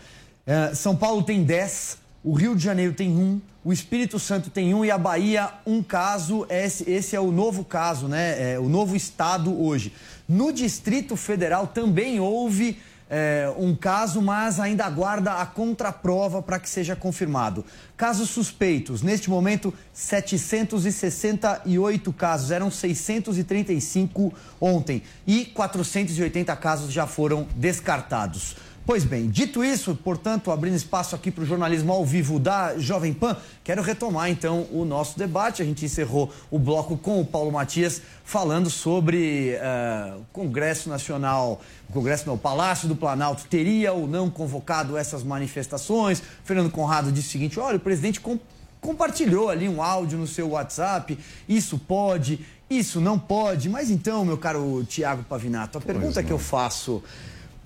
Uh, 0.47 0.75
São 0.75 0.95
Paulo 0.95 1.21
tem 1.21 1.43
10, 1.43 1.99
o 2.23 2.33
Rio 2.33 2.55
de 2.55 2.63
Janeiro 2.63 2.93
tem 2.93 3.11
um, 3.11 3.39
o 3.63 3.71
Espírito 3.71 4.17
Santo 4.17 4.49
tem 4.49 4.73
um 4.73 4.83
e 4.83 4.89
a 4.89 4.97
Bahia 4.97 5.51
um 5.65 5.83
caso. 5.83 6.47
Esse, 6.49 6.89
esse 6.89 7.15
é 7.15 7.19
o 7.19 7.31
novo 7.31 7.63
caso, 7.63 8.07
né? 8.07 8.53
É 8.53 8.59
o 8.59 8.69
novo 8.69 8.95
estado 8.95 9.61
hoje. 9.61 9.93
No 10.27 10.51
Distrito 10.51 11.15
Federal 11.15 11.67
também 11.67 12.19
houve 12.19 12.79
é, 13.09 13.51
um 13.57 13.73
caso, 13.75 14.21
mas 14.21 14.59
ainda 14.59 14.85
aguarda 14.85 15.31
a 15.33 15.45
contraprova 15.45 16.41
para 16.41 16.59
que 16.59 16.69
seja 16.69 16.95
confirmado. 16.95 17.65
Casos 17.95 18.29
suspeitos, 18.29 19.01
neste 19.01 19.29
momento, 19.29 19.73
768 19.93 22.13
casos, 22.13 22.51
eram 22.51 22.69
635 22.69 24.33
ontem, 24.59 25.01
e 25.25 25.45
480 25.45 26.53
casos 26.57 26.91
já 26.91 27.07
foram 27.07 27.47
descartados. 27.55 28.57
Pois 28.87 29.03
bem, 29.03 29.29
dito 29.29 29.65
isso, 29.65 29.93
portanto, 29.95 30.49
abrindo 30.49 30.75
espaço 30.75 31.13
aqui 31.13 31.29
para 31.29 31.43
o 31.43 31.45
jornalismo 31.45 31.91
ao 31.91 32.05
vivo 32.05 32.39
da 32.39 32.77
Jovem 32.77 33.13
Pan, 33.13 33.35
quero 33.61 33.81
retomar 33.81 34.29
então 34.29 34.65
o 34.71 34.85
nosso 34.85 35.19
debate. 35.19 35.61
A 35.61 35.65
gente 35.65 35.83
encerrou 35.83 36.31
o 36.49 36.57
bloco 36.57 36.97
com 36.97 37.19
o 37.19 37.25
Paulo 37.25 37.51
Matias 37.51 38.01
falando 38.23 38.69
sobre 38.69 39.57
uh, 39.57 40.21
o 40.21 40.25
Congresso 40.31 40.87
Nacional, 40.87 41.59
o 41.89 41.91
Congresso 41.91 42.27
não, 42.27 42.35
o 42.35 42.37
Palácio 42.37 42.87
do 42.87 42.95
Planalto 42.95 43.43
teria 43.49 43.91
ou 43.91 44.07
não 44.07 44.29
convocado 44.29 44.95
essas 44.95 45.21
manifestações. 45.21 46.23
Fernando 46.45 46.71
Conrado 46.71 47.11
disse 47.11 47.27
o 47.27 47.31
seguinte: 47.33 47.59
olha, 47.59 47.75
o 47.75 47.81
presidente 47.81 48.21
com, 48.21 48.39
compartilhou 48.79 49.49
ali 49.49 49.67
um 49.67 49.83
áudio 49.83 50.17
no 50.17 50.25
seu 50.25 50.51
WhatsApp, 50.51 51.19
isso 51.45 51.77
pode, 51.77 52.39
isso 52.69 53.01
não 53.01 53.19
pode. 53.19 53.67
Mas 53.67 53.91
então, 53.91 54.23
meu 54.23 54.37
caro 54.37 54.85
Tiago 54.85 55.23
Pavinato, 55.23 55.77
a 55.77 55.81
pergunta 55.81 56.23
que 56.23 56.31
eu 56.31 56.39
faço 56.39 57.03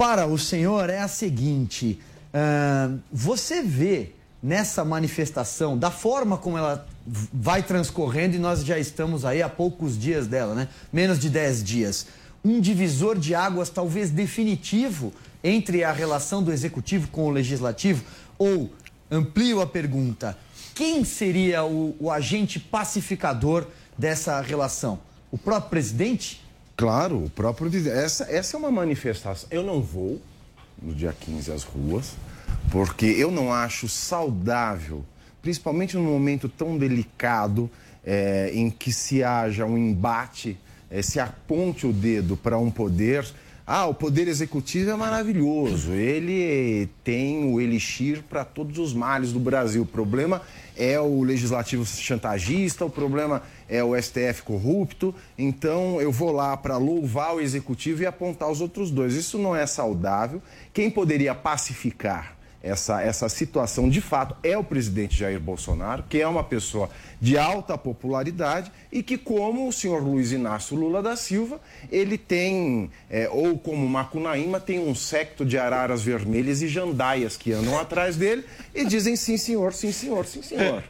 para 0.01 0.25
o 0.25 0.35
senhor 0.35 0.89
é 0.89 0.99
a 0.99 1.07
seguinte: 1.07 1.99
uh, 2.33 2.99
você 3.13 3.61
vê 3.61 4.13
nessa 4.41 4.83
manifestação, 4.83 5.77
da 5.77 5.91
forma 5.91 6.39
como 6.39 6.57
ela 6.57 6.87
vai 7.05 7.61
transcorrendo, 7.61 8.35
e 8.35 8.39
nós 8.39 8.65
já 8.65 8.79
estamos 8.79 9.23
aí 9.23 9.43
há 9.43 9.47
poucos 9.47 9.95
dias 9.95 10.25
dela, 10.25 10.55
né? 10.55 10.67
Menos 10.91 11.19
de 11.19 11.29
10 11.29 11.63
dias. 11.63 12.07
Um 12.43 12.59
divisor 12.59 13.15
de 13.15 13.35
águas 13.35 13.69
talvez 13.69 14.09
definitivo 14.09 15.13
entre 15.43 15.83
a 15.83 15.91
relação 15.91 16.41
do 16.41 16.51
executivo 16.51 17.07
com 17.09 17.27
o 17.27 17.29
legislativo? 17.29 18.03
Ou, 18.39 18.73
amplio 19.11 19.61
a 19.61 19.67
pergunta, 19.67 20.35
quem 20.73 21.05
seria 21.05 21.63
o, 21.63 21.95
o 21.99 22.09
agente 22.09 22.59
pacificador 22.59 23.67
dessa 23.95 24.41
relação? 24.41 24.99
O 25.31 25.37
próprio 25.37 25.69
presidente? 25.69 26.40
Claro, 26.75 27.25
o 27.25 27.29
próprio 27.29 27.69
essa 27.89 28.23
essa 28.29 28.57
é 28.57 28.59
uma 28.59 28.71
manifestação. 28.71 29.47
Eu 29.51 29.63
não 29.63 29.81
vou 29.81 30.21
no 30.81 30.93
dia 30.93 31.13
15 31.17 31.51
às 31.51 31.63
ruas, 31.63 32.13
porque 32.71 33.05
eu 33.05 33.29
não 33.29 33.53
acho 33.53 33.87
saudável, 33.87 35.03
principalmente 35.41 35.95
num 35.95 36.03
momento 36.03 36.49
tão 36.49 36.77
delicado 36.77 37.69
é, 38.03 38.51
em 38.53 38.69
que 38.69 38.91
se 38.91 39.23
haja 39.23 39.65
um 39.65 39.77
embate, 39.77 40.57
é, 40.89 41.01
se 41.01 41.19
aponte 41.19 41.85
o 41.85 41.93
dedo 41.93 42.35
para 42.35 42.57
um 42.57 42.71
poder 42.71 43.25
ah, 43.73 43.85
o 43.85 43.93
poder 43.93 44.27
executivo 44.27 44.91
é 44.91 44.95
maravilhoso, 44.97 45.93
ele 45.93 46.89
tem 47.05 47.45
o 47.45 47.61
elixir 47.61 48.21
para 48.21 48.43
todos 48.43 48.77
os 48.77 48.93
males 48.93 49.31
do 49.31 49.39
Brasil. 49.39 49.83
O 49.83 49.85
problema 49.85 50.41
é 50.75 50.99
o 50.99 51.23
legislativo 51.23 51.85
chantagista, 51.85 52.83
o 52.83 52.89
problema 52.89 53.41
é 53.69 53.81
o 53.81 53.95
STF 53.95 54.41
corrupto. 54.43 55.15
Então 55.37 56.01
eu 56.01 56.11
vou 56.11 56.33
lá 56.33 56.57
para 56.57 56.75
louvar 56.75 57.35
o 57.35 57.39
executivo 57.39 58.03
e 58.03 58.05
apontar 58.05 58.51
os 58.51 58.59
outros 58.59 58.91
dois. 58.91 59.15
Isso 59.15 59.37
não 59.37 59.55
é 59.55 59.65
saudável. 59.65 60.41
Quem 60.73 60.91
poderia 60.91 61.33
pacificar 61.33 62.40
essa, 62.63 63.01
essa 63.01 63.27
situação 63.27 63.89
de 63.89 64.01
fato 64.01 64.35
é 64.43 64.57
o 64.57 64.63
presidente 64.63 65.17
Jair 65.17 65.39
Bolsonaro, 65.39 66.03
que 66.07 66.21
é 66.21 66.27
uma 66.27 66.43
pessoa 66.43 66.89
de 67.19 67.37
alta 67.37 67.77
popularidade 67.77 68.71
e 68.91 69.01
que, 69.01 69.17
como 69.17 69.67
o 69.67 69.73
senhor 69.73 70.01
Luiz 70.01 70.31
Inácio 70.31 70.77
Lula 70.77 71.01
da 71.01 71.15
Silva, 71.15 71.59
ele 71.91 72.17
tem, 72.17 72.91
é, 73.09 73.27
ou 73.29 73.57
como 73.57 73.87
Macunaíma, 73.87 74.59
tem 74.59 74.79
um 74.79 74.93
secto 74.93 75.43
de 75.43 75.57
araras 75.57 76.03
vermelhas 76.03 76.61
e 76.61 76.67
jandaias 76.67 77.35
que 77.35 77.51
andam 77.51 77.79
atrás 77.79 78.15
dele 78.15 78.45
e 78.75 78.85
dizem 78.85 79.15
sim, 79.15 79.37
senhor, 79.37 79.73
sim, 79.73 79.91
senhor, 79.91 80.25
sim, 80.25 80.41
senhor. 80.41 80.83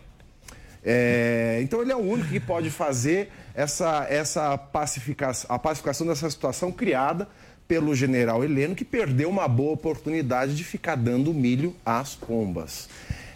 É, 0.84 1.60
então 1.62 1.82
ele 1.82 1.92
é 1.92 1.96
o 1.96 2.00
único 2.00 2.30
que 2.30 2.40
pode 2.40 2.72
fazer 2.72 3.32
essa, 3.54 4.08
essa 4.10 4.58
pacificação, 4.58 5.54
a 5.54 5.60
pacificação 5.60 6.08
dessa 6.08 6.30
situação 6.30 6.72
criada 6.72 7.28
pelo 7.72 7.96
general 7.96 8.44
Heleno, 8.44 8.76
que 8.76 8.84
perdeu 8.84 9.30
uma 9.30 9.48
boa 9.48 9.72
oportunidade 9.72 10.54
de 10.58 10.62
ficar 10.62 10.96
dando 10.96 11.34
milho 11.34 11.74
às 11.86 12.16
pombas. 12.16 12.90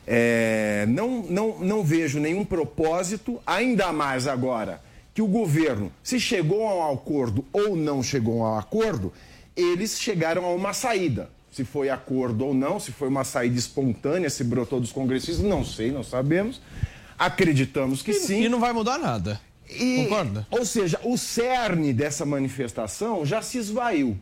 É, 0.05 0.86
não, 0.89 1.23
não, 1.23 1.59
não 1.59 1.83
vejo 1.86 2.19
nenhum 2.19 2.43
propósito, 2.43 3.41
ainda 3.47 3.93
mais 3.93 4.27
agora 4.27 4.81
que 5.13 5.21
o 5.21 5.25
governo, 5.25 5.89
se 6.03 6.19
chegou 6.19 6.67
a 6.67 6.75
um 6.75 6.93
acordo 6.93 7.45
ou 7.53 7.77
não 7.77 8.03
chegou 8.03 8.43
a 8.43 8.55
um 8.55 8.57
acordo, 8.57 9.13
eles 9.55 9.97
chegaram 9.97 10.43
a 10.43 10.53
uma 10.53 10.73
saída. 10.73 11.29
Se 11.49 11.63
foi 11.63 11.89
acordo 11.89 12.47
ou 12.47 12.53
não, 12.53 12.77
se 12.77 12.91
foi 12.91 13.07
uma 13.07 13.23
saída 13.23 13.57
espontânea, 13.57 14.29
se 14.29 14.43
brotou 14.43 14.81
dos 14.81 14.91
congressistas, 14.91 15.45
não 15.45 15.63
sei, 15.63 15.93
não 15.93 16.03
sabemos. 16.03 16.61
Acreditamos 17.17 18.01
que 18.01 18.11
e, 18.11 18.15
sim. 18.15 18.43
E 18.43 18.49
não 18.49 18.59
vai 18.59 18.73
mudar 18.73 18.97
nada. 18.97 19.39
E, 19.70 20.03
Concorda? 20.03 20.47
Ou 20.51 20.66
seja, 20.66 20.99
o 21.03 21.18
cerne 21.18 21.93
dessa 21.93 22.26
manifestação 22.26 23.26
já 23.26 23.41
se 23.41 23.57
esvaiu. 23.57 24.18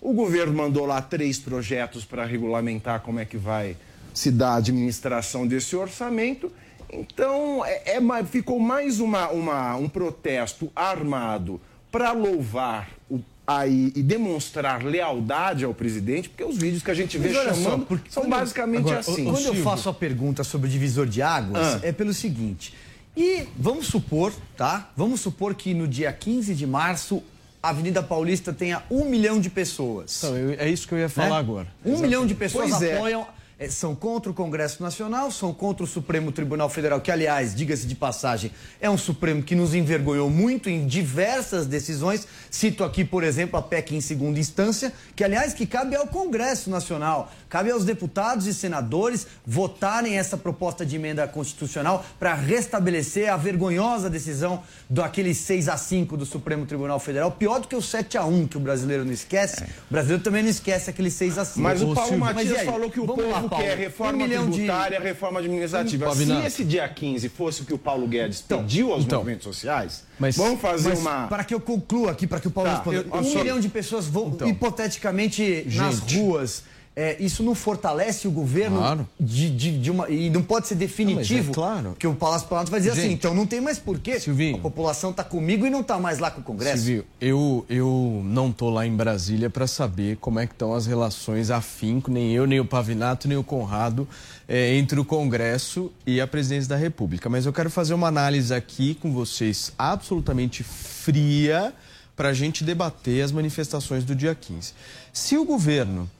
O 0.00 0.12
governo 0.12 0.54
mandou 0.54 0.86
lá 0.86 1.02
três 1.02 1.38
projetos 1.38 2.04
para 2.04 2.24
regulamentar 2.24 3.00
como 3.00 3.18
é 3.18 3.24
que 3.24 3.36
vai 3.36 3.76
se 4.14 4.30
dar 4.30 4.50
a 4.50 4.56
administração 4.56 5.46
desse 5.46 5.74
orçamento. 5.76 6.52
Então, 6.90 7.64
é, 7.64 7.96
é 7.96 8.24
ficou 8.24 8.58
mais 8.58 9.00
uma, 9.00 9.28
uma, 9.28 9.76
um 9.76 9.88
protesto 9.88 10.70
armado 10.74 11.60
para 11.90 12.12
louvar 12.12 12.88
o, 13.10 13.20
aí, 13.46 13.92
e 13.94 14.02
demonstrar 14.02 14.84
lealdade 14.84 15.64
ao 15.64 15.74
presidente, 15.74 16.28
porque 16.28 16.44
os 16.44 16.56
vídeos 16.56 16.82
que 16.82 16.90
a 16.90 16.94
gente 16.94 17.18
vê 17.18 17.32
chamando 17.32 17.86
só, 17.88 18.20
são 18.20 18.28
basicamente 18.28 18.80
agora, 18.80 19.00
assim. 19.00 19.24
Quando 19.24 19.46
eu 19.46 19.54
faço 19.56 19.88
a 19.88 19.94
pergunta 19.94 20.44
sobre 20.44 20.68
o 20.68 20.70
divisor 20.70 21.06
de 21.06 21.22
águas, 21.22 21.76
ah. 21.76 21.80
é 21.82 21.92
pelo 21.92 22.12
seguinte. 22.12 22.74
E 23.18 23.48
vamos 23.58 23.88
supor, 23.88 24.32
tá? 24.56 24.92
Vamos 24.96 25.20
supor 25.20 25.52
que 25.56 25.74
no 25.74 25.88
dia 25.88 26.12
15 26.12 26.54
de 26.54 26.64
março 26.64 27.20
a 27.60 27.70
Avenida 27.70 28.00
Paulista 28.00 28.52
tenha 28.52 28.84
um 28.88 29.04
milhão 29.06 29.40
de 29.40 29.50
pessoas. 29.50 30.22
Então, 30.22 30.36
eu, 30.36 30.52
é 30.52 30.68
isso 30.68 30.86
que 30.86 30.94
eu 30.94 30.98
ia 30.98 31.08
falar 31.08 31.30
né? 31.30 31.36
agora. 31.38 31.66
Um 31.84 31.88
Exatamente. 31.88 32.02
milhão 32.02 32.24
de 32.24 32.34
pessoas 32.36 32.70
pois 32.70 32.82
é. 32.82 32.96
apoiam. 32.96 33.22
É 33.22 33.24
é, 33.24 33.26
são 33.68 33.94
contra 33.94 34.30
o 34.30 34.34
Congresso 34.34 34.82
Nacional, 34.82 35.32
são 35.32 35.52
contra 35.52 35.82
o 35.82 35.86
Supremo 35.86 36.30
Tribunal 36.30 36.68
Federal, 36.68 37.00
que, 37.00 37.10
aliás, 37.10 37.54
diga-se 37.54 37.86
de 37.86 37.94
passagem, 37.96 38.52
é 38.80 38.88
um 38.88 38.96
Supremo 38.96 39.42
que 39.42 39.56
nos 39.56 39.74
envergonhou 39.74 40.30
muito 40.30 40.70
em 40.70 40.86
diversas 40.86 41.66
decisões. 41.66 42.28
Cito 42.50 42.84
aqui, 42.84 43.04
por 43.04 43.24
exemplo, 43.24 43.58
a 43.58 43.62
PEC 43.62 43.96
em 43.96 44.00
segunda 44.00 44.38
instância, 44.38 44.92
que, 45.16 45.24
aliás, 45.24 45.54
que 45.54 45.66
cabe 45.66 45.96
ao 45.96 46.06
Congresso 46.06 46.70
Nacional, 46.70 47.32
cabe 47.48 47.70
aos 47.70 47.84
deputados 47.84 48.46
e 48.46 48.54
senadores 48.54 49.26
votarem 49.44 50.16
essa 50.16 50.36
proposta 50.36 50.86
de 50.86 50.94
emenda 50.94 51.26
constitucional 51.26 52.04
para 52.18 52.34
restabelecer 52.34 53.32
a 53.32 53.36
vergonhosa 53.36 54.08
decisão 54.08 54.62
do 54.88 55.02
aquele 55.02 55.34
6 55.34 55.68
a 55.68 55.76
5 55.76 56.16
do 56.16 56.24
Supremo 56.24 56.64
Tribunal 56.64 57.00
Federal, 57.00 57.32
pior 57.32 57.60
do 57.60 57.66
que 57.66 57.74
o 57.74 57.82
7 57.82 58.16
a 58.18 58.24
1 58.24 58.46
que 58.46 58.56
o 58.56 58.60
brasileiro 58.60 59.04
não 59.04 59.12
esquece. 59.12 59.64
É. 59.64 59.66
O 59.66 59.92
brasileiro 59.92 60.22
também 60.22 60.42
não 60.42 60.50
esquece 60.50 60.90
aquele 60.90 61.10
6 61.10 61.38
a 61.38 61.44
5. 61.44 61.60
Mas 61.60 61.82
o 61.82 61.92
Paulo 61.94 62.18
Matias 62.18 62.62
falou 62.62 62.90
que 62.90 63.00
o 63.00 63.06
povo 63.06 63.47
Paulo. 63.48 63.64
quer 63.64 63.76
reforma 63.76 64.24
um 64.24 64.50
tributária, 64.50 64.98
de... 64.98 65.04
reforma 65.04 65.38
administrativa. 65.40 66.14
Se 66.14 66.32
esse 66.46 66.64
dia 66.64 66.88
15 66.88 67.28
fosse 67.28 67.62
o 67.62 67.64
que 67.64 67.74
o 67.74 67.78
Paulo 67.78 68.06
Guedes 68.06 68.42
então, 68.44 68.60
pediu 68.60 68.92
aos 68.92 69.04
então, 69.04 69.18
movimentos 69.18 69.44
sociais, 69.44 70.04
mas, 70.18 70.36
vamos 70.36 70.60
fazer 70.60 70.90
mas, 70.90 71.00
uma. 71.00 71.26
Para 71.26 71.44
que 71.44 71.54
eu 71.54 71.60
conclua 71.60 72.12
aqui, 72.12 72.26
para 72.26 72.40
que 72.40 72.48
o 72.48 72.50
Paulo 72.50 72.70
tá, 72.70 72.76
responda. 72.76 73.16
Um 73.16 73.24
só... 73.24 73.38
milhão 73.38 73.60
de 73.60 73.68
pessoas 73.68 74.06
vão, 74.06 74.28
então, 74.28 74.48
hipoteticamente, 74.48 75.64
gente. 75.66 75.76
nas 75.76 75.98
ruas 76.00 76.62
é, 77.00 77.16
isso 77.20 77.44
não 77.44 77.54
fortalece 77.54 78.26
o 78.26 78.30
governo 78.32 78.78
claro. 78.78 79.08
de, 79.20 79.48
de, 79.50 79.78
de, 79.78 79.88
uma. 79.88 80.10
E 80.10 80.28
não 80.30 80.42
pode 80.42 80.66
ser 80.66 80.74
definitivo. 80.74 81.44
Não, 81.44 81.50
é 81.50 81.54
claro. 81.54 81.96
Que 81.96 82.08
o 82.08 82.14
Palácio 82.16 82.48
Planalto 82.48 82.72
vai 82.72 82.80
dizer 82.80 82.90
assim, 82.90 83.02
Gente, 83.02 83.10
assim, 83.10 83.14
então 83.14 83.34
não 83.34 83.46
tem 83.46 83.60
mais 83.60 83.78
porquê. 83.78 84.18
Silvinho, 84.18 84.56
a 84.56 84.58
população 84.58 85.10
está 85.10 85.22
comigo 85.22 85.64
e 85.64 85.70
não 85.70 85.82
está 85.82 85.96
mais 86.00 86.18
lá 86.18 86.28
com 86.28 86.40
o 86.40 86.42
Congresso. 86.42 86.82
Silvio, 86.82 87.06
eu, 87.20 87.64
eu 87.68 88.20
não 88.24 88.50
estou 88.50 88.68
lá 88.68 88.84
em 88.84 88.96
Brasília 88.96 89.48
para 89.48 89.68
saber 89.68 90.16
como 90.16 90.40
é 90.40 90.46
que 90.48 90.54
estão 90.54 90.74
as 90.74 90.86
relações 90.86 91.52
afinco, 91.52 92.10
nem 92.10 92.32
eu, 92.32 92.48
nem 92.48 92.58
o 92.58 92.64
Pavinato, 92.64 93.28
nem 93.28 93.38
o 93.38 93.44
Conrado, 93.44 94.08
é, 94.48 94.74
entre 94.74 94.98
o 94.98 95.04
Congresso 95.04 95.92
e 96.04 96.20
a 96.20 96.26
presidência 96.26 96.68
da 96.68 96.76
República. 96.76 97.28
Mas 97.28 97.46
eu 97.46 97.52
quero 97.52 97.70
fazer 97.70 97.94
uma 97.94 98.08
análise 98.08 98.52
aqui 98.52 98.96
com 98.96 99.12
vocês 99.12 99.72
absolutamente 99.78 100.64
fria 100.64 101.72
para 102.16 102.30
a 102.30 102.34
gente 102.34 102.64
debater 102.64 103.22
as 103.22 103.30
manifestações 103.30 104.02
do 104.02 104.16
dia 104.16 104.34
15. 104.34 104.72
Se 105.12 105.36
o 105.36 105.44
governo 105.44 106.10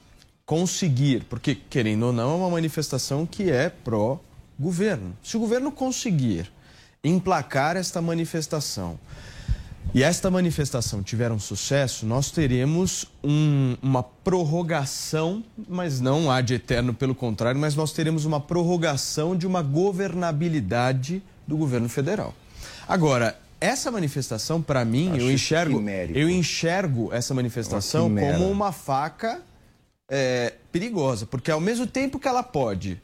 conseguir, 0.48 1.24
porque 1.28 1.54
querendo 1.54 2.06
ou 2.06 2.12
não, 2.12 2.32
é 2.32 2.34
uma 2.36 2.48
manifestação 2.48 3.26
que 3.26 3.50
é 3.50 3.68
pró-governo. 3.68 5.14
Se 5.22 5.36
o 5.36 5.40
governo 5.40 5.70
conseguir 5.70 6.50
emplacar 7.04 7.76
esta 7.76 8.00
manifestação 8.00 8.98
e 9.92 10.02
esta 10.02 10.30
manifestação 10.30 11.02
tiver 11.02 11.30
um 11.30 11.38
sucesso, 11.38 12.06
nós 12.06 12.30
teremos 12.30 13.04
um, 13.22 13.76
uma 13.82 14.02
prorrogação, 14.02 15.44
mas 15.68 16.00
não 16.00 16.30
há 16.30 16.40
de 16.40 16.54
eterno, 16.54 16.94
pelo 16.94 17.14
contrário, 17.14 17.60
mas 17.60 17.74
nós 17.74 17.92
teremos 17.92 18.24
uma 18.24 18.40
prorrogação 18.40 19.36
de 19.36 19.46
uma 19.46 19.60
governabilidade 19.60 21.22
do 21.46 21.58
governo 21.58 21.90
federal. 21.90 22.34
Agora, 22.88 23.38
essa 23.60 23.90
manifestação, 23.90 24.62
para 24.62 24.82
mim, 24.82 25.14
eu 25.18 25.30
enxergo, 25.30 25.82
eu 26.14 26.30
enxergo 26.30 27.12
essa 27.12 27.34
manifestação 27.34 28.08
como 28.14 28.50
uma 28.50 28.72
faca 28.72 29.42
é, 30.08 30.54
perigosa, 30.72 31.26
porque 31.26 31.50
ao 31.50 31.60
mesmo 31.60 31.86
tempo 31.86 32.18
que 32.18 32.26
ela 32.26 32.42
pode 32.42 33.00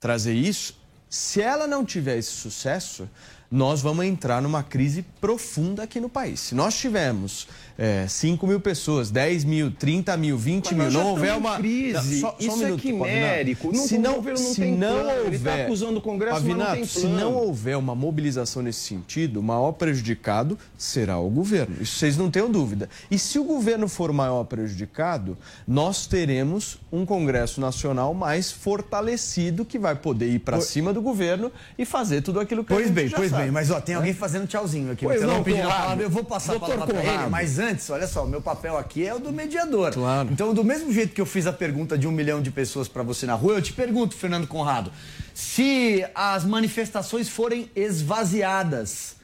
trazer 0.00 0.34
isso, 0.34 0.76
se 1.08 1.40
ela 1.40 1.66
não 1.66 1.84
tiver 1.84 2.18
esse 2.18 2.32
sucesso, 2.32 3.08
nós 3.50 3.80
vamos 3.80 4.04
entrar 4.04 4.42
numa 4.42 4.62
crise 4.62 5.02
profunda 5.20 5.84
aqui 5.84 6.00
no 6.00 6.08
país. 6.08 6.40
Se 6.40 6.54
nós 6.54 6.76
tivermos 6.76 7.48
é, 7.78 8.06
5 8.08 8.44
mil 8.44 8.58
pessoas, 8.58 9.08
10 9.08 9.44
mil, 9.44 9.70
30 9.70 10.16
mil, 10.16 10.36
20 10.36 10.74
mil, 10.74 10.90
não 10.90 11.10
houver 11.10 11.34
uma. 11.36 11.56
crise. 11.58 12.20
Só, 12.20 12.30
só 12.32 12.36
Isso 12.40 12.50
um 12.50 12.60
é 12.60 12.64
minuto, 12.64 12.80
quimérico. 12.82 13.72
se 13.76 13.96
No 13.98 14.02
não, 14.02 14.14
governo 14.16 14.40
não 14.40 14.48
se 14.52 14.60
tem 14.60 14.72
não 14.76 14.88
plano. 14.88 15.08
houver. 15.10 15.26
Ele 15.28 15.38
tá 15.38 15.54
acusando 15.64 15.98
o 15.98 16.02
Congresso, 16.02 16.34
mas 16.34 16.44
não 16.44 16.50
Pavinato, 16.56 16.74
tem 16.76 16.84
se 16.84 17.00
plano. 17.02 17.16
não 17.20 17.34
houver 17.34 17.76
uma 17.76 17.94
mobilização 17.94 18.62
nesse 18.62 18.80
sentido, 18.80 19.38
o 19.38 19.42
maior 19.42 19.70
prejudicado 19.72 20.58
será 20.76 21.18
o 21.18 21.30
governo. 21.30 21.76
Isso 21.80 21.96
vocês 21.98 22.16
não 22.16 22.30
tenham 22.30 22.50
dúvida. 22.50 22.88
E 23.10 23.18
se 23.18 23.38
o 23.38 23.44
governo 23.44 23.86
for 23.88 24.10
o 24.10 24.14
maior 24.14 24.42
prejudicado, 24.44 25.38
nós 25.66 26.06
teremos 26.06 26.78
um 26.90 27.06
Congresso 27.06 27.60
Nacional 27.60 28.12
mais 28.12 28.50
fortalecido 28.50 29.64
que 29.64 29.78
vai 29.78 29.94
poder 29.94 30.28
ir 30.30 30.38
para 30.40 30.60
cima 30.60 30.92
do 30.92 31.00
governo 31.00 31.52
e 31.78 31.84
fazer 31.84 32.22
tudo 32.22 32.40
aquilo 32.40 32.64
que 32.64 32.72
a 32.72 32.76
Pois 32.76 32.86
gente 32.88 32.94
bem, 32.94 33.08
já 33.08 33.16
pois 33.16 33.30
sabe. 33.30 33.42
bem, 33.44 33.52
mas 33.52 33.70
ó, 33.70 33.80
tem 33.80 33.94
alguém 33.94 34.12
fazendo 34.14 34.46
tchauzinho 34.46 34.92
aqui. 34.92 35.04
Pois 35.04 35.20
não, 35.22 35.34
vou 35.36 35.44
pedir 35.44 35.60
a 35.60 35.64
Conrado. 35.64 35.80
palavra, 35.82 36.04
eu 36.04 36.10
vou 36.10 36.24
passar 36.24 36.56
a 36.56 36.60
palavra 36.60 36.86
para 36.86 37.04
ele, 37.04 37.26
mas 37.30 37.58
antes, 37.58 37.67
olha 37.90 38.06
só, 38.06 38.24
o 38.24 38.28
meu 38.28 38.40
papel 38.40 38.76
aqui 38.76 39.06
é 39.06 39.14
o 39.14 39.18
do 39.18 39.32
mediador. 39.32 39.92
Claro. 39.92 40.28
Então, 40.30 40.54
do 40.54 40.64
mesmo 40.64 40.92
jeito 40.92 41.14
que 41.14 41.20
eu 41.20 41.26
fiz 41.26 41.46
a 41.46 41.52
pergunta 41.52 41.96
de 41.96 42.06
um 42.06 42.12
milhão 42.12 42.40
de 42.40 42.50
pessoas 42.50 42.88
para 42.88 43.02
você 43.02 43.26
na 43.26 43.34
rua, 43.34 43.54
eu 43.54 43.62
te 43.62 43.72
pergunto, 43.72 44.14
Fernando 44.14 44.46
Conrado, 44.46 44.92
se 45.34 46.04
as 46.14 46.44
manifestações 46.44 47.28
forem 47.28 47.70
esvaziadas, 47.74 49.16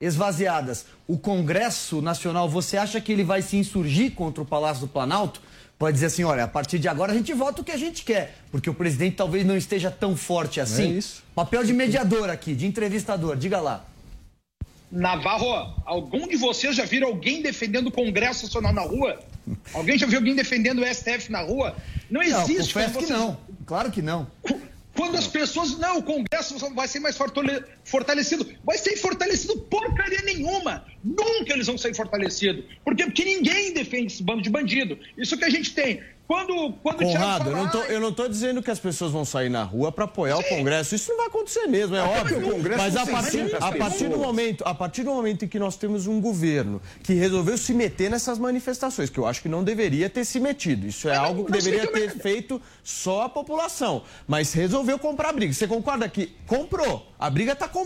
esvaziadas, 0.00 0.86
o 1.06 1.18
Congresso 1.18 2.00
Nacional, 2.00 2.48
você 2.48 2.76
acha 2.76 3.00
que 3.00 3.12
ele 3.12 3.24
vai 3.24 3.42
se 3.42 3.56
insurgir 3.56 4.12
contra 4.14 4.42
o 4.42 4.46
Palácio 4.46 4.86
do 4.86 4.88
Planalto? 4.88 5.40
Pode 5.78 5.94
dizer 5.94 6.06
assim, 6.06 6.24
olha, 6.24 6.44
a 6.44 6.48
partir 6.48 6.78
de 6.78 6.88
agora 6.88 7.12
a 7.12 7.14
gente 7.14 7.32
vota 7.32 7.62
o 7.62 7.64
que 7.64 7.70
a 7.70 7.76
gente 7.76 8.02
quer, 8.02 8.36
porque 8.50 8.68
o 8.68 8.74
presidente 8.74 9.16
talvez 9.16 9.46
não 9.46 9.56
esteja 9.56 9.90
tão 9.90 10.16
forte 10.16 10.60
assim. 10.60 10.94
É 10.94 10.98
isso. 10.98 11.22
Papel 11.34 11.62
de 11.62 11.72
mediador 11.72 12.28
aqui, 12.28 12.52
de 12.52 12.66
entrevistador, 12.66 13.36
diga 13.36 13.60
lá. 13.60 13.84
Navarro, 14.90 15.74
algum 15.84 16.26
de 16.26 16.36
vocês 16.36 16.74
já 16.74 16.84
viram 16.84 17.08
alguém 17.08 17.42
defendendo 17.42 17.88
o 17.88 17.92
Congresso 17.92 18.44
Nacional 18.44 18.72
na 18.72 18.82
rua? 18.82 19.20
Alguém 19.74 19.98
já 19.98 20.06
viu 20.06 20.18
alguém 20.18 20.34
defendendo 20.34 20.80
o 20.82 20.86
STF 20.94 21.30
na 21.30 21.40
rua? 21.40 21.76
Não 22.10 22.20
Não, 22.22 22.26
existe. 22.42 22.72
confesso 22.72 22.92
quando 22.94 22.98
que 22.98 23.06
vocês- 23.06 23.18
não. 23.18 23.38
Claro 23.66 23.90
que 23.90 24.00
não. 24.02 24.26
Quando 24.96 25.16
as 25.16 25.26
pessoas. 25.28 25.78
Não, 25.78 25.98
o 25.98 26.02
Congresso 26.02 26.58
vai 26.74 26.88
ser 26.88 26.98
mais 27.00 27.16
fortale- 27.16 27.62
fortalecido. 27.88 28.46
Vai 28.64 28.78
ser 28.78 28.96
fortalecido 28.96 29.56
porcaria 29.62 30.22
nenhuma. 30.22 30.84
Nunca 31.04 31.52
eles 31.52 31.66
vão 31.66 31.78
ser 31.78 31.94
fortalecidos. 31.94 32.64
Por 32.84 32.94
quê? 32.94 33.04
Porque 33.04 33.24
ninguém 33.24 33.72
defende 33.72 34.12
esse 34.12 34.22
bando 34.22 34.42
de 34.42 34.50
bandido. 34.50 34.98
Isso 35.16 35.36
que 35.36 35.44
a 35.44 35.50
gente 35.50 35.74
tem. 35.74 36.00
Quando, 36.26 36.74
quando 36.82 36.98
Conrado, 36.98 37.48
eu 37.48 37.52
fala, 37.56 37.64
não, 37.64 37.70
tô, 37.72 37.78
"Ai, 37.80 37.94
eu 37.96 38.00
não 38.00 38.12
tô 38.12 38.28
dizendo 38.28 38.62
que 38.62 38.70
as 38.70 38.78
pessoas 38.78 39.10
vão 39.10 39.24
sair 39.24 39.48
na 39.48 39.62
rua 39.62 39.90
para 39.90 40.04
apoiar 40.04 40.36
o 40.36 40.44
Congresso. 40.44 40.94
Isso 40.94 41.08
não 41.10 41.16
vai 41.16 41.26
acontecer 41.28 41.66
mesmo, 41.66 41.96
é 41.96 42.00
Até 42.02 42.20
óbvio. 42.20 42.76
Mas 42.76 42.94
a 42.96 43.06
não 43.06 43.12
partir, 43.12 43.56
a 43.58 43.72
partir 43.72 44.08
do 44.10 44.18
momento, 44.18 44.62
a 44.66 44.74
partir 44.74 45.04
do 45.04 45.10
momento 45.10 45.46
em 45.46 45.48
que 45.48 45.58
nós 45.58 45.76
temos 45.78 46.06
um 46.06 46.20
governo 46.20 46.82
que 47.02 47.14
resolveu 47.14 47.56
se 47.56 47.72
meter 47.72 48.10
nessas 48.10 48.38
manifestações, 48.38 49.08
que 49.08 49.16
eu 49.16 49.24
acho 49.24 49.40
que 49.40 49.48
não 49.48 49.64
deveria 49.64 50.10
ter 50.10 50.22
se 50.26 50.38
metido. 50.38 50.86
Isso 50.86 51.08
é 51.08 51.14
não- 51.16 51.24
algo 51.24 51.44
que 51.46 51.52
deveria 51.52 51.80
fica- 51.86 51.92
ter 51.98 52.10
feito 52.18 52.60
só 52.84 53.22
a 53.22 53.28
população. 53.30 54.02
Mas 54.26 54.52
resolveu 54.52 54.98
comprar 54.98 55.30
a 55.30 55.32
briga. 55.32 55.54
Você 55.54 55.66
concorda 55.66 56.06
que 56.10 56.34
comprou? 56.46 57.10
A 57.18 57.30
briga 57.30 57.52
está 57.52 57.66
comprada. 57.66 57.77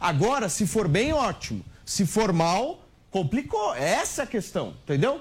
Agora, 0.00 0.48
se 0.48 0.66
for 0.66 0.88
bem, 0.88 1.12
ótimo. 1.12 1.64
Se 1.84 2.06
for 2.06 2.32
mal, 2.32 2.84
complicou. 3.10 3.74
Essa 3.74 4.22
é 4.22 4.24
a 4.24 4.26
questão, 4.26 4.74
entendeu? 4.82 5.20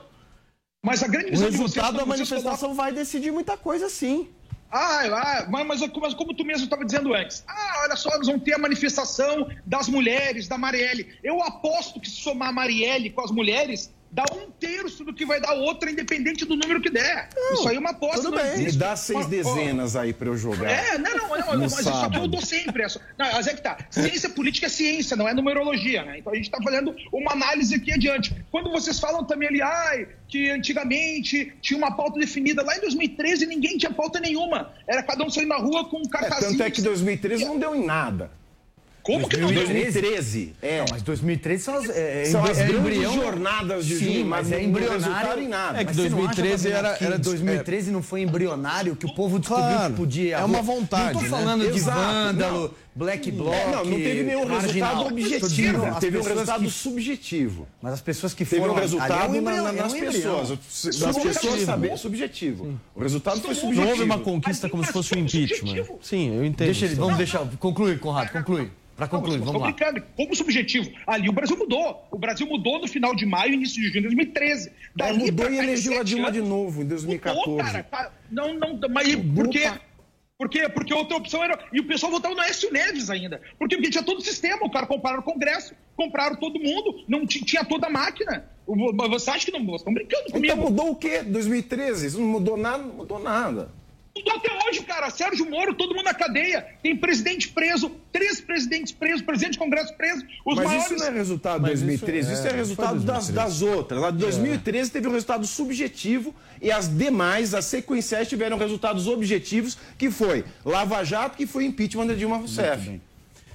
Mas 0.84 1.02
a 1.02 1.08
grande 1.08 1.28
O 1.28 1.32
visão 1.32 1.50
resultado 1.50 1.98
da 1.98 2.06
manifestação 2.06 2.74
vai 2.74 2.92
decidir 2.92 3.32
muita 3.32 3.56
coisa, 3.56 3.90
sim. 3.90 4.30
Ah, 4.70 5.46
mas, 5.50 5.68
mas, 5.68 5.92
mas 6.02 6.14
como 6.16 6.34
tu 6.34 6.44
mesmo 6.44 6.64
estava 6.64 6.84
dizendo 6.84 7.14
antes, 7.14 7.44
ah, 7.48 7.84
olha 7.84 7.96
só, 7.96 8.10
nós 8.18 8.26
vamos 8.26 8.44
ter 8.44 8.56
a 8.56 8.58
manifestação 8.58 9.48
das 9.64 9.88
mulheres, 9.88 10.48
da 10.48 10.58
Marielle. 10.58 11.16
Eu 11.24 11.44
aposto 11.44 12.00
que 12.00 12.10
se 12.10 12.16
somar 12.18 12.50
a 12.50 12.52
Marielle 12.52 13.12
com 13.12 13.22
as 13.22 13.30
mulheres, 13.30 13.94
dá 14.14 14.24
um 14.32 14.52
terço 14.52 15.04
do 15.04 15.12
que 15.12 15.26
vai 15.26 15.42
dar 15.42 15.54
outra, 15.54 15.90
independente 15.90 16.46
do 16.46 16.56
número 16.56 16.80
que 16.80 16.90
der. 16.92 17.30
isso 17.52 17.68
aí 17.68 17.76
é 17.76 17.80
uma 17.80 17.90
aposta. 17.90 18.22
tudo 18.22 18.36
não 18.36 18.38
bem. 18.44 18.54
existe. 18.54 18.72
Me 18.74 18.78
dá 18.78 18.96
seis 18.96 19.26
dezenas 19.26 19.96
aí 19.96 20.14
pra 20.14 20.28
eu 20.30 20.38
jogar. 20.38 20.70
É, 20.70 20.98
não, 21.00 21.18
não, 21.18 21.28
não, 21.28 21.58
mas 21.58 21.80
isso 21.80 21.90
aqui 21.90 22.18
eu 22.18 22.28
dou 22.28 22.42
sempre. 22.42 22.84
Essa. 22.84 23.02
Não, 23.18 23.32
mas 23.34 23.48
é 23.48 23.54
que 23.56 23.62
tá. 23.62 23.76
Ciência 23.90 24.30
política 24.30 24.68
é 24.68 24.70
ciência, 24.70 25.18
não 25.18 25.28
é 25.28 25.34
numerologia, 25.34 26.04
né? 26.06 26.20
Então 26.20 26.32
a 26.32 26.36
gente 26.36 26.50
tá 26.52 26.60
fazendo 26.64 26.96
uma 27.12 27.32
análise 27.32 27.74
aqui 27.74 27.92
adiante. 27.92 28.36
Quando 28.52 28.70
vocês 28.70 29.00
falam 29.00 29.24
também 29.26 29.48
ali, 29.50 29.62
ai, 29.64 30.08
que 30.28 30.50
antigamente 30.52 31.54
tinha 31.62 31.78
uma 31.78 31.96
pauta 31.96 32.20
definida, 32.20 32.62
lá 32.64 32.78
em 32.78 32.82
2013 32.82 33.46
ninguém 33.48 33.78
tinha 33.78 33.92
pauta 33.92 34.20
nenhuma. 34.20 34.74
Era 34.88 35.02
cada 35.02 35.24
um 35.24 35.30
saindo 35.30 35.50
na 35.50 35.58
rua 35.58 35.90
com 35.90 35.98
um 35.98 36.04
É, 36.06 36.10
cartazinho. 36.10 36.52
tanto 36.52 36.64
é 36.64 36.70
que 36.72 36.82
2013 36.82 37.46
não 37.46 37.58
deu 37.58 37.76
em 37.76 37.84
nada. 37.86 38.30
Como 39.04 39.28
que 39.28 39.36
não 39.36 39.50
deu? 39.50 39.66
2013, 39.66 40.54
é. 40.62 40.78
Não, 40.80 40.86
mas 40.92 41.02
2013 41.02 41.62
são 41.64 41.76
as, 41.76 41.90
é, 41.90 42.24
São 42.26 42.40
embri- 42.40 42.52
as 42.54 42.58
é 42.60 42.66
grandes 42.68 43.02
jornadas 43.14 43.86
de 43.86 43.96
Sim, 43.98 44.06
junho, 44.06 44.26
mas 44.26 44.50
é 44.50 44.56
não- 44.56 44.62
não 44.64 44.70
embrionário. 44.70 45.44
em 45.44 45.48
nada. 45.50 45.78
É 45.78 45.80
que 45.82 45.86
Mas 45.88 45.96
você 45.98 46.10
não 46.10 46.18
acha, 46.20 46.26
2013 46.28 46.64
Fabinho, 46.70 46.78
era- 46.88 46.98
que 46.98 47.04
era- 47.04 47.20
2013 47.20 47.92
não 47.92 48.02
foi 48.02 48.22
embrionário, 48.22 48.96
que 48.96 49.06
o 49.06 49.14
povo 49.14 49.40
descobriu 49.40 49.68
Claro, 49.68 49.94
que 49.94 49.98
podia. 50.00 50.38
é 50.38 50.44
uma 50.46 50.62
vontade, 50.62 51.06
Não 51.16 51.20
tô 51.20 51.22
né? 51.22 51.30
falando 51.30 51.70
de 51.70 51.78
Exato, 51.78 52.00
vândalo, 52.00 52.74
black 52.96 53.30
bloc. 53.32 53.54
É, 53.54 53.66
não, 53.72 53.86
não 53.86 53.98
teve 53.98 54.24
nenhum 54.24 54.46
marginal. 54.48 54.62
resultado 54.96 55.08
objetivo. 55.08 55.86
as 55.86 56.00
Teve 56.00 56.18
um 56.18 56.24
resultado 56.24 56.64
que- 56.64 56.70
subjetivo. 56.72 57.68
Mas 57.82 57.94
as 57.94 58.02
pessoas 58.02 58.34
que 58.34 58.46
Teve 58.46 58.62
foram 58.62 58.74
um 58.74 58.78
resultado 58.78 59.12
ali, 59.12 59.22
é 59.22 59.26
um 59.26 59.32
na- 59.32 59.38
embrião, 59.52 59.64
na- 59.64 59.70
é 59.70 59.74
um 59.74 59.76
nas 59.84 59.94
pessoas. 59.94 60.50
Das 60.50 60.60
Subjetivo. 60.70 61.24
pessoas 61.24 61.62
saber, 61.64 61.98
subjetivo. 61.98 62.80
O 62.96 63.02
resultado 63.02 63.42
foi 63.42 63.50
Não 63.50 63.56
subjetivo. 63.56 63.90
houve 63.92 64.04
uma 64.04 64.20
conquista 64.20 64.70
como 64.70 64.86
se 64.86 64.94
fosse 64.94 65.14
um 65.14 65.20
impeachment. 65.20 65.84
Sim, 66.02 66.38
eu 66.38 66.46
entendo. 66.46 66.68
Deixa 66.68 66.86
ele, 66.86 66.94
isso. 66.94 67.02
vamos 67.02 67.18
deixar, 67.18 67.46
concluir, 67.60 68.00
Conrado, 68.00 68.32
conclui. 68.32 68.70
Para 68.96 69.08
concluir, 69.08 69.40
Não, 69.40 69.46
vamos 69.46 69.62
lá. 69.62 69.68
brincando. 69.72 70.04
Como 70.16 70.36
subjetivo. 70.36 70.90
Ali 71.08 71.28
o 71.28 71.32
Brasil 71.34 71.58
mudou. 71.58 72.08
O 72.12 72.18
Brasil 72.18 72.46
mudou 72.46 72.80
no 72.80 72.88
final 72.88 73.16
de 73.16 73.26
maio, 73.26 73.54
início 73.54 73.76
de 73.82 73.88
junho 73.90 73.94
de 73.94 74.02
2013. 74.02 74.70
É, 74.70 74.74
Dali 74.96 75.18
mudou 75.18 75.50
e 75.52 75.58
elegeu 75.58 76.00
a 76.00 76.04
Dilma 76.04 76.28
anos, 76.30 76.42
de 76.42 76.48
novo 76.48 76.82
em 76.84 76.86
2014. 76.86 77.50
Mudou, 77.50 77.58
cara. 77.66 78.12
Não, 78.32 78.54
não, 78.54 78.80
mas 78.90 79.16
por 79.16 79.50
quê? 79.50 79.72
Por 80.38 80.50
quê? 80.50 80.68
Porque 80.70 80.94
outra 80.94 81.16
opção 81.18 81.44
era. 81.44 81.58
E 81.72 81.80
o 81.80 81.88
pessoal 81.88 82.12
votava 82.12 82.36
no 82.36 82.42
Aécio 82.42 82.72
Neves 82.72 83.10
ainda. 83.10 83.42
Por 83.58 83.68
quê? 83.70 83.76
Porque 83.78 83.90
tinha 83.92 84.04
todo 84.04 84.18
o 84.18 84.22
sistema. 84.22 84.66
O 84.66 84.70
cara 84.70 84.86
compraram 84.86 85.20
o 85.20 85.24
Congresso, 85.24 85.74
compraram 85.96 86.36
todo 86.36 86.60
mundo, 86.60 87.04
não 87.08 87.26
ti- 87.26 87.44
tinha 87.46 87.64
toda 87.64 87.88
a 87.88 87.90
máquina. 87.90 88.46
Você 89.10 89.30
acha 89.30 89.46
que 89.46 89.52
não? 89.52 89.64
Vocês 89.66 89.82
estão 89.82 89.94
brincando 89.94 90.32
comigo. 90.32 90.46
Então 90.54 90.58
mudou 90.70 90.92
o 90.92 90.96
quê? 90.96 91.22
2013? 91.24 92.08
Isso 92.08 92.20
não 92.20 92.28
mudou 92.28 92.58
nada? 92.58 92.84
Não 92.84 92.94
mudou 92.96 93.20
nada. 93.20 93.72
Mudou 94.16 94.34
até 94.36 94.50
hoje, 94.68 94.84
cara. 94.84 95.10
Sérgio 95.10 95.50
Moro, 95.50 95.74
todo 95.74 95.96
mundo 95.96 96.06
na 96.06 96.14
cadeia. 96.14 96.68
Tem 96.84 96.96
presidente 96.96 97.50
preso, 97.50 97.90
três 98.12 98.40
presidentes 98.40 98.92
presos, 98.92 99.24
presidente 99.24 99.54
de 99.54 99.60
Congresso 99.60 99.94
preso. 99.96 100.24
Os 100.46 100.56
Mas 100.56 100.66
maiores. 100.66 100.92
isso 100.92 101.00
não 101.00 101.08
é 101.08 101.10
resultado 101.10 101.64
de 101.64 101.70
Mas 101.72 101.80
isso 101.80 101.88
2013, 101.88 102.34
isso 102.34 102.48
é, 102.48 102.50
é, 102.52 102.54
resultado 102.54 103.00
das, 103.00 103.28
2013. 103.28 103.34
das 103.34 103.62
outras. 103.62 104.02
Lá 104.02 104.12
de 104.12 104.18
2013 104.18 104.92
teve 104.92 105.08
um 105.08 105.12
resultado 105.12 105.48
subjetivo 105.48 106.34
e 106.62 106.72
as 106.72 106.96
demais, 106.96 107.56
as 107.56 107.66
sequenciais, 107.66 108.30
tiveram 108.30 108.58
resultados 108.58 109.08
objetivos, 109.08 109.78
que 109.98 110.12
foi 110.12 110.46
Lava 110.64 111.04
Jato, 111.04 111.36
que 111.36 111.48
foi 111.48 111.66
impeachment 111.66 112.06
da 112.06 112.14
Dilma 112.14 112.38
Rousseff. 112.38 113.02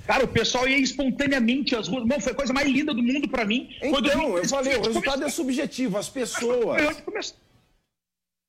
Cara, 0.09 0.25
o 0.25 0.29
pessoal 0.29 0.67
ia 0.67 0.79
espontaneamente 0.79 1.77
às 1.77 1.87
ruas. 1.87 2.05
Não, 2.05 2.19
foi 2.19 2.33
a 2.33 2.35
coisa 2.35 2.53
mais 2.53 2.67
linda 2.67 2.93
do 2.93 3.03
mundo 3.03 3.29
pra 3.29 3.45
mim. 3.45 3.69
Foi 3.79 3.89
Então, 3.91 4.03
2013, 4.03 4.43
eu 4.43 4.49
falei, 4.49 4.77
o 4.77 4.83
resultado 4.83 5.23
é 5.25 5.29
subjetivo, 5.29 5.99
as 5.99 6.09
pessoas. 6.09 6.83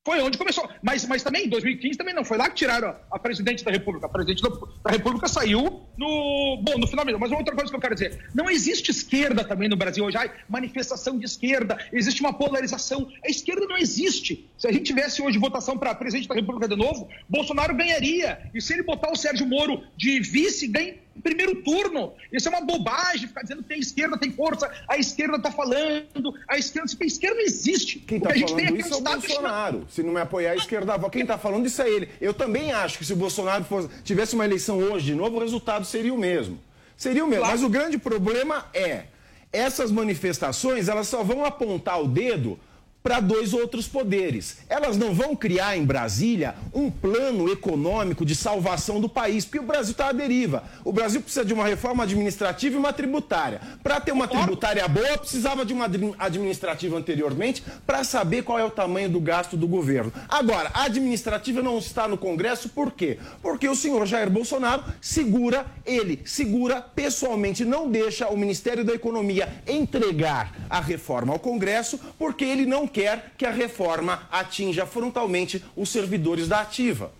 Foi 0.05 0.21
onde 0.21 0.37
começou. 0.37 0.67
Mas, 0.81 1.05
mas 1.05 1.23
também, 1.23 1.45
em 1.45 1.49
2015 1.49 1.97
também 1.97 2.13
não. 2.13 2.23
Foi 2.23 2.37
lá 2.37 2.49
que 2.49 2.55
tiraram 2.55 2.95
a, 3.11 3.19
presidente 3.19 3.65
da 3.65 3.71
República. 3.71 4.05
A 4.05 4.09
presidente 4.09 4.41
da, 4.41 4.91
República 4.91 5.27
saiu 5.27 5.83
no. 5.97 6.61
Bom, 6.63 6.77
no 6.77 6.87
final 6.87 7.05
mesmo. 7.05 7.19
Mas 7.19 7.31
outra 7.31 7.53
coisa 7.53 7.69
que 7.69 7.75
eu 7.75 7.81
quero 7.81 7.95
dizer: 7.95 8.29
não 8.33 8.49
existe 8.49 8.91
esquerda 8.91 9.43
também 9.43 9.67
no 9.67 9.75
Brasil 9.75 10.05
hoje. 10.05 10.17
Ai, 10.17 10.31
manifestação 10.47 11.19
de 11.19 11.25
esquerda, 11.25 11.77
existe 11.91 12.21
uma 12.21 12.31
polarização. 12.31 13.11
A 13.25 13.29
esquerda 13.29 13.65
não 13.65 13.77
existe. 13.77 14.49
Se 14.57 14.67
a 14.67 14.71
gente 14.71 14.85
tivesse 14.85 15.21
hoje 15.21 15.37
votação 15.37 15.77
para 15.77 15.93
presidente 15.93 16.29
da 16.29 16.35
República 16.35 16.67
de 16.67 16.77
novo, 16.77 17.09
Bolsonaro 17.27 17.75
ganharia. 17.75 18.49
E 18.53 18.61
se 18.61 18.73
ele 18.73 18.83
botar 18.83 19.11
o 19.11 19.17
Sérgio 19.17 19.45
Moro 19.45 19.83
de 19.97 20.21
vice, 20.21 20.67
ganha 20.67 20.95
primeiro 21.21 21.61
turno. 21.63 22.13
Isso 22.31 22.47
é 22.47 22.51
uma 22.51 22.61
bobagem, 22.61 23.27
ficar 23.27 23.41
dizendo 23.41 23.61
que 23.63 23.69
tem 23.69 23.79
esquerda, 23.79 24.17
tem 24.17 24.31
força, 24.31 24.69
a 24.87 24.97
esquerda 24.97 25.37
está 25.37 25.51
falando, 25.51 26.33
a 26.47 26.57
esquerda. 26.57 26.89
A 27.01 27.05
esquerda 27.05 27.35
não 27.35 27.43
existe. 27.43 27.99
Quem 27.99 28.17
está 28.17 28.29
falando 28.29 28.59
aqui 28.59 28.77
isso 28.79 28.93
é 28.93 28.97
o 28.97 29.01
Bolsonaro. 29.01 29.87
Se 29.89 30.03
não 30.03 30.13
me 30.13 30.19
apoiar 30.21 30.51
a 30.51 30.55
esquerda, 30.55 31.09
quem 31.09 31.21
está 31.23 31.37
falando 31.37 31.65
isso 31.65 31.81
é 31.81 31.89
ele. 31.89 32.09
Eu 32.21 32.33
também 32.33 32.71
acho 32.71 32.97
que 32.97 33.05
se 33.05 33.13
o 33.13 33.15
Bolsonaro 33.15 33.63
fosse- 33.63 33.89
tivesse 34.03 34.35
uma 34.35 34.45
eleição 34.45 34.77
hoje 34.79 35.05
de 35.07 35.15
novo, 35.15 35.37
o 35.37 35.39
resultado 35.39 35.85
seria 35.85 36.13
o 36.13 36.17
mesmo. 36.17 36.59
Seria 36.95 37.23
o 37.23 37.27
mesmo. 37.27 37.43
Claro. 37.43 37.53
Mas 37.59 37.63
o 37.63 37.69
grande 37.69 37.97
problema 37.97 38.65
é, 38.73 39.03
essas 39.51 39.91
manifestações, 39.91 40.87
elas 40.87 41.07
só 41.07 41.23
vão 41.23 41.45
apontar 41.45 42.01
o 42.01 42.07
dedo 42.07 42.59
para 43.01 43.19
dois 43.19 43.53
outros 43.53 43.87
poderes. 43.87 44.57
Elas 44.67 44.97
não 44.97 45.13
vão 45.13 45.35
criar 45.35 45.77
em 45.77 45.85
Brasília 45.85 46.55
um 46.73 46.91
plano 46.91 47.49
econômico 47.49 48.25
de 48.25 48.35
salvação 48.35 48.99
do 48.99 49.07
país, 49.07 49.45
porque 49.45 49.59
o 49.59 49.63
Brasil 49.63 49.91
está 49.91 50.09
à 50.09 50.11
deriva. 50.11 50.63
O 50.83 50.91
Brasil 50.91 51.21
precisa 51.21 51.45
de 51.45 51.53
uma 51.53 51.65
reforma 51.65 52.03
administrativa 52.03 52.75
e 52.75 52.77
uma 52.77 52.91
tributária. 52.91 53.61
Para 53.81 54.01
ter 54.01 54.11
uma 54.11 54.27
tributária 54.27 54.87
boa, 54.87 55.17
precisava 55.17 55.65
de 55.65 55.73
uma 55.73 55.89
administrativa 56.19 56.97
anteriormente 56.97 57.63
para 57.85 58.03
saber 58.03 58.43
qual 58.43 58.59
é 58.59 58.63
o 58.63 58.71
tamanho 58.71 59.09
do 59.09 59.19
gasto 59.19 59.55
do 59.55 59.67
governo. 59.67 60.11
Agora, 60.27 60.69
a 60.73 60.83
administrativa 60.83 61.61
não 61.61 61.77
está 61.77 62.07
no 62.07 62.17
Congresso, 62.17 62.69
por 62.69 62.91
quê? 62.91 63.17
Porque 63.41 63.67
o 63.67 63.75
senhor 63.75 64.05
Jair 64.05 64.29
Bolsonaro 64.29 64.83
segura, 64.99 65.65
ele 65.85 66.21
segura 66.25 66.81
pessoalmente, 66.81 67.63
não 67.63 67.89
deixa 67.89 68.27
o 68.27 68.37
Ministério 68.37 68.83
da 68.83 68.93
Economia 68.93 69.47
entregar 69.67 70.53
a 70.69 70.81
reforma 70.81 71.33
ao 71.33 71.39
Congresso, 71.39 71.99
porque 72.17 72.43
ele 72.43 72.65
não 72.65 72.88
quer 72.89 73.33
que 73.37 73.45
a 73.45 73.51
reforma 73.51 74.27
atinja 74.31 74.85
frontalmente 74.85 75.63
os 75.75 75.89
servidores 75.89 76.47
da 76.47 76.61
ativa. 76.61 77.11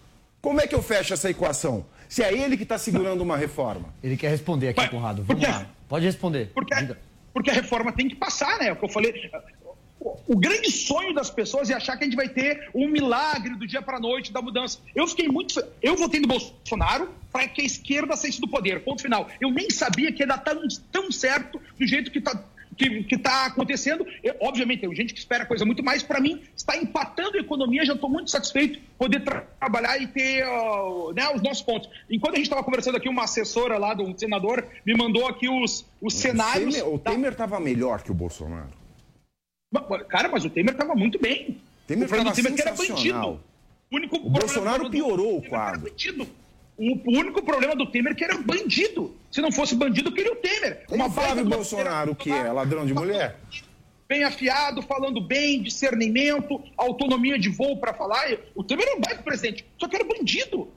Como 0.41 0.59
é 0.59 0.67
que 0.67 0.75
eu 0.75 0.81
fecho 0.81 1.13
essa 1.13 1.29
equação? 1.29 1.85
Se 2.07 2.23
é 2.23 2.33
ele 2.33 2.57
que 2.57 2.63
está 2.63 2.77
segurando 2.77 3.21
uma 3.21 3.37
reforma. 3.37 3.93
Ele 4.03 4.17
quer 4.17 4.29
responder 4.29 4.69
aqui, 4.69 4.87
Conrado. 4.89 5.23
Vamos 5.23 5.43
lá. 5.43 5.67
Pode 5.87 6.05
responder. 6.05 6.51
Porque, 6.53 6.75
porque 7.33 7.49
a 7.49 7.53
reforma 7.53 7.91
tem 7.91 8.07
que 8.07 8.15
passar, 8.15 8.57
né? 8.57 8.67
É 8.67 8.73
o 8.73 8.75
que 8.75 8.85
eu 8.85 8.89
falei. 8.89 9.29
O 10.27 10.37
grande 10.37 10.71
sonho 10.71 11.13
das 11.13 11.29
pessoas 11.29 11.69
é 11.69 11.73
achar 11.73 11.97
que 11.97 12.03
a 12.03 12.07
gente 12.07 12.15
vai 12.15 12.29
ter 12.29 12.69
um 12.73 12.87
milagre 12.87 13.55
do 13.55 13.67
dia 13.67 13.81
para 13.81 13.97
a 13.97 13.99
noite 13.99 14.31
da 14.31 14.41
mudança. 14.41 14.79
Eu 14.95 15.05
fiquei 15.07 15.27
muito. 15.27 15.61
Eu 15.81 15.97
votei 15.97 16.21
no 16.21 16.27
Bolsonaro 16.27 17.09
para 17.31 17.47
que 17.47 17.61
a 17.61 17.65
esquerda 17.65 18.15
saísse 18.15 18.39
do 18.39 18.47
poder. 18.47 18.83
Ponto 18.83 19.01
final. 19.01 19.27
Eu 19.41 19.51
nem 19.51 19.69
sabia 19.69 20.11
que 20.11 20.23
ia 20.23 20.27
dar 20.27 20.37
tão, 20.37 20.61
tão 20.91 21.11
certo 21.11 21.61
do 21.77 21.85
jeito 21.85 22.11
que 22.11 22.19
está 22.19 22.41
que 22.79 23.15
está 23.15 23.45
acontecendo. 23.45 24.05
Eu, 24.23 24.35
obviamente, 24.39 24.81
tem 24.81 24.95
gente 24.95 25.13
que 25.13 25.19
espera 25.19 25.45
coisa 25.45 25.65
muito 25.65 25.83
mais. 25.83 26.01
Para 26.01 26.19
mim, 26.19 26.41
está 26.55 26.77
empatando 26.77 27.37
a 27.37 27.41
economia. 27.41 27.85
Já 27.85 27.93
estou 27.93 28.09
muito 28.09 28.31
satisfeito 28.31 28.79
poder 28.97 29.23
tra 29.23 29.41
trabalhar 29.59 30.01
e 30.01 30.07
ter 30.07 30.45
uh, 30.45 31.11
né, 31.13 31.29
os 31.35 31.41
nossos 31.41 31.61
pontos. 31.61 31.89
Enquanto 32.09 32.33
a 32.33 32.37
gente 32.37 32.45
estava 32.45 32.63
conversando 32.63 32.97
aqui, 32.97 33.09
uma 33.09 33.23
assessora 33.23 33.77
lá 33.77 33.93
do 33.93 34.03
um 34.03 34.17
senador 34.17 34.65
me 34.85 34.95
mandou 34.95 35.27
aqui 35.27 35.49
os, 35.49 35.85
os 36.01 36.13
cenários. 36.13 36.77
O 36.81 36.97
Temer 36.97 37.33
estava 37.33 37.57
da... 37.57 37.61
melhor 37.61 38.01
que 38.01 38.11
o 38.11 38.15
Bolsonaro. 38.15 38.79
Cara, 40.07 40.29
mas 40.29 40.45
o 40.45 40.49
Temer 40.49 40.73
estava 40.73 40.95
muito 40.95 41.19
bem. 41.19 41.61
Temer 41.85 42.07
o 42.07 42.31
Temer 42.31 42.53
que 42.53 42.61
era 42.61 42.73
bandido. 42.73 43.39
O, 43.91 43.95
único 43.95 44.15
o 44.17 44.29
Bolsonaro 44.29 44.89
piorou 44.89 45.37
o 45.37 45.41
quadro. 45.41 45.91
O 46.79 47.17
único 47.17 47.43
problema 47.43 47.75
do 47.75 47.85
Temer 47.85 48.13
é 48.13 48.15
que 48.15 48.23
era 48.23 48.37
bandido. 48.37 49.13
Se 49.29 49.41
não 49.41 49.51
fosse 49.51 49.75
bandido, 49.75 50.13
queria 50.13 50.31
o 50.31 50.37
Temer. 50.37 50.85
Uma 50.89 51.07
o 51.07 51.11
Flávio 51.11 51.43
Bolsonaro, 51.43 52.13
o 52.13 52.15
que 52.15 52.31
é? 52.31 52.49
Ladrão 52.51 52.85
de 52.85 52.93
mulher? 52.93 53.37
Bem 54.07 54.23
afiado, 54.23 54.81
falando 54.81 55.21
bem, 55.21 55.61
discernimento, 55.61 56.63
autonomia 56.77 57.37
de 57.37 57.49
voo 57.49 57.77
para 57.77 57.93
falar. 57.93 58.25
O 58.55 58.63
Temer 58.63 58.87
era 58.87 58.97
um 58.97 59.01
baita 59.01 59.21
presidente, 59.21 59.65
só 59.77 59.89
que 59.89 59.95
era 59.95 60.05
bandido. 60.05 60.69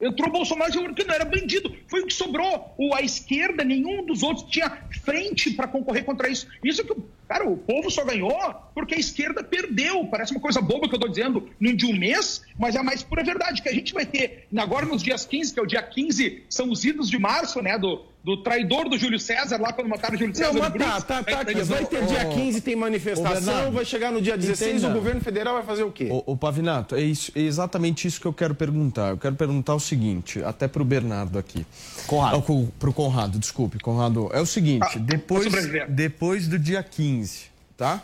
Entrou 0.00 0.32
Bolsonaro 0.32 0.90
e 0.90 0.94
que 0.94 1.04
não 1.04 1.14
era 1.14 1.24
bandido. 1.24 1.74
Foi 1.86 2.00
o 2.00 2.06
que 2.06 2.12
sobrou. 2.12 2.74
O, 2.76 2.94
a 2.94 3.02
esquerda, 3.02 3.62
nenhum 3.62 4.04
dos 4.04 4.22
outros 4.22 4.50
tinha 4.50 4.78
frente 5.04 5.52
para 5.52 5.68
concorrer 5.68 6.04
contra 6.04 6.28
isso. 6.28 6.48
Isso 6.64 6.84
que, 6.84 6.94
cara, 7.28 7.48
o 7.48 7.56
povo 7.56 7.88
só 7.88 8.04
ganhou 8.04 8.36
porque 8.74 8.96
a 8.96 8.98
esquerda 8.98 9.44
perdeu. 9.44 10.04
Parece 10.06 10.32
uma 10.32 10.40
coisa 10.40 10.60
boba 10.60 10.88
que 10.88 10.94
eu 10.94 10.98
estou 10.98 11.08
dizendo 11.08 11.48
de 11.60 11.86
um 11.86 11.96
mês, 11.96 12.42
mas 12.58 12.74
é 12.74 12.80
a 12.80 12.82
mais 12.82 13.02
pura 13.04 13.22
verdade. 13.22 13.62
Que 13.62 13.68
a 13.68 13.74
gente 13.74 13.94
vai 13.94 14.04
ter 14.04 14.48
agora 14.56 14.86
nos 14.86 15.02
dias 15.02 15.24
15, 15.24 15.54
que 15.54 15.60
é 15.60 15.62
o 15.62 15.66
dia 15.66 15.82
15, 15.82 16.44
são 16.48 16.70
os 16.70 16.84
idos 16.84 17.08
de 17.08 17.18
março, 17.18 17.62
né? 17.62 17.78
Do, 17.78 18.04
do 18.24 18.36
traidor 18.36 18.88
do 18.88 18.96
Júlio 18.96 19.18
César, 19.18 19.60
lá 19.60 19.72
quando 19.72 19.88
mataram 19.88 20.14
o 20.14 20.18
Júlio 20.18 20.34
César. 20.34 20.52
Não, 20.52 20.60
mas 20.60 20.72
tá, 20.72 21.00
tá, 21.00 21.22
tá, 21.22 21.40
aqui. 21.40 21.62
Vai 21.62 21.84
ter 21.84 22.06
dia 22.06 22.24
15, 22.24 22.60
tem 22.60 22.76
manifestação, 22.76 23.72
vai 23.72 23.84
chegar 23.84 24.12
no 24.12 24.20
dia 24.20 24.36
16, 24.36 24.76
entenda. 24.76 24.90
o 24.90 24.94
governo 24.94 25.20
federal 25.20 25.54
vai 25.54 25.64
fazer 25.64 25.82
o 25.82 25.90
quê? 25.90 26.08
O, 26.10 26.32
o 26.32 26.36
Pavinato, 26.36 26.94
é, 26.94 27.00
isso, 27.00 27.32
é 27.34 27.40
exatamente 27.40 28.06
isso 28.06 28.20
que 28.20 28.26
eu 28.26 28.32
quero 28.32 28.54
perguntar. 28.54 29.10
Eu 29.10 29.18
quero 29.18 29.34
perguntar 29.34 29.74
o 29.74 29.80
seguinte, 29.80 30.42
até 30.44 30.68
para 30.68 30.82
o 30.82 30.84
Bernardo 30.84 31.38
aqui. 31.38 31.66
Conrado. 32.06 32.72
Para 32.78 32.90
o 32.90 32.92
Conrado, 32.92 33.38
desculpe, 33.38 33.78
Conrado. 33.80 34.30
É 34.32 34.40
o 34.40 34.46
seguinte, 34.46 34.86
ah, 34.94 34.98
depois, 34.98 35.52
depois 35.88 36.46
do 36.46 36.58
dia 36.58 36.82
15, 36.82 37.46
tá? 37.76 38.00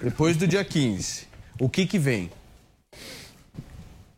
Depois 0.00 0.36
do 0.36 0.46
dia 0.46 0.64
15, 0.64 1.26
o 1.60 1.68
que 1.68 1.86
que 1.86 1.98
vem? 1.98 2.30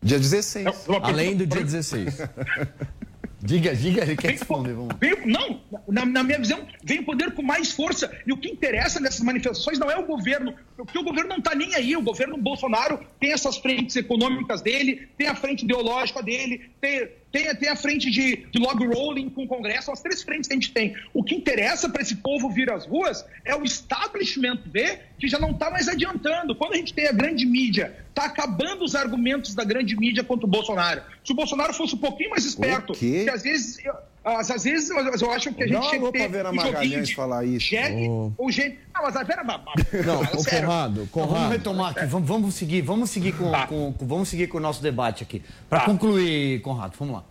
Dia 0.02 0.18
16. 0.18 0.66
Além 1.02 1.36
do 1.36 1.46
dia 1.46 1.64
16. 1.64 2.18
Diga, 3.42 3.74
diga, 3.76 4.02
ele 4.02 4.16
quer 4.16 4.30
responder. 4.30 4.72
Vamos. 4.72 4.96
não, 5.26 5.60
na, 5.88 6.06
na, 6.06 6.22
minha 6.22 6.38
visão, 6.38 6.66
vem 6.82 7.02
poder 7.02 7.32
com 7.32 7.42
mais 7.42 7.72
força. 7.72 8.10
E 8.26 8.32
o 8.32 8.36
que 8.36 8.48
interessa 8.48 8.98
nessas 8.98 9.20
manifestações 9.20 9.78
não 9.78 9.90
é 9.90 9.96
o 9.96 10.06
governo, 10.06 10.54
porque 10.76 10.98
o 10.98 11.04
governo 11.04 11.30
não 11.30 11.38
está 11.38 11.54
nem 11.54 11.74
aí. 11.74 11.94
O 11.96 12.02
governo 12.02 12.36
Bolsonaro 12.38 12.98
tem 13.20 13.32
essas 13.32 13.58
frentes 13.58 13.94
econômicas 13.94 14.62
dele, 14.62 15.08
tem 15.18 15.28
a 15.28 15.34
frente 15.34 15.64
ideológica 15.64 16.22
dele, 16.22 16.70
tem, 16.80 17.08
tem, 17.32 17.54
tem 17.56 17.68
a 17.68 17.76
frente 17.76 18.10
de, 18.10 18.46
de 18.50 18.58
log 18.58 18.84
rolling 18.86 19.28
com 19.28 19.44
o 19.44 19.46
Congresso, 19.46 19.90
as 19.90 20.00
três 20.00 20.22
frentes 20.22 20.48
que 20.48 20.54
a 20.54 20.56
gente 20.56 20.72
tem. 20.72 20.96
O 21.12 21.22
que 21.22 21.34
interessa 21.34 21.88
para 21.88 22.02
esse 22.02 22.16
povo 22.16 22.48
vir 22.50 22.70
às 22.70 22.86
ruas 22.86 23.24
é 23.44 23.54
o 23.54 23.64
establishment 23.64 24.60
ver 24.66 25.02
que 25.18 25.28
já 25.28 25.38
não 25.38 25.50
está 25.50 25.70
mais 25.70 25.88
adiantando. 25.88 26.54
Quando 26.54 26.74
a 26.74 26.76
gente 26.76 26.94
tem 26.94 27.06
a 27.06 27.12
grande 27.12 27.44
mídia, 27.44 27.96
está 28.08 28.24
acabando 28.24 28.84
os 28.84 28.94
argumentos 28.94 29.54
da 29.54 29.64
grande 29.64 29.96
mídia 29.96 30.24
contra 30.24 30.46
o 30.46 30.48
Bolsonaro. 30.48 31.02
Se 31.24 31.32
o 31.32 31.34
Bolsonaro 31.34 31.74
fosse 31.74 31.94
um 31.94 31.98
pouquinho 31.98 32.30
mais 32.30 32.44
esperto, 32.44 32.92
que 32.92 33.28
às 33.28 33.42
vezes. 33.42 33.78
Às, 33.86 34.15
às 34.26 34.64
vezes 34.64 34.90
eu 34.90 35.30
acho 35.30 35.54
que 35.54 35.62
a 35.62 35.66
gente 35.68 35.88
tinha 35.88 36.00
que 36.00 36.12
ter 36.12 36.28
Vera 36.28 36.50
um 36.50 37.02
de 37.02 37.14
falar 37.14 37.44
isso. 37.44 37.66
Jegue 37.66 38.08
oh. 38.08 38.32
ou 38.36 38.50
gente. 38.50 38.78
Não, 38.92 39.02
mas 39.02 39.14
a 39.14 39.22
Vera. 39.22 39.44
Não, 39.44 40.22
o 40.22 40.44
Conrado, 40.44 41.08
Conrado. 41.12 41.32
vamos 41.32 41.50
retomar 41.52 41.90
aqui, 41.92 42.06
vamos, 42.06 42.28
vamos 42.28 42.54
seguir, 42.56 42.82
vamos 42.82 43.10
seguir 43.10 43.32
com, 43.32 43.50
tá. 43.52 43.68
com, 43.68 43.92
com, 43.92 44.06
vamos 44.06 44.28
seguir 44.28 44.48
com 44.48 44.58
o 44.58 44.60
nosso 44.60 44.82
debate 44.82 45.22
aqui. 45.22 45.42
Para 45.70 45.80
tá. 45.80 45.86
concluir, 45.86 46.60
Conrado, 46.60 46.96
vamos 46.98 47.14
lá. 47.14 47.24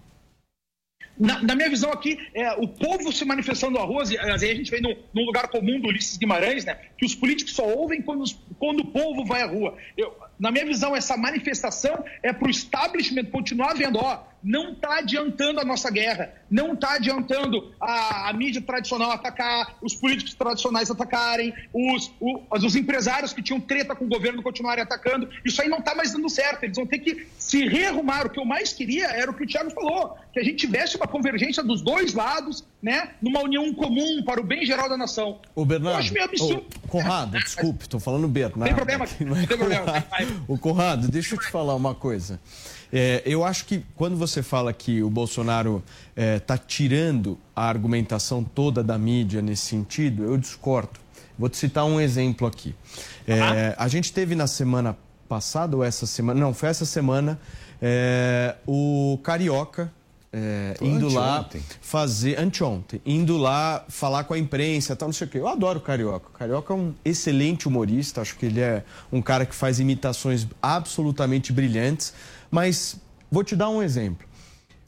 Na, 1.17 1.41
na, 1.41 1.55
minha 1.55 1.69
visão 1.69 1.91
aqui, 1.91 2.17
é, 2.33 2.53
o 2.53 2.67
povo 2.67 3.11
se 3.11 3.23
manifestando 3.23 3.77
à 3.77 3.83
rua, 3.83 4.03
e 4.09 4.17
a 4.17 4.37
gente 4.37 4.69
vem 4.69 4.81
num, 4.81 4.95
num, 5.13 5.25
lugar 5.25 5.47
comum 5.47 5.79
do 5.79 5.87
Ulisses 5.87 6.17
Guimarães, 6.17 6.65
né, 6.65 6.77
que 6.97 7.05
os 7.05 7.15
políticos 7.15 7.53
só 7.53 7.65
ouvem 7.65 8.01
quando, 8.01 8.21
os, 8.21 8.37
quando 8.59 8.81
o 8.81 8.85
povo 8.87 9.23
vai 9.23 9.41
à 9.41 9.47
rua. 9.47 9.77
Eu, 9.97 10.13
na 10.37 10.51
minha 10.51 10.65
visão, 10.65 10.93
essa 10.93 11.15
manifestação 11.15 12.03
é 12.21 12.33
para 12.33 12.47
o 12.47 12.51
establishment 12.51 13.25
continuar 13.25 13.73
vendo, 13.75 13.97
ó, 13.97 14.23
não 14.45 14.73
está 14.73 14.99
adiantando 14.99 15.59
a 15.59 15.65
nossa 15.65 15.89
guerra, 15.89 16.31
não 16.51 16.73
está 16.73 16.93
adiantando 16.93 17.73
a, 17.81 18.29
a, 18.29 18.33
mídia 18.33 18.61
tradicional 18.61 19.09
atacar, 19.09 19.75
os 19.81 19.95
políticos 19.95 20.35
tradicionais 20.35 20.91
atacarem, 20.91 21.51
os, 21.73 22.11
o, 22.19 22.43
os 22.51 22.75
empresários 22.75 23.33
que 23.33 23.41
tinham 23.41 23.59
treta 23.59 23.95
com 23.95 24.05
o 24.05 24.07
governo 24.07 24.43
continuarem 24.43 24.83
atacando. 24.83 25.27
Isso 25.43 25.59
aí 25.63 25.67
não 25.67 25.79
está 25.79 25.95
mais 25.95 26.13
dando 26.13 26.29
certo. 26.29 26.63
Eles 26.63 26.77
vão 26.77 26.85
ter 26.85 26.99
que 26.99 27.25
se 27.39 27.67
rearrumar. 27.67 28.27
O 28.27 28.29
que 28.29 28.39
eu 28.39 28.45
mais 28.45 28.71
queria 28.71 29.07
era 29.07 29.31
o 29.31 29.33
que 29.33 29.43
o 29.43 29.47
Thiago 29.47 29.71
falou, 29.71 30.15
que 30.31 30.39
a 30.39 30.43
gente 30.43 30.57
tivesse 30.57 30.95
uma 30.95 31.07
convergência 31.07 31.63
dos 31.63 31.81
dois 31.81 32.13
lados, 32.13 32.63
né, 32.83 33.13
numa 33.19 33.41
união 33.41 33.73
comum 33.73 34.21
para 34.23 34.39
o 34.39 34.43
bem 34.43 34.63
geral 34.63 34.87
da 34.87 34.95
nação. 34.95 35.39
O 35.55 35.65
Bernardo, 35.65 35.95
eu 35.95 35.99
acho 36.01 36.13
meio 36.13 36.25
absurdo. 36.25 36.65
O 36.83 36.87
Conrado, 36.87 37.31
desculpe, 37.39 37.85
estou 37.85 37.99
falando 37.99 38.27
Bernardo. 38.27 38.65
Tem 38.65 38.75
problema, 38.75 39.07
não 39.21 39.47
tem 39.47 39.57
problema. 39.57 40.05
O 40.47 40.57
Conrado, 40.59 41.07
deixa 41.07 41.33
eu 41.33 41.39
te 41.39 41.47
falar 41.47 41.73
uma 41.73 41.95
coisa. 41.95 42.39
É, 42.91 43.21
eu 43.25 43.43
acho 43.43 43.65
que 43.65 43.83
quando 43.95 44.15
você 44.15 44.41
fala 44.41 44.71
que 44.71 45.01
o 45.01 45.09
Bolsonaro 45.09 45.83
está 46.15 46.55
é, 46.55 46.57
tirando 46.57 47.38
a 47.55 47.67
argumentação 47.67 48.43
toda 48.43 48.83
da 48.83 48.97
mídia 48.97 49.41
nesse 49.41 49.63
sentido, 49.63 50.23
eu 50.23 50.38
discordo. 50.38 50.99
Vou 51.38 51.49
te 51.49 51.57
citar 51.57 51.86
um 51.86 51.99
exemplo 51.99 52.47
aqui. 52.47 52.73
É, 53.27 53.75
a 53.77 53.88
gente 53.88 54.13
teve 54.13 54.36
na 54.36 54.47
semana 54.47 54.97
passada, 55.27 55.75
ou 55.75 55.83
essa 55.83 56.05
semana, 56.05 56.39
não, 56.39 56.53
foi 56.53 56.69
essa 56.69 56.86
semana, 56.86 57.39
é, 57.81 58.55
o 58.65 59.19
Carioca 59.23 59.91
é, 60.38 60.75
indo 60.81 61.07
lá 61.07 61.47
fazer 61.79 62.38
anteontem, 62.38 63.01
indo 63.05 63.38
lá 63.38 63.86
falar 63.88 64.25
com 64.25 64.33
a 64.33 64.38
imprensa, 64.38 64.93
tal, 64.93 65.07
não 65.07 65.13
sei 65.13 65.27
o 65.27 65.29
quê. 65.29 65.38
Eu 65.38 65.47
adoro 65.47 65.79
o 65.79 65.81
Carioca. 65.81 66.27
O 66.27 66.38
Carioca 66.38 66.73
é 66.73 66.75
um 66.75 66.93
excelente 67.05 67.69
humorista, 67.69 68.19
acho 68.19 68.36
que 68.36 68.45
ele 68.47 68.59
é 68.59 68.83
um 69.11 69.21
cara 69.21 69.45
que 69.45 69.55
faz 69.55 69.79
imitações 69.79 70.45
absolutamente 70.61 71.53
brilhantes. 71.53 72.13
Mas 72.55 72.95
vou 73.29 73.43
te 73.43 73.53
dar 73.53 73.69
um 73.69 73.83
exemplo. 73.83 74.25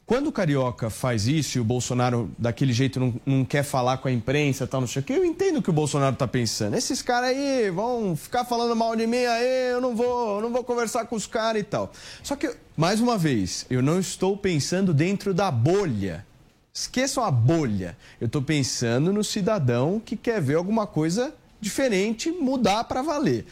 Quando 0.06 0.28
o 0.28 0.32
Carioca 0.32 0.88
faz 0.88 1.26
isso 1.26 1.58
e 1.58 1.60
o 1.60 1.64
Bolsonaro 1.64 2.30
daquele 2.38 2.72
jeito 2.72 2.98
não, 2.98 3.20
não 3.26 3.44
quer 3.44 3.62
falar 3.62 3.98
com 3.98 4.08
a 4.08 4.10
imprensa 4.10 4.66
tal, 4.66 4.80
não 4.80 4.88
sei 4.88 5.02
o 5.02 5.04
que, 5.04 5.12
eu 5.12 5.22
entendo 5.22 5.58
o 5.58 5.62
que 5.62 5.68
o 5.68 5.72
Bolsonaro 5.72 6.14
está 6.14 6.26
pensando. 6.26 6.74
Esses 6.74 7.02
caras 7.02 7.28
aí 7.28 7.70
vão 7.70 8.16
ficar 8.16 8.46
falando 8.46 8.74
mal 8.74 8.96
de 8.96 9.06
mim, 9.06 9.22
aí 9.22 9.72
eu 9.72 9.82
não 9.82 9.94
vou, 9.94 10.36
eu 10.36 10.40
não 10.40 10.50
vou 10.50 10.64
conversar 10.64 11.04
com 11.04 11.14
os 11.14 11.26
caras 11.26 11.60
e 11.60 11.64
tal. 11.64 11.92
Só 12.22 12.36
que, 12.36 12.56
mais 12.74 13.02
uma 13.02 13.18
vez, 13.18 13.66
eu 13.68 13.82
não 13.82 14.00
estou 14.00 14.34
pensando 14.34 14.94
dentro 14.94 15.34
da 15.34 15.50
bolha. 15.50 16.24
Esqueçam 16.72 17.22
a 17.22 17.30
bolha. 17.30 17.98
Eu 18.18 18.28
estou 18.28 18.40
pensando 18.40 19.12
no 19.12 19.22
cidadão 19.22 20.00
que 20.02 20.16
quer 20.16 20.40
ver 20.40 20.54
alguma 20.54 20.86
coisa 20.86 21.34
diferente 21.60 22.30
mudar 22.30 22.84
para 22.84 23.02
valer. 23.02 23.44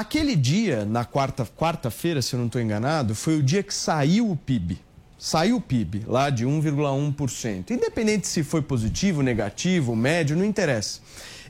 Aquele 0.00 0.34
dia, 0.34 0.86
na 0.86 1.04
quarta-feira, 1.04 1.54
quarta 1.54 1.90
se 2.22 2.32
eu 2.32 2.38
não 2.38 2.46
estou 2.46 2.58
enganado, 2.58 3.14
foi 3.14 3.36
o 3.36 3.42
dia 3.42 3.62
que 3.62 3.74
saiu 3.74 4.30
o 4.30 4.34
PIB. 4.34 4.80
Saiu 5.18 5.56
o 5.56 5.60
PIB, 5.60 6.04
lá 6.06 6.30
de 6.30 6.46
1,1%. 6.46 7.70
Independente 7.70 8.26
se 8.26 8.42
foi 8.42 8.62
positivo, 8.62 9.20
negativo, 9.20 9.94
médio, 9.94 10.34
não 10.34 10.42
interessa. 10.46 11.00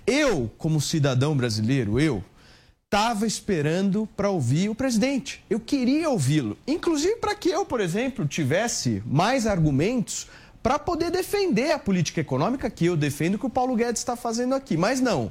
Eu, 0.04 0.50
como 0.58 0.80
cidadão 0.80 1.36
brasileiro, 1.36 2.00
eu 2.00 2.24
estava 2.86 3.24
esperando 3.24 4.08
para 4.16 4.30
ouvir 4.30 4.68
o 4.68 4.74
presidente. 4.74 5.44
Eu 5.48 5.60
queria 5.60 6.10
ouvi-lo. 6.10 6.58
Inclusive 6.66 7.18
para 7.18 7.36
que 7.36 7.50
eu, 7.50 7.64
por 7.64 7.80
exemplo, 7.80 8.26
tivesse 8.26 9.00
mais 9.06 9.46
argumentos 9.46 10.26
para 10.60 10.76
poder 10.76 11.12
defender 11.12 11.70
a 11.70 11.78
política 11.78 12.20
econômica 12.20 12.68
que 12.68 12.86
eu 12.86 12.96
defendo 12.96 13.38
que 13.38 13.46
o 13.46 13.50
Paulo 13.50 13.76
Guedes 13.76 14.00
está 14.00 14.16
fazendo 14.16 14.56
aqui. 14.56 14.76
Mas 14.76 15.00
não 15.00 15.30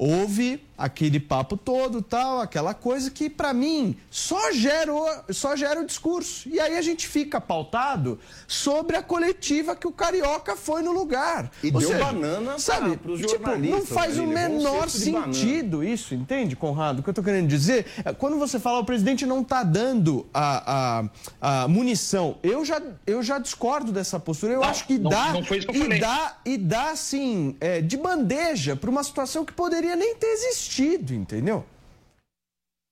houve 0.00 0.62
aquele 0.80 1.20
papo 1.20 1.58
todo, 1.58 2.00
tal, 2.00 2.40
aquela 2.40 2.72
coisa 2.72 3.10
que 3.10 3.28
para 3.28 3.52
mim 3.52 3.96
só 4.10 4.50
gerou, 4.50 5.06
só 5.28 5.54
gera 5.54 5.80
o 5.80 5.86
discurso. 5.86 6.48
E 6.48 6.58
aí 6.58 6.76
a 6.78 6.82
gente 6.82 7.06
fica 7.06 7.38
pautado 7.38 8.18
sobre 8.48 8.96
a 8.96 9.02
coletiva 9.02 9.76
que 9.76 9.86
o 9.86 9.92
carioca 9.92 10.56
foi 10.56 10.82
no 10.82 10.90
lugar. 10.90 11.50
E 11.62 11.66
Ou 11.66 11.80
deu 11.80 11.90
seja, 11.90 12.04
banana 12.04 12.58
sabe, 12.58 12.96
para 12.96 13.12
os 13.12 13.20
tipo, 13.20 13.56
Não 13.58 13.84
faz 13.84 14.18
o 14.18 14.26
menor 14.26 14.88
sentido 14.88 15.84
isso, 15.84 16.14
entende, 16.14 16.56
Conrado? 16.56 17.00
O 17.00 17.02
que 17.02 17.10
eu 17.10 17.12
estou 17.12 17.24
querendo 17.24 17.46
dizer 17.46 17.86
é 18.02 18.12
quando 18.14 18.38
você 18.38 18.58
fala 18.58 18.78
o 18.78 18.84
presidente 18.84 19.26
não 19.26 19.42
está 19.42 19.62
dando 19.62 20.26
a, 20.32 21.02
a, 21.40 21.64
a, 21.64 21.68
munição, 21.68 22.38
eu 22.42 22.64
já, 22.64 22.80
eu 23.06 23.22
já 23.22 23.38
discordo 23.38 23.92
dessa 23.92 24.18
postura. 24.18 24.54
Eu 24.54 24.60
não, 24.60 24.68
acho 24.68 24.86
que 24.86 24.98
não, 24.98 25.10
dá 25.10 25.32
não 25.32 25.42
que 25.42 25.56
e 25.56 25.98
dá 26.00 26.36
e 26.44 26.56
dá 26.56 26.90
assim 26.90 27.56
é, 27.60 27.82
de 27.82 27.96
bandeja 27.96 28.74
para 28.74 28.88
uma 28.88 29.04
situação 29.04 29.44
que 29.44 29.52
poderia 29.52 29.94
nem 29.94 30.16
ter 30.16 30.28
existido, 30.28 30.69
entendeu? 30.78 31.64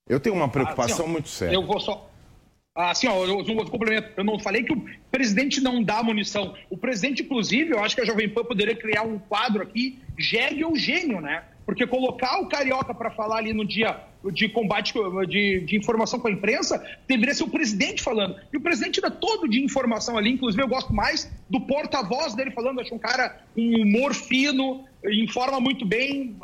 Eu 0.09 0.19
tenho 0.19 0.35
uma 0.35 0.49
preocupação 0.49 1.05
assim, 1.05 1.11
ó, 1.11 1.13
muito 1.13 1.29
séria. 1.29 1.55
Eu 1.55 1.67
vou 1.67 1.79
só. 1.79 2.11
Assim, 2.75 3.09
ó, 3.09 3.27
eu, 3.27 3.45
eu, 3.45 3.67
complemento. 3.67 4.13
Eu 4.17 4.25
não 4.25 4.39
falei 4.39 4.63
que 4.63 4.73
o 4.73 4.85
presidente 5.11 5.61
não 5.61 5.83
dá 5.83 6.03
munição. 6.03 6.55
O 6.71 6.79
presidente, 6.79 7.23
inclusive, 7.23 7.73
eu 7.73 7.81
acho 7.83 7.95
que 7.95 8.01
a 8.01 8.05
Jovem 8.05 8.29
Pan 8.29 8.45
poderia 8.45 8.75
criar 8.75 9.03
um 9.03 9.19
quadro 9.19 9.63
aqui, 9.63 9.99
jegue 10.17 10.65
ou 10.65 10.77
gênio, 10.77 11.21
né? 11.21 11.45
Porque 11.69 11.87
colocar 11.87 12.41
o 12.41 12.49
Carioca 12.49 12.95
para 12.95 13.11
falar 13.11 13.37
ali 13.37 13.53
no 13.53 13.63
dia 13.63 14.01
de 14.33 14.49
combate 14.49 14.95
de, 15.29 15.61
de, 15.61 15.77
informação 15.77 16.19
com 16.19 16.27
a 16.27 16.31
imprensa 16.31 16.83
deveria 17.07 17.35
ser 17.35 17.45
o 17.45 17.51
presidente 17.51 18.03
falando. 18.03 18.41
E 18.51 18.57
o 18.57 18.61
presidente 18.63 19.03
dá 19.03 19.11
todo 19.11 19.47
de 19.47 19.63
informação 19.63 20.17
ali, 20.17 20.31
inclusive 20.31 20.63
eu 20.63 20.67
gosto 20.67 20.95
mais 20.95 21.31
do 21.47 21.61
porta-voz 21.61 22.35
dele 22.35 22.53
falando, 22.53 22.81
acho 22.81 22.95
um 22.95 22.99
cara 22.99 23.39
um 23.55 23.83
humor 23.83 24.15
fino, 24.15 24.87
informa 25.05 25.61
muito 25.61 25.85
bem. 25.85 26.39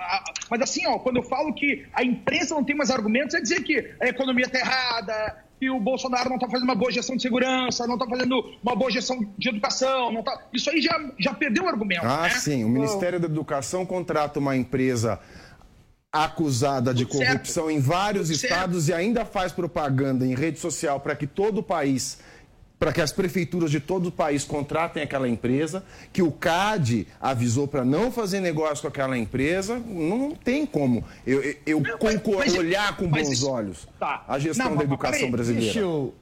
Mas 0.50 0.60
assim, 0.60 0.86
ó, 0.86 0.98
quando 0.98 1.16
eu 1.16 1.22
falo 1.22 1.54
que 1.54 1.86
a 1.94 2.04
imprensa 2.04 2.54
não 2.54 2.62
tem 2.62 2.76
mais 2.76 2.90
argumentos, 2.90 3.34
é 3.34 3.40
dizer 3.40 3.62
que 3.62 3.92
a 4.02 4.06
economia 4.06 4.44
está 4.44 4.58
errada, 4.58 5.43
que 5.58 5.70
o 5.70 5.80
Bolsonaro 5.80 6.28
não 6.28 6.36
está 6.36 6.48
fazendo 6.48 6.64
uma 6.64 6.74
boa 6.74 6.90
gestão 6.90 7.16
de 7.16 7.22
segurança, 7.22 7.86
não 7.86 7.94
está 7.94 8.06
fazendo 8.06 8.44
uma 8.62 8.74
boa 8.74 8.90
gestão 8.90 9.18
de 9.38 9.48
educação. 9.48 10.12
Não 10.12 10.22
tá... 10.22 10.38
Isso 10.52 10.70
aí 10.70 10.80
já, 10.80 10.98
já 11.18 11.32
perdeu 11.34 11.64
o 11.64 11.68
argumento. 11.68 12.04
Ah, 12.04 12.22
né? 12.22 12.30
sim. 12.30 12.64
O 12.64 12.68
Ministério 12.68 13.20
da 13.20 13.26
Educação 13.26 13.86
contrata 13.86 14.38
uma 14.38 14.56
empresa 14.56 15.20
acusada 16.12 16.94
de 16.94 17.04
corrupção 17.04 17.64
certo. 17.64 17.76
em 17.76 17.80
vários 17.80 18.28
Tudo 18.28 18.36
estados 18.36 18.84
certo. 18.84 18.98
e 18.98 19.02
ainda 19.02 19.24
faz 19.24 19.50
propaganda 19.50 20.24
em 20.24 20.34
rede 20.34 20.60
social 20.60 21.00
para 21.00 21.16
que 21.16 21.26
todo 21.26 21.58
o 21.58 21.62
país 21.62 22.18
para 22.84 22.92
que 22.92 23.00
as 23.00 23.10
prefeituras 23.10 23.70
de 23.70 23.80
todo 23.80 24.08
o 24.08 24.12
país 24.12 24.44
contratem 24.44 25.02
aquela 25.02 25.26
empresa, 25.26 25.82
que 26.12 26.20
o 26.20 26.30
CAD 26.30 27.06
avisou 27.18 27.66
para 27.66 27.82
não 27.82 28.12
fazer 28.12 28.40
negócio 28.40 28.82
com 28.82 28.88
aquela 28.88 29.16
empresa, 29.16 29.78
não 29.78 30.32
tem 30.32 30.66
como 30.66 31.02
eu, 31.26 31.42
eu 31.64 31.80
não, 31.80 31.96
mas, 32.36 32.54
olhar 32.54 32.94
com 32.94 33.08
bons 33.08 33.30
isso, 33.30 33.48
olhos 33.48 33.88
tá. 33.98 34.22
a 34.28 34.38
gestão 34.38 34.68
não, 34.68 34.76
da 34.76 34.84
educação 34.84 35.30
brasileira. 35.30 35.64
Deixa 35.64 35.80
eu, 35.80 36.12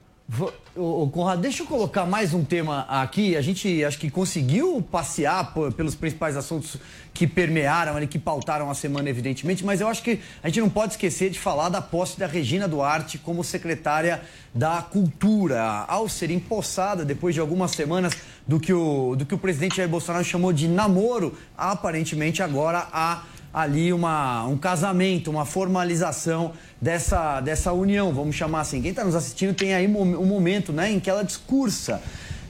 Ô, 0.75 1.07
Conrado, 1.09 1.43
deixa 1.43 1.63
eu 1.63 1.67
colocar 1.67 2.07
mais 2.07 2.33
um 2.33 2.43
tema 2.43 2.87
aqui. 2.89 3.37
A 3.37 3.43
gente 3.43 3.85
acho 3.85 3.99
que 3.99 4.11
conseguiu 4.11 4.83
passear 4.91 5.53
por, 5.53 5.71
pelos 5.75 5.95
principais 5.95 6.39
assuntos 6.39 6.79
que 7.13 7.27
permearam 7.27 7.97
ali, 7.97 8.07
que 8.07 8.19
pautaram 8.19 8.71
a 8.71 8.75
semana, 8.75 9.11
evidentemente, 9.11 9.63
mas 9.63 9.83
eu 9.83 9.89
acho 9.89 10.03
que 10.03 10.21
a 10.43 10.49
gente 10.49 10.61
não 10.61 10.71
pode 10.71 10.93
esquecer 10.93 11.29
de 11.29 11.39
falar 11.39 11.69
da 11.69 11.83
posse 11.83 12.19
da 12.19 12.27
Regina 12.27 12.67
Duarte 12.67 13.19
como 13.19 13.45
secretária 13.45 14.23
da 14.55 14.81
Cultura, 14.81 15.85
ao 15.87 16.09
ser 16.09 16.31
empossada 16.31 17.05
depois 17.05 17.35
de 17.35 17.41
algumas 17.41 17.73
semanas 17.73 18.15
do 18.47 18.59
que 18.59 18.73
o, 18.73 19.15
do 19.15 19.27
que 19.27 19.35
o 19.35 19.39
presidente 19.39 19.77
Jair 19.77 19.89
Bolsonaro 19.89 20.25
chamou 20.25 20.55
de 20.55 20.67
namoro, 20.67 21.37
aparentemente 21.59 22.43
agora 22.43 22.89
a 22.91 23.25
ali 23.53 23.93
uma, 23.93 24.45
um 24.47 24.57
casamento, 24.57 25.31
uma 25.31 25.45
formalização 25.45 26.53
dessa, 26.81 27.41
dessa 27.41 27.73
união, 27.73 28.13
vamos 28.13 28.35
chamar 28.35 28.61
assim. 28.61 28.81
Quem 28.81 28.91
está 28.91 29.05
nos 29.05 29.15
assistindo 29.15 29.55
tem 29.55 29.75
aí 29.75 29.87
um 29.87 30.25
momento 30.27 30.73
né, 30.73 30.91
em 30.91 30.99
que 30.99 31.11
ela 31.11 31.23
discursa. 31.23 32.01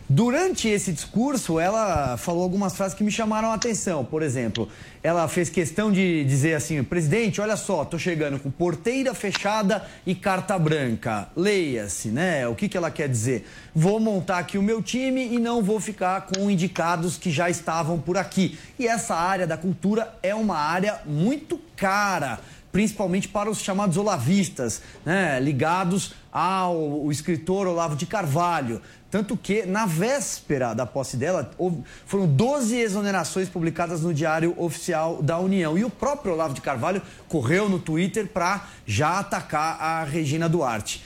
Durante 0.09 0.69
esse 0.69 0.93
discurso, 0.93 1.59
ela 1.59 2.17
falou 2.17 2.43
algumas 2.43 2.77
frases 2.77 2.95
que 2.97 3.05
me 3.05 3.11
chamaram 3.11 3.51
a 3.51 3.55
atenção. 3.55 4.05
Por 4.05 4.23
exemplo, 4.23 4.69
ela 5.03 5.27
fez 5.29 5.49
questão 5.49 5.91
de 5.91 6.25
dizer 6.25 6.55
assim: 6.55 6.83
presidente, 6.83 7.41
olha 7.41 7.57
só, 7.57 7.85
tô 7.85 7.99
chegando 7.99 8.39
com 8.39 8.51
porteira 8.51 9.15
fechada 9.15 9.85
e 10.07 10.15
carta 10.15 10.59
branca. 10.59 11.29
Leia-se, 11.37 12.09
né? 12.09 12.47
O 12.47 12.55
que, 12.55 12.69
que 12.69 12.77
ela 12.77 12.91
quer 12.91 13.09
dizer? 13.09 13.49
Vou 13.75 13.99
montar 13.99 14.39
aqui 14.39 14.59
o 14.59 14.63
meu 14.63 14.83
time 14.83 15.35
e 15.35 15.39
não 15.39 15.63
vou 15.63 15.81
ficar 15.81 16.27
com 16.27 16.51
indicados 16.51 17.17
que 17.17 17.31
já 17.31 17.49
estavam 17.49 17.99
por 17.99 18.17
aqui. 18.17 18.59
E 18.79 18.87
essa 18.87 19.15
área 19.15 19.47
da 19.47 19.57
cultura 19.57 20.15
é 20.23 20.35
uma 20.35 20.59
área 20.59 21.01
muito 21.07 21.59
cara 21.77 22.41
principalmente 22.73 23.29
para 23.29 23.51
os 23.51 23.61
chamados 23.61 23.99
olavistas, 23.99 24.81
né, 25.05 25.39
ligados 25.39 26.15
ao 26.33 27.13
escritor 27.13 27.67
Olavo 27.67 27.95
de 27.95 28.07
Carvalho. 28.07 28.81
Tanto 29.13 29.37
que, 29.37 29.67
na 29.67 29.85
véspera 29.85 30.73
da 30.73 30.87
posse 30.87 31.19
dela, 31.19 31.51
foram 32.07 32.27
12 32.27 32.75
exonerações 32.79 33.47
publicadas 33.47 34.01
no 34.01 34.15
Diário 34.15 34.55
Oficial 34.57 35.23
da 35.23 35.39
União. 35.39 35.77
E 35.77 35.85
o 35.85 35.91
próprio 35.91 36.33
Olavo 36.33 36.55
de 36.55 36.63
Carvalho 36.63 37.03
correu 37.29 37.69
no 37.69 37.79
Twitter 37.79 38.27
para 38.27 38.67
já 38.87 39.19
atacar 39.19 39.79
a 39.79 40.03
Regina 40.05 40.49
Duarte. 40.49 41.05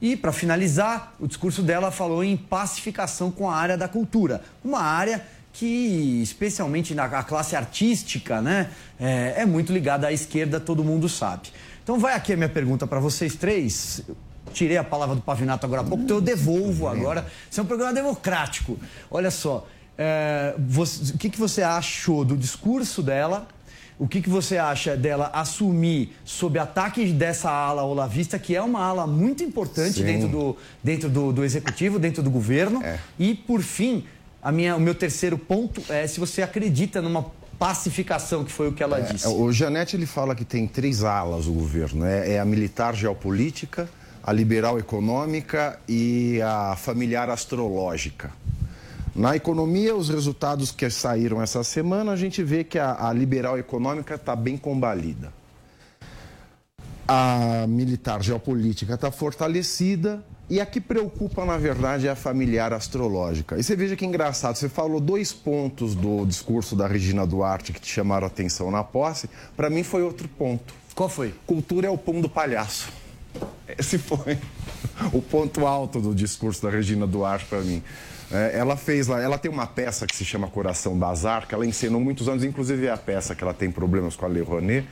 E, 0.00 0.16
para 0.16 0.30
finalizar, 0.30 1.14
o 1.18 1.26
discurso 1.26 1.60
dela 1.60 1.90
falou 1.90 2.22
em 2.22 2.36
pacificação 2.36 3.28
com 3.28 3.50
a 3.50 3.56
área 3.56 3.76
da 3.76 3.88
cultura. 3.88 4.40
Uma 4.64 4.80
área 4.80 5.26
que, 5.52 6.22
especialmente 6.22 6.94
na 6.94 7.08
classe 7.24 7.56
artística, 7.56 8.40
né, 8.40 8.70
é, 9.00 9.34
é 9.38 9.44
muito 9.44 9.72
ligada 9.72 10.06
à 10.06 10.12
esquerda, 10.12 10.60
todo 10.60 10.84
mundo 10.84 11.08
sabe. 11.08 11.48
Então, 11.82 11.98
vai 11.98 12.14
aqui 12.14 12.34
a 12.34 12.36
minha 12.36 12.48
pergunta 12.48 12.86
para 12.86 13.00
vocês 13.00 13.34
três 13.34 14.00
tirei 14.48 14.76
a 14.76 14.84
palavra 14.84 15.14
do 15.14 15.22
Pavinato 15.22 15.64
agora 15.66 15.82
há 15.82 15.84
pouco, 15.84 16.04
então 16.04 16.16
eu 16.16 16.20
devolvo 16.20 16.88
agora. 16.88 17.26
Isso 17.50 17.60
é 17.60 17.62
um 17.62 17.66
programa 17.66 17.92
democrático. 17.92 18.78
Olha 19.10 19.30
só, 19.30 19.66
é, 19.96 20.54
você, 20.58 21.12
o 21.12 21.18
que, 21.18 21.28
que 21.28 21.38
você 21.38 21.62
achou 21.62 22.24
do 22.24 22.36
discurso 22.36 23.02
dela? 23.02 23.48
O 23.98 24.06
que, 24.06 24.22
que 24.22 24.30
você 24.30 24.56
acha 24.56 24.96
dela 24.96 25.28
assumir 25.34 26.16
sob 26.24 26.56
ataque 26.56 27.04
dessa 27.06 27.50
ala 27.50 27.82
olavista, 27.82 28.38
que 28.38 28.54
é 28.54 28.62
uma 28.62 28.80
ala 28.80 29.06
muito 29.08 29.42
importante 29.42 30.04
dentro, 30.04 30.28
do, 30.28 30.56
dentro 30.82 31.08
do, 31.08 31.32
do, 31.32 31.44
executivo, 31.44 31.98
dentro 31.98 32.22
do 32.22 32.30
governo? 32.30 32.80
É. 32.80 33.00
E, 33.18 33.34
por 33.34 33.60
fim, 33.60 34.04
a 34.40 34.52
minha, 34.52 34.76
o 34.76 34.80
meu 34.80 34.94
terceiro 34.94 35.36
ponto 35.36 35.82
é 35.92 36.06
se 36.06 36.20
você 36.20 36.42
acredita 36.42 37.02
numa 37.02 37.26
pacificação, 37.58 38.44
que 38.44 38.52
foi 38.52 38.68
o 38.68 38.72
que 38.72 38.84
ela 38.84 38.98
é, 39.00 39.02
disse. 39.02 39.26
O 39.26 39.50
Janete 39.50 39.96
ele 39.96 40.06
fala 40.06 40.34
que 40.34 40.44
tem 40.44 40.66
três 40.68 41.02
alas 41.02 41.46
o 41.46 41.52
governo: 41.52 42.04
é, 42.06 42.34
é 42.34 42.38
a 42.38 42.44
militar 42.44 42.94
geopolítica, 42.94 43.88
a 44.28 44.32
liberal 44.32 44.78
econômica 44.78 45.80
e 45.88 46.38
a 46.42 46.76
familiar 46.76 47.30
astrológica. 47.30 48.30
Na 49.16 49.34
economia, 49.34 49.96
os 49.96 50.10
resultados 50.10 50.70
que 50.70 50.90
saíram 50.90 51.40
essa 51.40 51.64
semana, 51.64 52.12
a 52.12 52.16
gente 52.16 52.42
vê 52.42 52.62
que 52.62 52.78
a, 52.78 53.08
a 53.08 53.10
liberal 53.10 53.58
econômica 53.58 54.16
está 54.16 54.36
bem 54.36 54.58
combalida. 54.58 55.32
A 57.08 57.64
militar 57.66 58.22
geopolítica 58.22 58.96
está 58.96 59.10
fortalecida 59.10 60.22
e 60.50 60.60
a 60.60 60.66
que 60.66 60.78
preocupa, 60.78 61.46
na 61.46 61.56
verdade, 61.56 62.06
é 62.06 62.10
a 62.10 62.14
familiar 62.14 62.74
astrológica. 62.74 63.56
E 63.56 63.62
você 63.62 63.74
veja 63.74 63.96
que 63.96 64.04
engraçado, 64.04 64.56
você 64.56 64.68
falou 64.68 65.00
dois 65.00 65.32
pontos 65.32 65.94
do 65.94 66.26
discurso 66.26 66.76
da 66.76 66.86
Regina 66.86 67.26
Duarte 67.26 67.72
que 67.72 67.80
te 67.80 67.90
chamaram 67.90 68.26
a 68.26 68.28
atenção 68.28 68.70
na 68.70 68.84
posse. 68.84 69.26
Para 69.56 69.70
mim 69.70 69.82
foi 69.82 70.02
outro 70.02 70.28
ponto. 70.28 70.74
Qual 70.94 71.08
foi? 71.08 71.34
Cultura 71.46 71.86
é 71.86 71.90
o 71.90 71.96
pão 71.96 72.20
do 72.20 72.28
palhaço. 72.28 73.07
Esse 73.78 73.96
foi 73.96 74.36
o 75.12 75.22
ponto 75.22 75.66
alto 75.66 76.00
do 76.00 76.14
discurso 76.14 76.62
da 76.62 76.70
Regina 76.70 77.06
Duarte 77.06 77.44
para 77.44 77.60
mim. 77.60 77.82
É, 78.30 78.58
ela 78.58 78.76
fez 78.76 79.06
lá, 79.06 79.22
ela 79.22 79.38
tem 79.38 79.50
uma 79.50 79.66
peça 79.66 80.06
que 80.06 80.14
se 80.14 80.24
chama 80.24 80.48
Coração 80.48 80.98
Bazar, 80.98 81.46
que 81.46 81.54
ela 81.54 81.64
ensinou 81.64 82.00
muitos 82.00 82.28
anos, 82.28 82.44
inclusive 82.44 82.86
é 82.86 82.90
a 82.90 82.96
peça 82.96 83.34
que 83.34 83.42
ela 83.42 83.54
tem 83.54 83.70
problemas 83.70 84.16
com 84.16 84.26
a 84.26 84.28
Lei 84.28 84.42
Rouanet, 84.42 84.86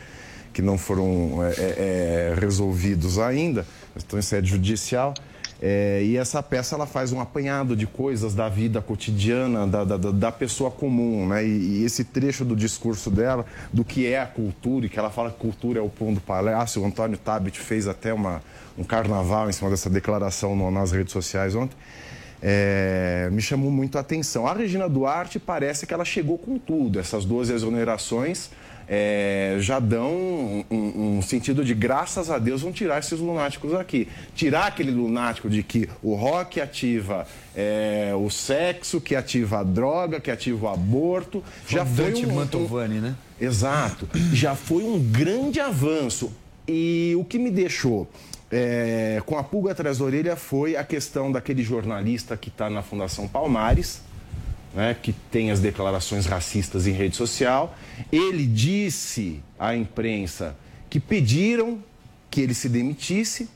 que 0.53 0.63
não 0.63 0.79
foram 0.79 1.45
é, 1.45 1.51
é, 1.51 2.33
é 2.33 2.41
resolvidos 2.41 3.19
ainda, 3.19 3.67
estão 3.95 4.19
em 4.19 4.23
sede 4.23 4.49
judicial. 4.49 5.13
É, 5.61 6.03
e 6.05 6.17
essa 6.17 6.43
peça 6.43 6.75
ela 6.75 6.87
faz 6.87 7.13
um 7.13 7.21
apanhado 7.21 7.75
de 7.75 7.87
coisas 7.87 8.35
da 8.35 8.49
vida 8.49 8.83
cotidiana, 8.83 9.67
da, 9.67 9.85
da, 9.85 9.97
da 9.97 10.33
pessoa 10.33 10.71
comum. 10.71 11.27
Né? 11.29 11.47
E, 11.47 11.49
e, 11.49 11.85
esse 11.85 12.05
trecho 12.05 12.45
do 12.45 12.55
discurso 12.55 13.11
dela, 13.11 13.47
do 13.73 13.85
que 13.85 14.07
é 14.07 14.21
a 14.21 14.27
cultura, 14.27 14.87
e 14.87 14.89
que 14.89 14.99
ela 14.99 15.11
fala 15.11 15.31
que 15.31 15.39
cultura 15.39 15.79
é 15.79 15.83
o 15.83 15.89
pão 15.89 16.13
do 16.13 16.21
palácio. 16.21 16.83
O 16.83 16.87
Antônio 16.87 17.17
Tabit 17.17 17.59
fez 17.59 17.89
até 17.89 18.13
uma, 18.13 18.43
um 18.77 18.85
carnaval 18.85 19.49
em 19.49 19.53
cima 19.53 19.71
dessa 19.71 19.89
declaração 19.89 20.55
no, 20.55 20.71
nas 20.71 20.93
redes 20.93 21.13
sociais 21.13 21.55
ontem. 21.55 21.77
É, 22.43 23.31
me 23.33 23.41
chamou 23.41 23.71
muito 23.71 23.97
a 23.97 24.03
atenção. 24.03 24.47
A 24.47 24.53
Regina 24.53 24.89
Duarte 24.89 25.39
parece 25.39 25.87
que 25.87 25.95
ela 25.95 26.05
chegou 26.05 26.37
com 26.37 26.59
tudo, 26.59 27.01
essas 27.01 27.25
duas 27.25 27.49
exonerações 27.49 28.51
é, 28.89 29.57
já 29.59 29.81
dão 29.81 30.13
um, 30.13 30.65
um, 30.71 31.17
um, 31.19 31.23
sentido 31.23 31.65
de 31.65 31.75
graças 31.75 32.31
a 32.31 32.39
Deus 32.39 32.63
vão 32.63 32.73
tirar 32.73 32.99
esses 32.99 33.19
lunáticos 33.19 33.75
aqui. 33.75 34.09
Tirar 34.35 34.67
aquele 34.67 34.91
lunático 34.91 35.51
de 35.51 35.63
que 35.63 35.89
o 36.03 36.15
rock 36.15 36.61
ativa 36.61 37.27
é, 37.55 38.13
o 38.17 38.31
sexo, 38.31 39.01
que 39.01 39.17
ativa 39.17 39.61
a 39.61 39.63
droga, 39.63 40.21
que 40.21 40.31
ativa 40.31 40.67
o 40.67 40.69
aborto. 40.69 41.43
já 41.69 41.85
foi 41.85 42.15
um, 42.25 42.35
Mantovani, 42.35 43.01
né? 43.01 43.17
Exato. 43.41 44.09
Já 44.33 44.55
foi 44.55 44.85
um 44.85 44.99
grande 44.99 45.61
avanço. 45.61 46.33
E 46.69 47.15
o 47.17 47.25
que 47.25 47.39
me 47.39 47.51
deixou 47.51 48.09
é, 48.51 49.21
com 49.27 49.37
a 49.37 49.43
pulga 49.43 49.73
atrás 49.73 49.99
da 49.99 50.05
orelha 50.05 50.37
foi 50.37 50.77
a 50.77 50.85
questão 50.85 51.31
daquele 51.31 51.63
jornalista 51.63 52.37
que 52.37 52.49
está 52.49 52.71
na 52.71 52.83
Fundação 52.83 53.27
Palmares, 53.27 54.01
né, 54.77 54.95
que 55.01 55.13
tem 55.13 55.51
as 55.51 55.59
declarações 55.59 56.27
racistas 56.27 56.87
em 56.87 56.93
rede 56.93 57.17
social. 57.17 57.75
Ele 58.13 58.47
disse 58.47 59.43
à 59.59 59.75
imprensa 59.75 60.55
que 60.91 61.01
pediram 61.01 61.83
que 62.31 62.43
ele 62.43 62.53
se 62.53 62.69
demitisse, 62.69 63.49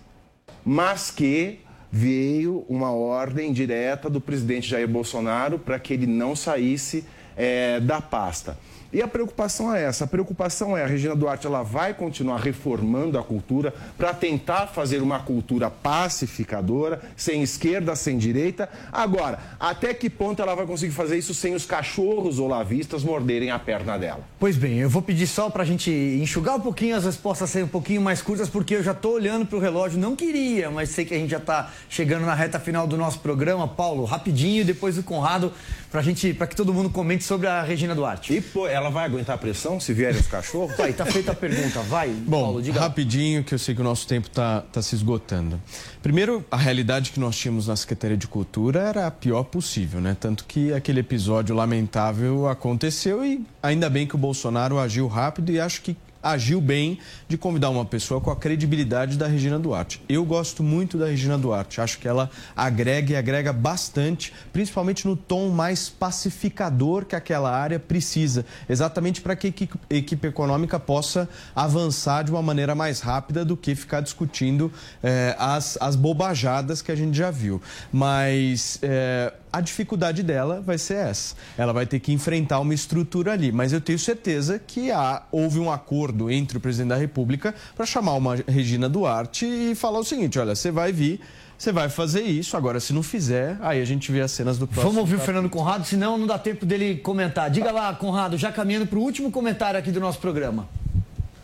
mas 0.65 1.11
que 1.11 1.61
veio 1.93 2.65
uma 2.69 2.91
ordem 2.91 3.53
direta 3.53 4.09
do 4.09 4.21
presidente 4.21 4.69
Jair 4.69 4.89
Bolsonaro 4.89 5.59
para 5.59 5.79
que 5.79 5.93
ele 5.93 6.07
não 6.07 6.35
saísse 6.35 7.05
é, 7.37 7.79
da 7.81 8.01
pasta. 8.01 8.57
E 8.93 9.01
a 9.01 9.07
preocupação 9.07 9.73
é 9.73 9.85
essa. 9.85 10.05
A 10.05 10.07
preocupação 10.07 10.77
é 10.77 10.83
a 10.83 10.87
Regina 10.87 11.15
Duarte 11.15 11.47
ela 11.47 11.63
vai 11.63 11.95
continuar 11.95 12.39
reformando 12.39 13.19
a 13.19 13.23
cultura 13.23 13.73
para 13.97 14.13
tentar 14.13 14.67
fazer 14.67 15.01
uma 15.01 15.21
cultura 15.21 15.71
pacificadora, 15.71 17.01
sem 17.17 17.41
esquerda, 17.41 17.95
sem 17.95 18.19
direita. 18.19 18.69
Agora, 18.91 19.39
até 19.61 19.95
que 19.95 20.11
ponto 20.11 20.43
ela 20.43 20.57
vai 20.57 20.67
conseguir 20.67 20.93
fazer 20.93 21.17
isso 21.17 21.33
sem 21.33 21.55
os 21.55 21.65
cachorros 21.65 22.41
olavistas 22.41 23.05
morderem 23.05 23.53
a 23.53 23.59
perna 23.61 23.97
dela? 23.97 24.21
Pois 24.41 24.57
bem, 24.57 24.79
eu 24.79 24.91
vou 24.91 25.03
pedir 25.03 25.29
só 25.29 25.49
para 25.49 25.63
a 25.63 25.67
gente 25.67 25.91
enxugar 25.91 26.57
um 26.57 26.61
pouquinho 26.61 26.97
as 26.97 27.05
respostas 27.05 27.51
serem 27.51 27.67
um 27.67 27.71
pouquinho 27.71 28.01
mais 28.01 28.21
curtas, 28.21 28.49
porque 28.49 28.75
eu 28.75 28.83
já 28.83 28.93
estou 28.93 29.15
olhando 29.15 29.47
para 29.47 29.57
o 29.57 29.61
relógio. 29.61 30.01
Não 30.01 30.17
queria, 30.17 30.69
mas 30.69 30.89
sei 30.89 31.05
que 31.05 31.15
a 31.15 31.19
gente 31.19 31.31
já 31.31 31.39
está 31.39 31.71
chegando 31.89 32.27
na 32.27 32.35
reta 32.35 32.59
final 32.59 32.89
do 32.89 32.97
nosso 32.97 33.21
programa. 33.21 33.69
Paulo, 33.69 34.05
rapidinho, 34.05 34.65
depois 34.65 34.99
o 34.99 35.03
Conrado, 35.05 35.53
para 35.93 36.03
gente, 36.03 36.35
para 36.35 36.47
que 36.47 36.57
todo 36.57 36.75
mundo 36.75 36.91
comente 36.91 37.23
sobre 37.23 37.47
a 37.47 37.63
Regina 37.63 37.95
Duarte. 37.95 38.35
E 38.35 38.41
pô, 38.41 38.67
ela 38.67 38.80
vai 38.89 39.05
aguentar 39.05 39.35
a 39.35 39.39
pressão 39.39 39.79
se 39.79 39.93
vierem 39.93 40.21
os 40.21 40.27
cachorros? 40.27 40.79
Aí, 40.81 40.93
tá 40.93 41.05
feita 41.05 41.33
a 41.33 41.35
pergunta, 41.35 41.81
vai. 41.83 42.09
Bom, 42.09 42.45
Paulo, 42.45 42.63
diga 42.63 42.81
rapidinho, 42.81 43.45
que 43.45 43.55
eu 43.55 43.59
sei 43.59 43.75
que 43.75 43.81
o 43.81 43.85
nosso 43.85 44.07
tempo 44.07 44.29
está 44.29 44.61
tá 44.63 44.81
se 44.81 44.95
esgotando. 44.95 45.61
Primeiro, 46.03 46.45
a 46.51 46.57
realidade 46.57 47.11
que 47.11 47.21
nós 47.21 47.37
tínhamos 47.37 47.67
na 47.67 47.77
Secretaria 47.77 48.17
de 48.17 48.27
Cultura 48.27 48.81
era 48.81 49.07
a 49.07 49.11
pior 49.11 49.43
possível, 49.45 50.01
né? 50.01 50.17
Tanto 50.19 50.45
que 50.45 50.73
aquele 50.73 51.01
episódio 51.01 51.55
lamentável 51.55 52.49
aconteceu 52.49 53.25
e 53.25 53.45
ainda 53.63 53.91
bem 53.91 54.07
que 54.07 54.15
o 54.15 54.19
Bolsonaro 54.19 54.79
agiu 54.79 55.07
rápido 55.09 55.53
e 55.53 55.61
acho 55.61 55.83
que 55.83 55.97
agiu 56.23 56.61
bem 56.61 56.99
de 57.29 57.39
convidar 57.39 57.71
uma 57.71 57.85
pessoa 57.85 58.21
com 58.21 58.31
a 58.31 58.37
credibilidade 58.37 59.17
da 59.17 59.27
Regina 59.27 59.59
Duarte. 59.59 60.03
Eu 60.09 60.25
gosto 60.25 60.63
muito 60.63 60.99
da 60.99 61.07
Regina 61.07 61.39
Duarte, 61.39 61.81
acho 61.81 61.99
que 61.99 62.07
ela 62.07 62.31
agrega 62.57 63.13
e 63.13 63.17
agrega 63.17 63.53
bastante, 63.53 64.33
principalmente 64.53 65.07
no 65.07 65.17
tom 65.17 65.49
mais 65.49 65.89
pacificador 65.89 67.05
que 67.05 67.17
aquela 67.17 67.51
área 67.51 67.79
precisa, 67.79 68.45
exatamente 68.69 69.21
para 69.21 69.35
que 69.35 69.47
a 69.47 69.95
equipe, 69.95 70.27
econômica 70.27 70.79
possa 70.79 71.29
avançar 71.55 72.25
de 72.25 72.31
uma 72.31 72.43
maneira 72.43 72.75
mais 72.75 73.01
rápida 73.01 73.45
do 73.45 73.57
que 73.57 73.75
ficar 73.75 74.01
discutindo 74.01 74.73
eh, 75.03 75.35
as, 75.39 75.79
as 75.81 75.97
bobajadas 75.97 76.83
que 76.83 76.93
a 76.93 76.97
gente 76.97 77.17
já 77.17 77.31
viu. 77.31 77.61
Mas 77.93 78.79
eh, 78.83 79.33
a 79.53 79.61
dificuldade 79.61 80.23
dela 80.23 80.61
vai 80.61 80.79
ser 80.79 80.95
essa. 80.95 81.35
Ela 81.57 81.73
vai 81.73 81.87
ter 81.87 82.01
que 82.01 82.13
enfrentar 82.13 82.61
uma 82.61 82.75
estrutura 82.75 83.33
ali. 83.33 83.53
Mas 83.53 83.73
eu 83.73 83.81
tenho 83.81 83.99
certeza 83.99 84.59
que 84.59 84.91
há, 84.91 85.23
houve 85.31 85.59
um 85.59 85.71
acordo 85.71 86.31
entre 86.31 86.59
o 86.59 86.61
presidente 86.61 86.89
da 86.89 86.97
República 86.97 87.55
para 87.77 87.87
chamar 87.87 88.15
uma 88.15 88.37
Regina 88.47 88.89
Duarte 88.89 89.47
e 89.47 89.75
falar 89.75 89.99
o 89.99 90.05
seguinte: 90.05 90.39
olha, 90.39 90.55
você 90.55 90.71
vai 90.71 90.93
vir. 90.93 91.21
Você 91.59 91.73
vai 91.73 91.91
fazer 91.91 92.23
isso, 92.23 92.57
agora 92.57 92.81
se 92.81 92.91
não 92.91 93.03
fizer, 93.03 93.59
aí 93.61 93.83
a 93.83 93.85
gente 93.85 94.11
vê 94.11 94.23
as 94.23 94.31
cenas 94.31 94.57
do 94.57 94.67
próximo. 94.67 94.95
Vamos 94.95 95.01
ouvir 95.01 95.17
o 95.17 95.19
Fernando 95.19 95.51
Conrado, 95.51 95.85
senão 95.85 96.17
não 96.17 96.27
dá 96.27 96.39
tempo 96.39 96.65
dele 96.65 96.97
comentar. 96.97 97.51
Diga 97.51 97.71
lá, 97.71 97.95
Conrado, 97.95 98.39
já 98.39 98.51
caminhando 98.51 98.87
para 98.87 98.99
o 98.99 99.03
último 99.03 99.31
comentário 99.31 99.79
aqui 99.79 99.93
do 99.93 100.01
nosso 100.01 100.19
programa. 100.21 100.67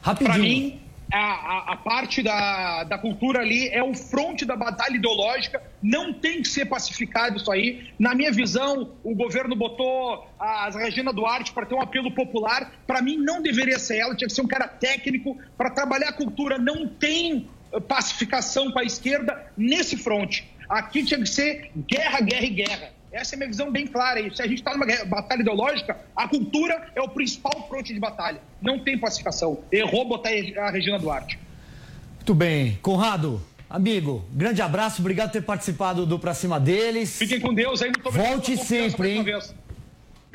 Rapidinho. 0.01 0.33
Para 0.33 0.43
mim, 0.43 0.81
a, 1.13 1.19
a, 1.19 1.73
a, 1.73 1.77
parte 1.77 2.23
da, 2.23 2.85
da 2.85 2.99
cultura 2.99 3.41
ali 3.41 3.69
é 3.69 3.83
o 3.83 3.95
fronte 3.95 4.45
da 4.45 4.57
batalha 4.57 4.97
ideológica, 4.97 5.63
não 5.83 6.13
tem 6.13 6.43
que 6.43 6.49
ser 6.49 6.67
pacificado 6.67 7.37
isso 7.37 7.51
aí. 7.51 7.91
Na 7.99 8.15
minha 8.15 8.33
visão, 8.33 8.93
o 9.05 9.15
governo 9.15 9.55
botou 9.55 10.27
a 10.39 10.69
Regina 10.71 11.13
Duarte 11.13 11.53
para 11.53 11.67
ter 11.67 11.75
um 11.75 11.81
apelo 11.81 12.13
popular. 12.13 12.73
Para 12.87 13.01
mim, 13.01 13.17
não 13.17 13.41
deveria 13.41 13.79
ser 13.79 13.99
ela, 13.99 14.17
tinha 14.17 14.29
que 14.29 14.35
ser 14.35 14.43
um 14.43 14.49
cara 14.49 14.67
técnico 14.67 15.39
para 15.57 15.71
trabalhar 15.71 16.09
a 16.09 16.13
cultura. 16.13 16.59
Não 16.59 16.89
tem 16.89 17.49
pacificação 17.89 18.71
com 18.71 18.79
a 18.79 18.85
esquerda 18.85 19.53
nesse 19.57 19.97
fronte. 19.97 20.49
Aqui 20.69 21.05
tinha 21.05 21.21
que 21.21 21.29
ser 21.29 21.71
guerra, 21.77 22.21
guerra 22.21 22.45
e 22.45 22.51
guerra. 22.51 22.96
Essa 23.17 23.35
é 23.35 23.37
a 23.37 23.39
minha 23.39 23.49
visão 23.49 23.73
bem 23.73 23.87
clara. 23.87 24.21
E 24.21 24.35
se 24.35 24.43
a 24.43 24.47
gente 24.47 24.59
está 24.59 24.73
numa 24.73 24.87
batalha 25.07 25.41
ideológica, 25.41 25.97
a 26.15 26.29
cultura 26.29 26.89
é 26.95 27.01
o 27.01 27.09
principal 27.09 27.67
fronte 27.67 27.95
de 27.95 27.99
batalha. 27.99 28.41
Não 28.61 28.79
tem 28.79 28.99
pacificação. 28.99 29.61
Errou 29.73 30.07
botar 30.07 30.29
a 30.29 30.71
Regina 30.71 30.99
Duarte. 30.99 31.39
Muito 32.17 32.35
bem. 32.35 32.79
Conrado, 32.83 33.41
amigo, 33.71 34.23
grande 34.33 34.61
abraço. 34.61 35.01
Obrigado 35.01 35.29
por 35.29 35.33
ter 35.33 35.43
participado 35.43 36.05
do 36.05 36.19
Pra 36.19 36.35
Cima 36.35 36.61
deles. 36.61 37.17
Fiquem 37.17 37.41
com 37.41 37.55
Deus 37.55 37.81
aí. 37.81 37.89
Muito 37.89 38.07
obrigado 38.07 38.33
Volte 38.33 38.57
sempre, 38.59 39.11
hein? 39.11 39.25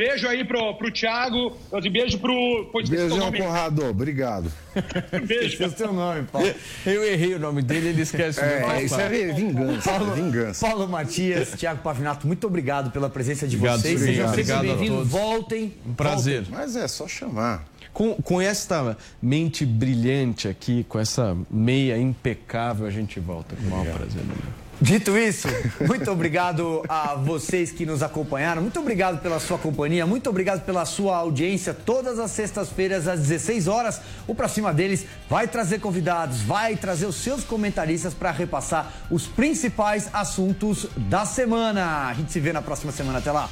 Beijo 0.02 0.28
aí 0.28 0.44
pro, 0.44 0.74
pro 0.74 0.92
Thiago, 0.92 1.56
beijo 1.92 2.18
pro. 2.18 2.72
Beijão, 2.90 3.32
Conrado, 3.32 3.86
obrigado. 3.86 4.52
beijo. 5.28 5.64
Esse 5.64 5.84
é 5.84 5.88
o 5.88 5.94
nome, 5.94 6.24
Paulo. 6.24 6.52
Eu 6.84 7.04
errei 7.04 7.36
o 7.36 7.40
nome 7.40 7.62
dele, 7.62 7.90
ele 7.90 8.02
esquece 8.02 8.40
o 8.40 8.44
nome. 8.44 8.74
É, 8.74 8.84
isso 8.84 9.00
é 9.00 9.32
vingança. 9.32 9.92
Paulo, 9.92 10.12
vingança. 10.16 10.68
Paulo 10.68 10.88
Matias, 10.88 11.52
Thiago 11.52 11.84
Pavinato, 11.84 12.26
muito 12.26 12.48
obrigado 12.48 12.90
pela 12.90 13.12
presença 13.12 13.48
de 13.48 13.58
obrigado, 13.58 13.82
vocês. 13.82 14.00
Sejam 14.00 14.34
sempre 14.34 14.56
bem-vindos. 14.56 15.08
Voltem. 15.08 15.72
Um 15.86 15.94
prazer. 15.94 16.42
Voltem. 16.42 16.60
Mas 16.60 16.76
é 16.76 16.88
só 16.88 17.08
chamar. 17.08 17.68
Com, 17.94 18.16
com 18.16 18.42
esta 18.42 18.98
mente 19.22 19.68
brilhante 19.68 20.48
aqui, 20.48 20.84
com 20.90 20.98
essa 20.98 21.38
meia 21.48 21.96
impecável, 21.96 22.88
a 22.88 22.92
gente 22.92 23.20
volta 23.20 23.56
com 23.56 23.68
o 23.68 23.70
maior 23.70 23.98
prazer. 23.98 24.24
Né? 24.24 24.34
Dito 24.82 25.16
isso, 25.16 25.48
muito 25.86 26.10
obrigado 26.10 26.84
a 26.90 27.14
vocês 27.14 27.72
que 27.72 27.86
nos 27.86 28.02
acompanharam. 28.02 28.64
Muito 28.64 28.80
obrigado 28.80 29.22
pela 29.22 29.40
sua 29.40 29.60
companhia. 29.60 30.08
Muito 30.08 30.28
obrigado 30.28 30.66
pela 30.66 30.86
sua 30.86 31.18
audiência. 31.18 31.72
Todas 31.72 32.18
as 32.18 32.32
sextas-feiras, 32.32 33.08
às 33.08 33.20
16 33.20 33.68
horas, 33.68 34.02
o 34.28 34.34
Pra 34.34 34.48
Cima 34.48 34.74
deles 34.74 35.06
vai 35.30 35.48
trazer 35.48 35.80
convidados, 35.80 36.42
vai 36.42 36.76
trazer 36.76 37.06
os 37.06 37.16
seus 37.16 37.44
comentaristas 37.44 38.16
para 38.16 38.32
repassar 38.32 38.92
os 39.12 39.28
principais 39.28 40.10
assuntos 40.12 40.88
da 40.98 41.28
semana. 41.28 42.08
A 42.08 42.14
gente 42.16 42.32
se 42.32 42.40
vê 42.40 42.52
na 42.52 42.62
próxima 42.64 42.92
semana. 42.92 43.20
Até 43.20 43.32
lá. 43.32 43.50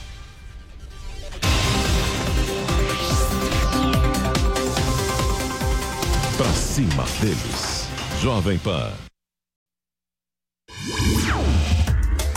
Pra 6.36 6.54
cima 6.54 7.06
deles. 7.22 7.88
Jovem 8.20 8.58
Pan. 8.58 9.09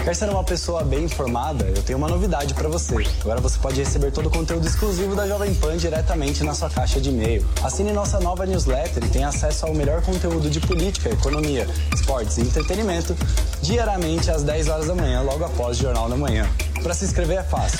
Quer 0.02 0.16
ser 0.16 0.28
uma 0.30 0.42
pessoa 0.42 0.82
bem 0.82 1.04
informada? 1.04 1.64
Eu 1.64 1.80
tenho 1.84 1.96
uma 1.96 2.08
novidade 2.08 2.54
para 2.54 2.68
você. 2.68 3.06
Agora 3.20 3.40
você 3.40 3.56
pode 3.60 3.78
receber 3.78 4.10
todo 4.10 4.26
o 4.26 4.30
conteúdo 4.30 4.66
exclusivo 4.66 5.14
da 5.14 5.28
Jovem 5.28 5.54
Pan 5.54 5.76
diretamente 5.76 6.42
na 6.42 6.52
sua 6.54 6.68
caixa 6.68 7.00
de 7.00 7.10
e-mail. 7.10 7.46
Assine 7.62 7.92
nossa 7.92 8.18
nova 8.18 8.44
newsletter 8.44 9.04
e 9.04 9.08
tenha 9.08 9.28
acesso 9.28 9.64
ao 9.64 9.72
melhor 9.72 10.02
conteúdo 10.02 10.50
de 10.50 10.58
política, 10.58 11.08
economia, 11.08 11.68
esportes 11.94 12.36
e 12.38 12.40
entretenimento 12.40 13.16
diariamente 13.62 14.28
às 14.28 14.42
10 14.42 14.68
horas 14.68 14.88
da 14.88 14.94
manhã, 14.96 15.22
logo 15.22 15.44
após 15.44 15.78
o 15.78 15.82
Jornal 15.82 16.08
da 16.08 16.16
Manhã. 16.16 16.50
Para 16.82 16.94
se 16.94 17.04
inscrever 17.04 17.38
é 17.38 17.44
fácil. 17.44 17.78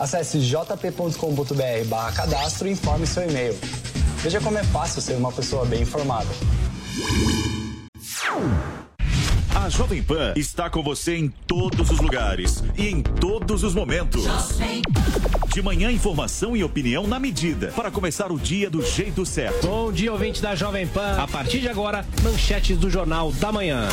Acesse 0.00 0.40
jp.com.br 0.40 2.12
cadastro 2.16 2.66
e 2.66 2.72
informe 2.72 3.06
seu 3.06 3.28
e-mail. 3.28 3.54
Veja 4.22 4.40
como 4.40 4.56
é 4.56 4.64
fácil 4.64 5.02
ser 5.02 5.16
uma 5.16 5.30
pessoa 5.30 5.66
bem 5.66 5.82
informada. 5.82 6.28
A 9.58 9.68
Jovem 9.68 10.00
Pan 10.00 10.34
está 10.36 10.70
com 10.70 10.84
você 10.84 11.16
em 11.16 11.28
todos 11.28 11.90
os 11.90 11.98
lugares 11.98 12.62
e 12.76 12.86
em 12.86 13.02
todos 13.02 13.64
os 13.64 13.74
momentos. 13.74 14.22
De 15.52 15.60
manhã, 15.60 15.90
informação 15.90 16.56
e 16.56 16.62
opinião 16.62 17.08
na 17.08 17.18
medida 17.18 17.72
para 17.74 17.90
começar 17.90 18.30
o 18.30 18.38
dia 18.38 18.70
do 18.70 18.80
jeito 18.80 19.26
certo. 19.26 19.66
Bom 19.66 19.90
dia, 19.90 20.12
ouvinte 20.12 20.40
da 20.40 20.54
Jovem 20.54 20.86
Pan. 20.86 21.16
A 21.20 21.26
partir 21.26 21.58
de 21.58 21.68
agora, 21.68 22.06
manchetes 22.22 22.78
do 22.78 22.88
Jornal 22.88 23.32
da 23.32 23.50
Manhã. 23.50 23.88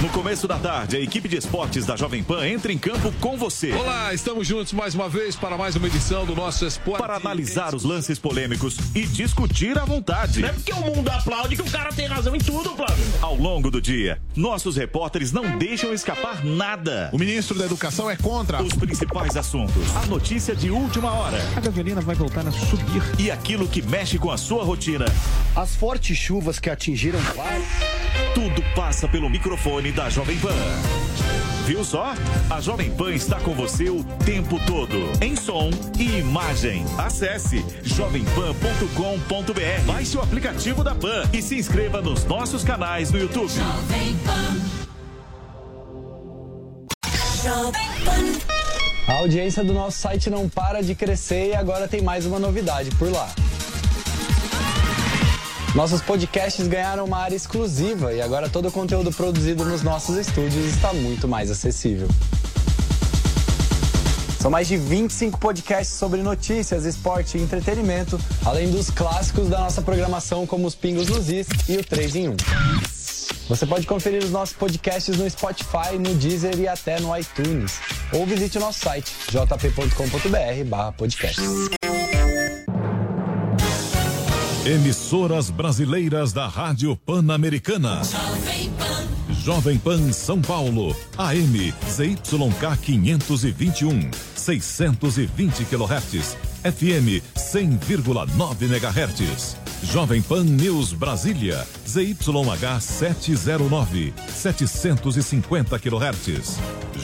No 0.00 0.08
começo 0.08 0.48
da 0.48 0.58
tarde, 0.58 0.96
a 0.96 1.00
equipe 1.00 1.28
de 1.28 1.36
esportes 1.36 1.84
da 1.84 1.94
Jovem 1.94 2.22
Pan 2.22 2.48
entra 2.48 2.72
em 2.72 2.78
campo 2.78 3.12
com 3.20 3.36
você. 3.36 3.70
Olá, 3.72 4.14
estamos 4.14 4.46
juntos 4.46 4.72
mais 4.72 4.94
uma 4.94 5.10
vez 5.10 5.36
para 5.36 5.58
mais 5.58 5.76
uma 5.76 5.86
edição 5.88 6.24
do 6.24 6.34
nosso 6.34 6.64
Esporte. 6.64 7.02
Para 7.02 7.16
analisar 7.16 7.74
os 7.74 7.84
lances 7.84 8.18
polêmicos 8.18 8.78
e 8.94 9.02
discutir 9.02 9.78
à 9.78 9.84
vontade. 9.84 10.40
Não 10.40 10.48
é 10.48 10.52
porque 10.54 10.72
o 10.72 10.80
mundo 10.80 11.06
aplaude 11.10 11.54
que 11.54 11.60
o 11.60 11.70
cara 11.70 11.92
tem 11.92 12.06
razão 12.06 12.34
em 12.34 12.38
tudo, 12.38 12.74
Flávio. 12.74 13.04
Ao 13.20 13.34
longo 13.34 13.70
do 13.70 13.78
dia, 13.78 14.18
nossos 14.34 14.74
repórteres 14.74 15.32
não 15.32 15.58
deixam 15.58 15.92
escapar 15.92 16.42
nada. 16.42 17.10
O 17.12 17.18
ministro 17.18 17.58
da 17.58 17.66
Educação 17.66 18.10
é 18.10 18.16
contra 18.16 18.62
os 18.62 18.72
principais 18.72 19.36
assuntos. 19.36 19.94
A 20.02 20.06
notícia 20.06 20.56
de 20.56 20.70
última 20.70 21.12
hora. 21.12 21.36
A 21.54 21.60
gasolina 21.60 22.00
vai 22.00 22.14
voltar 22.14 22.46
a 22.48 22.50
subir. 22.50 23.02
E 23.18 23.30
aquilo 23.30 23.68
que 23.68 23.82
mexe 23.82 24.18
com 24.18 24.30
a 24.30 24.38
sua 24.38 24.64
rotina. 24.64 25.04
As 25.54 25.76
fortes 25.76 26.16
chuvas 26.16 26.58
que 26.58 26.70
atingiram 26.70 27.18
vários. 27.36 27.89
Tudo 28.34 28.62
passa 28.74 29.08
pelo 29.08 29.28
microfone 29.28 29.92
da 29.92 30.08
Jovem 30.08 30.38
Pan. 30.38 30.54
Viu 31.66 31.84
só? 31.84 32.14
A 32.48 32.60
Jovem 32.60 32.90
Pan 32.90 33.12
está 33.12 33.38
com 33.38 33.54
você 33.54 33.90
o 33.90 34.02
tempo 34.24 34.58
todo, 34.66 34.96
em 35.22 35.36
som 35.36 35.70
e 35.98 36.18
imagem. 36.18 36.84
Acesse 36.98 37.64
jovempan.com.br, 37.82 39.84
baixe 39.86 40.16
o 40.16 40.20
aplicativo 40.20 40.82
da 40.82 40.94
Pan 40.94 41.28
e 41.32 41.40
se 41.40 41.56
inscreva 41.56 42.00
nos 42.00 42.24
nossos 42.24 42.64
canais 42.64 43.12
no 43.12 43.20
YouTube. 43.20 43.48
Jovem 43.48 44.16
Pan. 44.24 44.60
Jovem 47.42 47.88
Pan. 48.04 48.50
A 49.06 49.18
audiência 49.18 49.64
do 49.64 49.72
nosso 49.72 49.98
site 49.98 50.30
não 50.30 50.48
para 50.48 50.82
de 50.82 50.94
crescer 50.94 51.50
e 51.50 51.54
agora 51.54 51.88
tem 51.88 52.00
mais 52.00 52.26
uma 52.26 52.38
novidade 52.38 52.90
por 52.92 53.10
lá. 53.10 53.28
Nossos 55.74 56.02
podcasts 56.02 56.66
ganharam 56.66 57.04
uma 57.04 57.18
área 57.18 57.36
exclusiva 57.36 58.12
e 58.12 58.20
agora 58.20 58.48
todo 58.48 58.66
o 58.68 58.72
conteúdo 58.72 59.12
produzido 59.12 59.64
nos 59.64 59.82
nossos 59.82 60.16
estúdios 60.16 60.64
está 60.66 60.92
muito 60.92 61.28
mais 61.28 61.48
acessível. 61.50 62.08
São 64.40 64.50
mais 64.50 64.66
de 64.66 64.76
25 64.76 65.38
podcasts 65.38 65.96
sobre 65.96 66.22
notícias, 66.22 66.84
esporte 66.84 67.38
e 67.38 67.42
entretenimento, 67.42 68.18
além 68.44 68.68
dos 68.70 68.90
clássicos 68.90 69.48
da 69.48 69.60
nossa 69.60 69.80
programação 69.82 70.44
como 70.46 70.66
os 70.66 70.74
Pingos 70.74 71.08
nos 71.08 71.28
Is 71.28 71.46
e 71.68 71.76
o 71.76 71.84
3 71.84 72.16
em 72.16 72.30
1. 72.30 72.36
Você 73.48 73.66
pode 73.66 73.86
conferir 73.86 74.24
os 74.24 74.30
nossos 74.30 74.56
podcasts 74.56 75.14
no 75.16 75.28
Spotify, 75.28 75.98
no 75.98 76.14
Deezer 76.14 76.58
e 76.58 76.66
até 76.66 76.98
no 77.00 77.14
iTunes. 77.16 77.78
Ou 78.12 78.24
visite 78.24 78.58
o 78.58 78.60
nosso 78.60 78.80
site 78.80 79.12
jp.com.br/podcast. 79.30 81.79
Emissoras 84.66 85.48
brasileiras 85.48 86.34
da 86.34 86.46
Rádio 86.46 86.94
Pan-Americana. 86.94 88.02
Jovem 88.04 88.70
Pan. 88.72 89.32
Jovem 89.32 89.78
Pan 89.78 90.12
São 90.12 90.42
Paulo. 90.42 90.94
AM 91.16 91.72
ZYK 91.88 92.76
521. 92.84 94.10
620 94.36 95.64
kHz. 95.64 96.49
FM 96.62 97.22
100,9 97.34 98.62
MHz. 98.62 99.56
Jovem 99.82 100.22
Pan 100.22 100.44
News 100.44 100.92
Brasília. 100.92 101.66
ZYH 101.86 102.80
709. 102.80 104.12
750 104.28 105.78
kHz. 105.78 106.58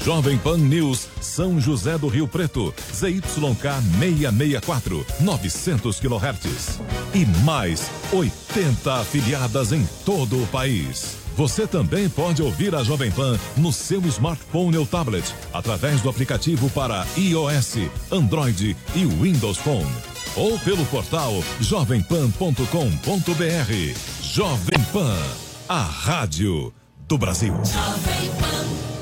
Jovem 0.05 0.39
Pan 0.39 0.59
News 0.59 1.09
São 1.23 1.59
José 1.59 1.99
do 1.99 2.09
Rio 2.09 2.29
Preto. 2.29 2.75
ZYK 2.93 3.81
664. 3.99 5.07
900 5.21 6.01
kHz. 6.01 6.81
E 7.15 7.25
mais 7.45 7.91
80 8.13 9.01
afiliadas 9.01 9.73
em 9.73 9.89
todo 10.05 10.43
o 10.43 10.47
país. 10.49 11.26
Você 11.37 11.67
também 11.67 12.09
pode 12.09 12.43
ouvir 12.43 12.75
a 12.75 12.83
Jovem 12.83 13.11
Pan 13.11 13.39
no 13.59 13.71
seu 13.71 14.01
smartphone 14.07 14.79
ou 14.79 14.87
tablet, 14.87 15.35
através 15.53 16.01
do 16.01 16.09
aplicativo 16.09 16.71
para 16.71 17.07
iOS, 17.15 17.77
Android 18.11 18.75
e 18.95 19.05
Windows 19.05 19.59
Phone. 19.59 19.93
Ou 20.35 20.59
pelo 20.61 20.85
portal 20.87 21.33
jovempan.com.br. 21.61 22.63
Jovem 24.23 24.85
Pan, 24.93 25.19
a 25.69 25.83
rádio 25.83 26.73
do 27.07 27.19
Brasil. 27.19 27.53
Jovem 27.53 28.31
Pan. 28.41 28.96